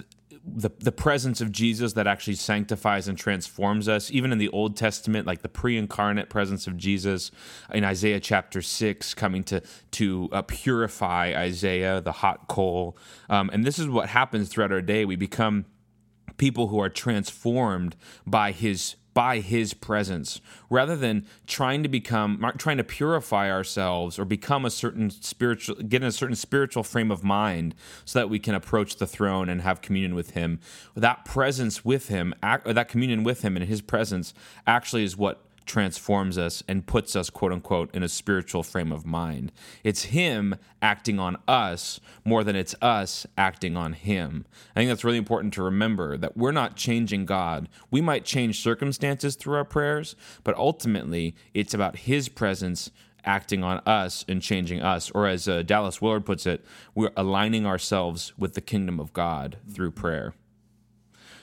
the, 0.47 0.71
the 0.79 0.91
presence 0.91 1.41
of 1.41 1.51
Jesus 1.51 1.93
that 1.93 2.07
actually 2.07 2.35
sanctifies 2.35 3.07
and 3.07 3.17
transforms 3.17 3.89
us. 3.89 4.09
Even 4.11 4.31
in 4.31 4.37
the 4.37 4.47
Old 4.49 4.77
Testament, 4.77 5.27
like 5.27 5.41
the 5.41 5.49
pre-incarnate 5.49 6.29
presence 6.29 6.67
of 6.67 6.77
Jesus 6.77 7.31
in 7.73 7.83
Isaiah 7.83 8.19
chapter 8.19 8.61
six, 8.61 9.13
coming 9.13 9.43
to 9.45 9.61
to 9.91 10.29
uh, 10.31 10.41
purify 10.43 11.33
Isaiah, 11.35 12.01
the 12.01 12.13
hot 12.13 12.47
coal. 12.47 12.97
Um, 13.29 13.49
and 13.51 13.65
this 13.65 13.77
is 13.77 13.87
what 13.87 14.09
happens 14.09 14.49
throughout 14.49 14.71
our 14.71 14.81
day. 14.81 15.05
We 15.05 15.15
become 15.15 15.65
people 16.37 16.67
who 16.67 16.79
are 16.79 16.89
transformed 16.89 17.95
by 18.25 18.51
His 18.51 18.95
by 19.17 19.39
his 19.39 19.73
presence 19.73 20.41
rather 20.69 20.95
than 20.95 21.25
trying 21.47 21.81
to 21.81 21.89
become 21.89 22.39
trying 22.59 22.77
to 22.77 22.83
purify 22.83 23.49
ourselves 23.49 24.19
or 24.19 24.25
become 24.25 24.63
a 24.63 24.69
certain 24.69 25.09
spiritual 25.09 25.73
get 25.73 26.03
in 26.03 26.07
a 26.07 26.11
certain 26.11 26.35
spiritual 26.35 26.83
frame 26.83 27.09
of 27.09 27.23
mind 27.23 27.73
so 28.05 28.19
that 28.19 28.29
we 28.29 28.37
can 28.37 28.53
approach 28.53 28.97
the 28.97 29.07
throne 29.07 29.49
and 29.49 29.63
have 29.63 29.81
communion 29.81 30.13
with 30.13 30.31
him. 30.31 30.59
That 30.95 31.25
presence 31.25 31.83
with 31.83 32.09
him 32.09 32.31
that 32.43 32.89
communion 32.89 33.23
with 33.23 33.41
him 33.41 33.57
and 33.57 33.65
his 33.65 33.81
presence 33.81 34.35
actually 34.67 35.03
is 35.03 35.17
what 35.17 35.46
transforms 35.67 36.37
us 36.37 36.63
and 36.67 36.85
puts 36.85 37.15
us, 37.15 37.29
quote 37.29 37.51
unquote, 37.51 37.93
in 37.93 38.03
a 38.03 38.09
spiritual 38.09 38.63
frame 38.63 38.91
of 38.91 39.05
mind. 39.05 39.51
It's 39.83 40.05
Him 40.05 40.55
acting 40.81 41.19
on 41.19 41.37
us 41.47 41.99
more 42.25 42.43
than 42.43 42.55
it's 42.55 42.75
us 42.81 43.27
acting 43.37 43.77
on 43.77 43.93
Him. 43.93 44.45
I 44.75 44.79
think 44.79 44.89
that's 44.89 45.03
really 45.03 45.17
important 45.17 45.53
to 45.55 45.63
remember 45.63 46.17
that 46.17 46.37
we're 46.37 46.51
not 46.51 46.75
changing 46.75 47.25
God. 47.25 47.69
We 47.91 48.01
might 48.01 48.25
change 48.25 48.61
circumstances 48.61 49.35
through 49.35 49.55
our 49.55 49.65
prayers, 49.65 50.15
but 50.43 50.55
ultimately 50.55 51.35
it's 51.53 51.73
about 51.73 51.97
His 51.97 52.29
presence 52.29 52.89
acting 53.23 53.63
on 53.63 53.79
us 53.85 54.25
and 54.27 54.41
changing 54.41 54.81
us. 54.81 55.11
Or 55.11 55.27
as 55.27 55.47
uh, 55.47 55.61
Dallas 55.61 56.01
Willard 56.01 56.25
puts 56.25 56.45
it, 56.45 56.65
we're 56.95 57.11
aligning 57.15 57.65
ourselves 57.65 58.33
with 58.37 58.53
the 58.53 58.61
kingdom 58.61 58.99
of 58.99 59.13
God 59.13 59.57
through 59.69 59.91
prayer. 59.91 60.33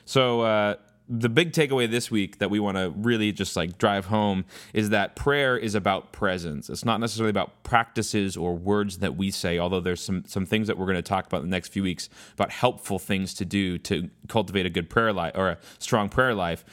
So, 0.06 0.42
uh, 0.42 0.74
the 1.08 1.28
big 1.28 1.52
takeaway 1.52 1.90
this 1.90 2.10
week 2.10 2.38
that 2.38 2.48
we 2.48 2.58
want 2.58 2.78
to 2.78 2.90
really 2.96 3.30
just 3.30 3.56
like 3.56 3.76
drive 3.76 4.06
home 4.06 4.44
is 4.72 4.88
that 4.88 5.14
prayer 5.14 5.56
is 5.56 5.74
about 5.74 6.12
presence. 6.12 6.70
It's 6.70 6.84
not 6.84 6.98
necessarily 6.98 7.30
about 7.30 7.62
practices 7.62 8.38
or 8.38 8.54
words 8.54 8.98
that 8.98 9.14
we 9.14 9.30
say, 9.30 9.58
although 9.58 9.80
there's 9.80 10.02
some 10.02 10.24
some 10.26 10.46
things 10.46 10.66
that 10.66 10.78
we're 10.78 10.86
going 10.86 10.96
to 10.96 11.02
talk 11.02 11.26
about 11.26 11.42
in 11.42 11.50
the 11.50 11.54
next 11.54 11.68
few 11.68 11.82
weeks 11.82 12.08
about 12.32 12.50
helpful 12.50 12.98
things 12.98 13.34
to 13.34 13.44
do 13.44 13.76
to 13.78 14.08
cultivate 14.28 14.64
a 14.64 14.70
good 14.70 14.88
prayer 14.88 15.12
life 15.12 15.32
or 15.34 15.50
a 15.50 15.58
strong 15.78 16.08
prayer 16.08 16.34
life, 16.34 16.64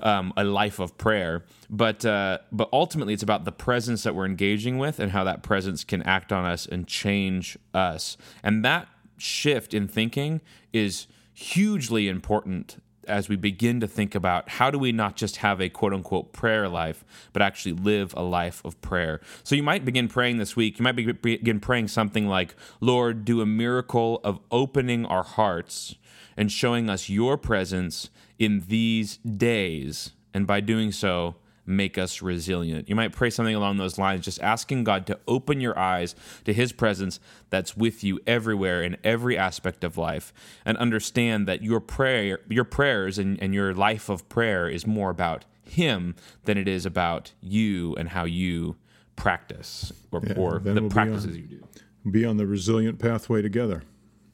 um, 0.00 0.32
a 0.36 0.44
life 0.44 0.78
of 0.78 0.96
prayer. 0.96 1.42
But 1.68 2.04
uh, 2.04 2.38
but 2.52 2.68
ultimately, 2.72 3.12
it's 3.12 3.24
about 3.24 3.44
the 3.44 3.52
presence 3.52 4.04
that 4.04 4.14
we're 4.14 4.26
engaging 4.26 4.78
with 4.78 5.00
and 5.00 5.10
how 5.10 5.24
that 5.24 5.42
presence 5.42 5.82
can 5.82 6.02
act 6.04 6.30
on 6.30 6.44
us 6.44 6.64
and 6.64 6.86
change 6.86 7.58
us. 7.74 8.16
And 8.44 8.64
that 8.64 8.86
shift 9.18 9.74
in 9.74 9.88
thinking 9.88 10.42
is 10.72 11.08
hugely 11.34 12.08
important 12.08 12.80
as 13.10 13.28
we 13.28 13.36
begin 13.36 13.80
to 13.80 13.86
think 13.86 14.14
about 14.14 14.48
how 14.48 14.70
do 14.70 14.78
we 14.78 14.92
not 14.92 15.16
just 15.16 15.38
have 15.38 15.60
a 15.60 15.68
quote 15.68 15.92
unquote 15.92 16.32
prayer 16.32 16.68
life, 16.68 17.04
but 17.32 17.42
actually 17.42 17.72
live 17.72 18.14
a 18.16 18.22
life 18.22 18.62
of 18.64 18.80
prayer. 18.80 19.20
So 19.42 19.54
you 19.54 19.62
might 19.62 19.84
begin 19.84 20.08
praying 20.08 20.38
this 20.38 20.56
week. 20.56 20.78
You 20.78 20.82
might 20.84 20.96
be, 20.96 21.12
begin 21.12 21.60
praying 21.60 21.88
something 21.88 22.26
like, 22.26 22.54
Lord, 22.80 23.24
do 23.24 23.40
a 23.40 23.46
miracle 23.46 24.20
of 24.24 24.40
opening 24.50 25.04
our 25.04 25.24
hearts 25.24 25.96
and 26.36 26.50
showing 26.50 26.88
us 26.88 27.08
your 27.08 27.36
presence 27.36 28.08
in 28.38 28.64
these 28.68 29.18
days. 29.18 30.12
And 30.32 30.46
by 30.46 30.60
doing 30.60 30.92
so, 30.92 31.36
make 31.70 31.96
us 31.96 32.20
resilient. 32.20 32.88
You 32.88 32.94
might 32.94 33.12
pray 33.12 33.30
something 33.30 33.54
along 33.54 33.76
those 33.76 33.98
lines, 33.98 34.24
just 34.24 34.40
asking 34.42 34.84
God 34.84 35.06
to 35.06 35.18
open 35.26 35.60
your 35.60 35.78
eyes 35.78 36.14
to 36.44 36.52
His 36.52 36.72
presence 36.72 37.20
that's 37.48 37.76
with 37.76 38.04
you 38.04 38.20
everywhere 38.26 38.82
in 38.82 38.96
every 39.04 39.38
aspect 39.38 39.84
of 39.84 39.96
life, 39.96 40.32
and 40.64 40.76
understand 40.78 41.46
that 41.48 41.62
your 41.62 41.80
prayer, 41.80 42.40
your 42.48 42.64
prayers, 42.64 43.18
and, 43.18 43.40
and 43.42 43.54
your 43.54 43.74
life 43.74 44.08
of 44.08 44.28
prayer 44.28 44.68
is 44.68 44.86
more 44.86 45.10
about 45.10 45.44
Him 45.62 46.14
than 46.44 46.58
it 46.58 46.68
is 46.68 46.84
about 46.84 47.32
you 47.40 47.94
and 47.96 48.10
how 48.10 48.24
you 48.24 48.76
practice 49.16 49.92
or, 50.12 50.22
yeah, 50.26 50.34
or 50.34 50.58
the 50.58 50.80
we'll 50.80 50.90
practices 50.90 51.26
on, 51.26 51.34
you 51.34 51.42
do. 51.42 51.62
Be 52.10 52.24
on 52.24 52.38
the 52.38 52.46
resilient 52.46 52.98
pathway 52.98 53.42
together 53.42 53.82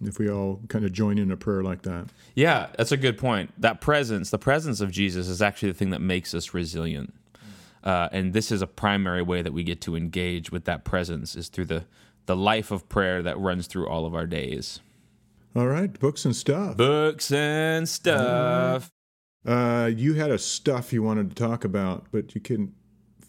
if 0.04 0.18
we 0.18 0.30
all 0.30 0.60
kind 0.68 0.84
of 0.84 0.92
join 0.92 1.18
in 1.18 1.30
a 1.30 1.36
prayer 1.36 1.62
like 1.62 1.82
that. 1.82 2.06
Yeah, 2.34 2.68
that's 2.76 2.92
a 2.92 2.96
good 2.96 3.18
point. 3.18 3.52
That 3.60 3.80
presence, 3.80 4.30
the 4.30 4.38
presence 4.38 4.80
of 4.80 4.90
Jesus, 4.90 5.28
is 5.28 5.40
actually 5.42 5.72
the 5.72 5.78
thing 5.78 5.90
that 5.90 6.00
makes 6.00 6.34
us 6.34 6.54
resilient. 6.54 7.14
Uh, 7.84 8.08
and 8.12 8.32
this 8.32 8.50
is 8.50 8.62
a 8.62 8.66
primary 8.66 9.22
way 9.22 9.42
that 9.42 9.52
we 9.52 9.62
get 9.62 9.80
to 9.82 9.96
engage 9.96 10.50
with 10.50 10.64
that 10.64 10.84
presence 10.84 11.36
is 11.36 11.48
through 11.48 11.66
the 11.66 11.84
the 12.26 12.36
life 12.36 12.72
of 12.72 12.88
prayer 12.88 13.22
that 13.22 13.38
runs 13.38 13.68
through 13.68 13.86
all 13.86 14.04
of 14.04 14.14
our 14.14 14.26
days. 14.26 14.80
All 15.54 15.68
right, 15.68 15.98
books 15.98 16.24
and 16.24 16.34
stuff. 16.34 16.76
Books 16.76 17.30
and 17.32 17.88
stuff. 17.88 18.90
Uh, 19.46 19.90
you 19.94 20.14
had 20.14 20.30
a 20.32 20.38
stuff 20.38 20.92
you 20.92 21.02
wanted 21.02 21.30
to 21.30 21.36
talk 21.36 21.64
about, 21.64 22.06
but 22.10 22.34
you 22.34 22.40
couldn't 22.40 22.74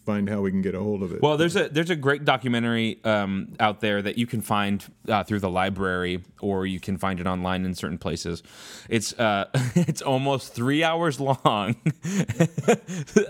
find 0.08 0.26
how 0.26 0.40
we 0.40 0.50
can 0.50 0.62
get 0.62 0.74
a 0.74 0.80
hold 0.80 1.02
of 1.02 1.12
it. 1.12 1.20
Well, 1.20 1.36
there's 1.36 1.54
a 1.54 1.68
there's 1.68 1.90
a 1.90 1.96
great 1.96 2.24
documentary 2.24 2.98
um, 3.04 3.52
out 3.60 3.80
there 3.82 4.00
that 4.00 4.16
you 4.16 4.26
can 4.26 4.40
find 4.40 4.82
uh, 5.06 5.22
through 5.22 5.40
the 5.40 5.50
library, 5.50 6.24
or 6.40 6.64
you 6.64 6.80
can 6.80 6.96
find 6.96 7.20
it 7.20 7.26
online 7.26 7.66
in 7.66 7.74
certain 7.74 7.98
places. 7.98 8.42
It's 8.88 9.12
uh, 9.18 9.50
it's 9.74 10.00
almost 10.00 10.54
three 10.54 10.82
hours 10.82 11.20
long, 11.20 11.36
uh, 11.44 12.76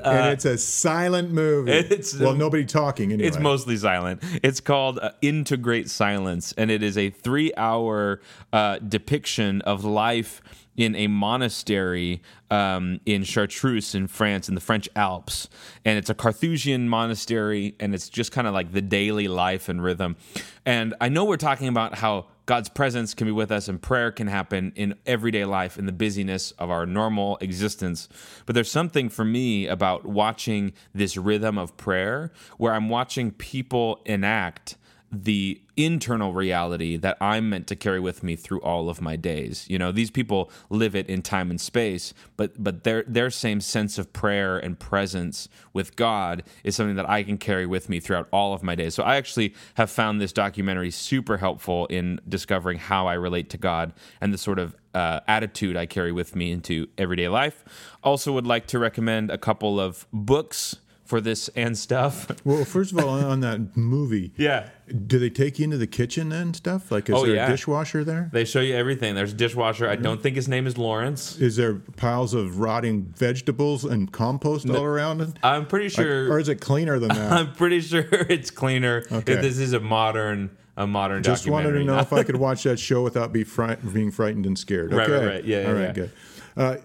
and 0.04 0.32
it's 0.32 0.44
a 0.44 0.56
silent 0.56 1.32
movie. 1.32 1.72
It's 1.72 2.16
well, 2.16 2.34
nobody 2.34 2.64
talking. 2.64 3.12
Anyway. 3.12 3.26
It's 3.26 3.40
mostly 3.40 3.76
silent. 3.76 4.22
It's 4.44 4.60
called 4.60 5.00
uh, 5.00 5.10
Into 5.20 5.58
Silence, 5.88 6.54
and 6.56 6.70
it 6.70 6.84
is 6.84 6.96
a 6.96 7.10
three 7.10 7.52
hour 7.56 8.20
uh, 8.52 8.78
depiction 8.78 9.62
of 9.62 9.84
life 9.84 10.40
in 10.78 10.94
a 10.94 11.08
monastery 11.08 12.22
um, 12.50 13.00
in 13.04 13.24
Chartreuse 13.24 13.96
in 13.96 14.06
France 14.06 14.48
in 14.48 14.54
the 14.54 14.60
French 14.60 14.88
Alps. 14.94 15.48
And 15.84 15.98
it's 15.98 16.08
a 16.08 16.14
Carthusian 16.14 16.88
monastery, 16.88 17.74
and 17.80 17.94
it's 17.94 18.08
just 18.08 18.30
kind 18.30 18.46
of 18.46 18.54
like 18.54 18.72
the 18.72 18.80
daily 18.80 19.26
life 19.26 19.68
and 19.68 19.82
rhythm. 19.82 20.16
And 20.64 20.94
I 21.00 21.08
know 21.08 21.24
we're 21.24 21.36
talking 21.36 21.66
about 21.66 21.96
how 21.96 22.26
God's 22.46 22.68
presence 22.68 23.12
can 23.12 23.26
be 23.26 23.32
with 23.32 23.50
us 23.50 23.68
and 23.68 23.82
prayer 23.82 24.12
can 24.12 24.28
happen 24.28 24.72
in 24.76 24.94
everyday 25.04 25.44
life 25.44 25.78
in 25.78 25.86
the 25.86 25.92
busyness 25.92 26.52
of 26.52 26.70
our 26.70 26.86
normal 26.86 27.38
existence. 27.40 28.08
But 28.46 28.54
there's 28.54 28.70
something 28.70 29.08
for 29.08 29.24
me 29.24 29.66
about 29.66 30.06
watching 30.06 30.72
this 30.94 31.16
rhythm 31.16 31.58
of 31.58 31.76
prayer 31.76 32.32
where 32.56 32.72
I'm 32.72 32.88
watching 32.88 33.32
people 33.32 34.00
enact 34.06 34.76
the 35.10 35.60
internal 35.76 36.32
reality 36.32 36.96
that 36.96 37.16
I'm 37.20 37.48
meant 37.48 37.66
to 37.68 37.76
carry 37.76 38.00
with 38.00 38.22
me 38.22 38.36
through 38.36 38.60
all 38.60 38.90
of 38.90 39.00
my 39.00 39.16
days. 39.16 39.64
You 39.68 39.78
know, 39.78 39.92
these 39.92 40.10
people 40.10 40.50
live 40.68 40.94
it 40.94 41.08
in 41.08 41.22
time 41.22 41.50
and 41.50 41.60
space, 41.60 42.12
but 42.36 42.62
but 42.62 42.84
their 42.84 43.04
their 43.06 43.30
same 43.30 43.60
sense 43.60 43.96
of 43.96 44.12
prayer 44.12 44.58
and 44.58 44.78
presence 44.78 45.48
with 45.72 45.96
God 45.96 46.42
is 46.62 46.76
something 46.76 46.96
that 46.96 47.08
I 47.08 47.22
can 47.22 47.38
carry 47.38 47.64
with 47.64 47.88
me 47.88 48.00
throughout 48.00 48.28
all 48.32 48.52
of 48.52 48.62
my 48.62 48.74
days. 48.74 48.94
So 48.94 49.02
I 49.02 49.16
actually 49.16 49.54
have 49.74 49.90
found 49.90 50.20
this 50.20 50.32
documentary 50.32 50.90
super 50.90 51.38
helpful 51.38 51.86
in 51.86 52.20
discovering 52.28 52.78
how 52.78 53.06
I 53.06 53.14
relate 53.14 53.48
to 53.50 53.58
God 53.58 53.94
and 54.20 54.34
the 54.34 54.38
sort 54.38 54.58
of 54.58 54.76
uh, 54.94 55.20
attitude 55.28 55.76
I 55.76 55.86
carry 55.86 56.12
with 56.12 56.36
me 56.36 56.50
into 56.50 56.88
everyday 56.98 57.28
life. 57.28 57.64
Also, 58.02 58.32
would 58.32 58.46
like 58.46 58.66
to 58.68 58.78
recommend 58.78 59.30
a 59.30 59.38
couple 59.38 59.80
of 59.80 60.06
books 60.12 60.76
for 61.08 61.22
this 61.22 61.48
and 61.56 61.76
stuff. 61.76 62.30
Well, 62.44 62.64
first 62.64 62.92
of 62.92 62.98
all, 62.98 63.08
on 63.08 63.40
that 63.40 63.76
movie, 63.76 64.32
yeah, 64.36 64.70
do 65.06 65.18
they 65.18 65.28
take 65.28 65.58
you 65.58 65.64
into 65.64 65.76
the 65.76 65.86
kitchen 65.86 66.32
and 66.32 66.54
stuff? 66.54 66.90
Like, 66.90 67.08
is 67.08 67.14
oh, 67.14 67.26
there 67.26 67.34
yeah. 67.34 67.46
a 67.46 67.50
dishwasher 67.50 68.04
there? 68.04 68.30
They 68.32 68.44
show 68.44 68.60
you 68.60 68.74
everything. 68.74 69.14
There's 69.14 69.32
a 69.32 69.36
dishwasher. 69.36 69.88
I 69.88 69.96
don't 69.96 70.22
think 70.22 70.36
his 70.36 70.48
name 70.48 70.66
is 70.66 70.78
Lawrence. 70.78 71.36
Is 71.38 71.56
there 71.56 71.74
piles 71.74 72.32
of 72.32 72.60
rotting 72.60 73.12
vegetables 73.16 73.84
and 73.84 74.10
compost 74.10 74.66
no, 74.66 74.76
all 74.76 74.84
around? 74.84 75.38
I'm 75.42 75.66
pretty 75.66 75.88
sure. 75.88 76.24
Like, 76.24 76.32
or 76.32 76.38
is 76.38 76.48
it 76.48 76.60
cleaner 76.60 76.98
than 76.98 77.08
that? 77.08 77.32
I'm 77.38 77.52
pretty 77.52 77.80
sure 77.80 78.06
it's 78.10 78.50
cleaner. 78.50 79.04
Okay. 79.10 79.34
If 79.34 79.42
this 79.42 79.58
is 79.58 79.72
a 79.72 79.80
modern 79.80 80.56
a 80.76 80.86
modern 80.86 81.22
Just 81.22 81.48
wanted 81.48 81.72
to 81.72 81.84
know 81.84 81.98
if 81.98 82.12
I 82.12 82.22
could 82.22 82.36
watch 82.36 82.62
that 82.62 82.78
show 82.78 83.02
without 83.02 83.32
be 83.32 83.44
being 83.92 84.10
frightened 84.12 84.46
and 84.46 84.56
scared. 84.56 84.92
Okay. 84.92 85.10
Right, 85.12 85.20
right, 85.20 85.26
right. 85.34 85.44
Yeah, 85.44 85.66
All 85.66 85.72
right, 85.72 85.82
yeah. 85.82 85.92
good. 85.92 86.10
Uh, 86.56 86.76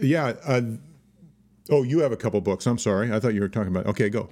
yeah, 0.00 0.34
uh, 0.44 0.60
Oh, 1.70 1.82
you 1.82 2.00
have 2.00 2.12
a 2.12 2.16
couple 2.16 2.40
books. 2.40 2.66
I'm 2.66 2.78
sorry. 2.78 3.12
I 3.12 3.20
thought 3.20 3.34
you 3.34 3.40
were 3.40 3.48
talking 3.48 3.68
about. 3.68 3.86
Okay, 3.86 4.08
go. 4.08 4.30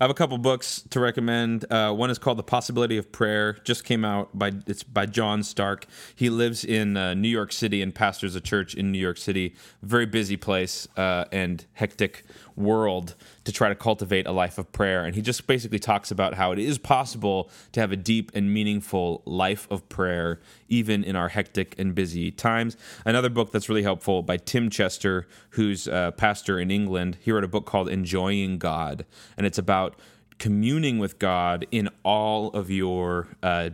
I 0.00 0.04
have 0.04 0.10
a 0.10 0.14
couple 0.14 0.38
books 0.38 0.82
to 0.90 1.00
recommend. 1.00 1.70
Uh, 1.70 1.92
one 1.92 2.10
is 2.10 2.18
called 2.18 2.38
The 2.38 2.44
Possibility 2.44 2.96
of 2.96 3.10
Prayer. 3.12 3.54
Just 3.64 3.84
came 3.84 4.04
out 4.04 4.36
by 4.36 4.52
it's 4.66 4.82
by 4.82 5.06
John 5.06 5.40
Starke. 5.40 5.84
He 6.14 6.30
lives 6.30 6.64
in 6.64 6.96
uh, 6.96 7.14
New 7.14 7.28
York 7.28 7.52
City 7.52 7.82
and 7.82 7.94
pastors 7.94 8.34
a 8.34 8.40
church 8.40 8.74
in 8.74 8.92
New 8.92 8.98
York 8.98 9.18
City. 9.18 9.54
Very 9.82 10.06
busy 10.06 10.36
place 10.36 10.86
uh, 10.96 11.24
and 11.32 11.66
hectic 11.72 12.24
world 12.56 13.14
to 13.44 13.52
try 13.52 13.68
to 13.68 13.74
cultivate 13.74 14.26
a 14.26 14.32
life 14.32 14.58
of 14.58 14.70
prayer. 14.72 15.04
And 15.04 15.14
he 15.14 15.22
just 15.22 15.46
basically 15.46 15.78
talks 15.78 16.10
about 16.10 16.34
how 16.34 16.52
it 16.52 16.58
is 16.58 16.78
possible 16.78 17.50
to 17.72 17.80
have 17.80 17.92
a 17.92 17.96
deep 17.96 18.30
and 18.34 18.52
meaningful 18.52 19.22
life 19.24 19.66
of 19.70 19.88
prayer, 19.88 20.40
even 20.68 21.04
in 21.04 21.16
our 21.16 21.28
hectic 21.28 21.74
and 21.78 21.94
busy 21.94 22.30
times. 22.30 22.76
Another 23.04 23.28
book 23.28 23.52
that's 23.52 23.68
really 23.68 23.82
helpful 23.82 24.22
by 24.22 24.36
Tim 24.36 24.70
Chester, 24.70 25.26
who's 25.50 25.86
a 25.86 26.12
pastor 26.16 26.58
in 26.58 26.70
England. 26.70 27.18
He 27.20 27.32
wrote 27.32 27.44
a 27.44 27.48
book 27.48 27.66
called 27.66 27.88
Enjoying 27.88 28.58
God, 28.58 29.04
and 29.36 29.46
it's 29.46 29.58
about 29.58 29.98
communing 30.38 30.98
with 30.98 31.20
God 31.20 31.66
in 31.70 31.88
all 32.04 32.48
of 32.48 32.68
your 32.68 33.28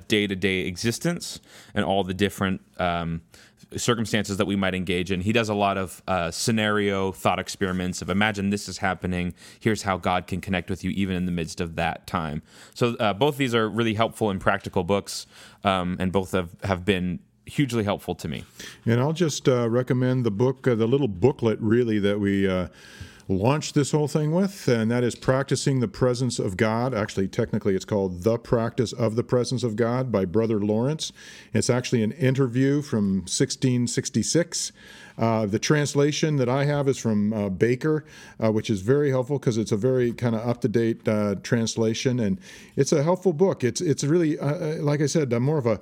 day 0.09 0.27
to 0.27 0.37
day 0.37 0.61
existence 0.67 1.41
and 1.75 1.83
all 1.83 2.05
the 2.05 2.13
different 2.13 2.61
um, 2.79 3.23
circumstances 3.77 4.37
that 4.39 4.47
we 4.47 4.57
might 4.57 4.75
engage 4.75 5.13
in. 5.13 5.21
He 5.21 5.33
does 5.33 5.49
a 5.49 5.55
lot 5.55 5.77
of 5.77 6.03
uh, 6.09 6.31
scenario 6.31 7.13
thought 7.13 7.39
experiments 7.39 8.01
of 8.03 8.09
imagine 8.09 8.51
this 8.51 8.69
is 8.69 8.79
happening. 8.79 9.35
Here's 9.61 9.83
how 9.83 9.99
God 9.99 10.27
can 10.27 10.41
connect 10.41 10.71
with 10.71 10.85
you 10.85 10.91
even 10.91 11.17
in 11.17 11.27
the 11.27 11.33
midst 11.33 11.61
of 11.61 11.77
that 11.77 12.07
time. 12.07 12.43
So 12.75 12.97
uh, 12.97 13.13
both 13.13 13.37
these 13.37 13.55
are 13.55 13.69
really 13.69 13.95
helpful 13.95 14.31
and 14.31 14.41
practical 14.41 14.85
books, 14.85 15.27
um, 15.65 15.97
and 16.01 16.13
both 16.13 16.33
have, 16.33 16.57
have 16.65 16.85
been 16.85 17.21
hugely 17.45 17.85
helpful 17.85 18.15
to 18.15 18.29
me. 18.29 18.45
And 18.85 19.01
I'll 19.01 19.13
just 19.13 19.49
uh, 19.49 19.69
recommend 19.69 20.25
the 20.25 20.31
book, 20.31 20.67
uh, 20.67 20.75
the 20.75 20.87
little 20.87 21.09
booklet 21.09 21.59
really 21.61 21.99
that 21.99 22.21
we 22.21 22.49
uh, 22.49 22.69
launched 23.29 23.75
this 23.75 23.93
whole 23.93 24.09
thing 24.09 24.33
with, 24.33 24.67
and 24.69 24.91
that 24.91 25.05
is 25.05 25.15
Practicing 25.15 25.81
the 25.81 25.89
Presence 25.89 26.39
of 26.39 26.57
God. 26.57 26.95
Actually, 26.95 27.29
technically, 27.29 27.75
it's 27.75 27.85
called 27.85 28.23
The 28.23 28.39
Practice 28.39 28.93
of 28.93 29.17
the 29.17 29.23
Presence 29.23 29.63
of 29.63 29.77
God 29.77 30.11
by 30.11 30.25
Brother 30.25 30.59
Lawrence. 30.59 31.13
It's 31.53 31.69
actually 31.69 32.03
an 32.03 32.13
interview 32.13 32.81
from 32.81 33.19
1666. 33.21 34.73
Uh, 35.19 35.47
the 35.47 35.59
translation 35.59 36.37
that 36.37 36.49
I 36.49 36.65
have 36.65 36.89
is 36.89 36.97
from 36.97 37.33
uh, 37.33 37.49
Baker, 37.51 38.05
uh, 38.43 38.51
which 38.51 38.71
is 38.71 38.81
very 38.81 39.11
helpful 39.11 39.39
because 39.39 39.59
it's 39.59 39.73
a 39.73 39.77
very 39.77 40.13
kind 40.13 40.35
of 40.35 40.49
up 40.49 40.61
to 40.63 40.69
date 40.69 41.07
uh, 41.07 41.35
translation, 41.43 42.21
and 42.21 42.41
it's 42.77 42.93
a 42.93 43.03
helpful 43.03 43.33
book. 43.33 43.63
It's 43.63 43.81
it's 43.81 44.05
really, 44.05 44.39
uh, 44.39 44.55
uh, 44.55 44.77
like 44.81 45.03
I 45.03 45.07
said, 45.07 45.33
more 45.33 45.59
of 45.59 45.67
a 45.67 45.81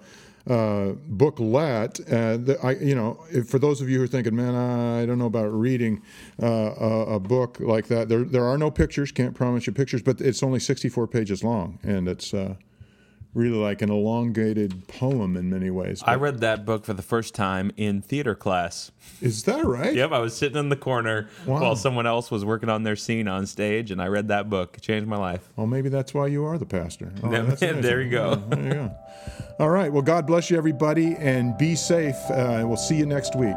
uh, 0.49 0.93
booklet. 1.09 2.01
Uh, 2.11 2.39
I, 2.63 2.73
you 2.73 2.95
know, 2.95 3.19
if, 3.31 3.49
for 3.49 3.59
those 3.59 3.81
of 3.81 3.89
you 3.89 3.99
who 3.99 4.05
are 4.05 4.09
thinking, 4.09 4.35
man, 4.37 4.55
I 4.55 5.05
don't 5.05 5.19
know 5.19 5.27
about 5.27 5.53
reading 5.53 6.03
uh, 6.43 6.47
a, 6.47 7.15
a, 7.15 7.21
book 7.21 7.59
like 7.61 7.87
that. 7.89 8.09
There, 8.09 8.23
there 8.23 8.45
are 8.45 8.57
no 8.57 8.71
pictures. 8.71 9.11
Can't 9.11 9.35
promise 9.35 9.67
you 9.67 9.73
pictures, 9.73 10.03
but 10.03 10.21
it's 10.21 10.43
only 10.43 10.61
64 10.61 11.09
pages 11.09 11.43
long, 11.43 11.79
and 11.83 12.07
it's 12.09 12.33
uh, 12.33 12.55
really 13.37 13.59
like 13.59 13.82
an 13.82 13.91
elongated 13.91 14.89
poem 14.89 15.37
in 15.37 15.51
many 15.51 15.70
ways. 15.70 16.03
I 16.05 16.14
read 16.14 16.41
that 16.41 16.64
book 16.64 16.84
for 16.84 16.95
the 16.95 17.03
first 17.03 17.34
time 17.34 17.70
in 17.76 18.01
theater 18.01 18.34
class. 18.34 18.91
Is 19.20 19.45
that 19.45 19.64
right? 19.64 19.95
yep, 19.95 20.11
I 20.11 20.18
was 20.18 20.37
sitting 20.37 20.59
in 20.59 20.70
the 20.70 20.76
corner 20.76 21.28
wow. 21.45 21.61
while 21.61 21.76
someone 21.76 22.07
else 22.07 22.30
was 22.30 22.45
working 22.45 22.68
on 22.68 22.82
their 22.82 22.97
scene 22.97 23.28
on 23.28 23.47
stage, 23.47 23.91
and 23.91 24.01
I 24.01 24.07
read 24.07 24.28
that 24.28 24.49
book. 24.49 24.76
It 24.78 24.82
changed 24.82 25.07
my 25.07 25.18
life. 25.18 25.49
Well, 25.55 25.66
maybe 25.66 25.91
that's 25.91 26.14
why 26.14 26.28
you 26.28 26.45
are 26.47 26.59
the 26.59 26.66
pastor. 26.66 27.12
Oh, 27.22 27.30
there 27.30 28.01
you 28.01 28.11
go. 28.11 28.34
there 28.34 28.64
you 28.64 28.72
go. 28.72 28.97
All 29.59 29.70
right. 29.70 29.93
Well, 29.93 30.03
God 30.03 30.26
bless 30.26 30.51
you, 30.51 30.57
everybody, 30.57 31.14
and 31.18 31.57
be 31.59 31.76
safe. 31.76 32.16
Uh, 32.30 32.64
we'll 32.66 32.76
see 32.76 32.97
you 32.97 33.07
next 33.07 33.37
week. 33.37 33.57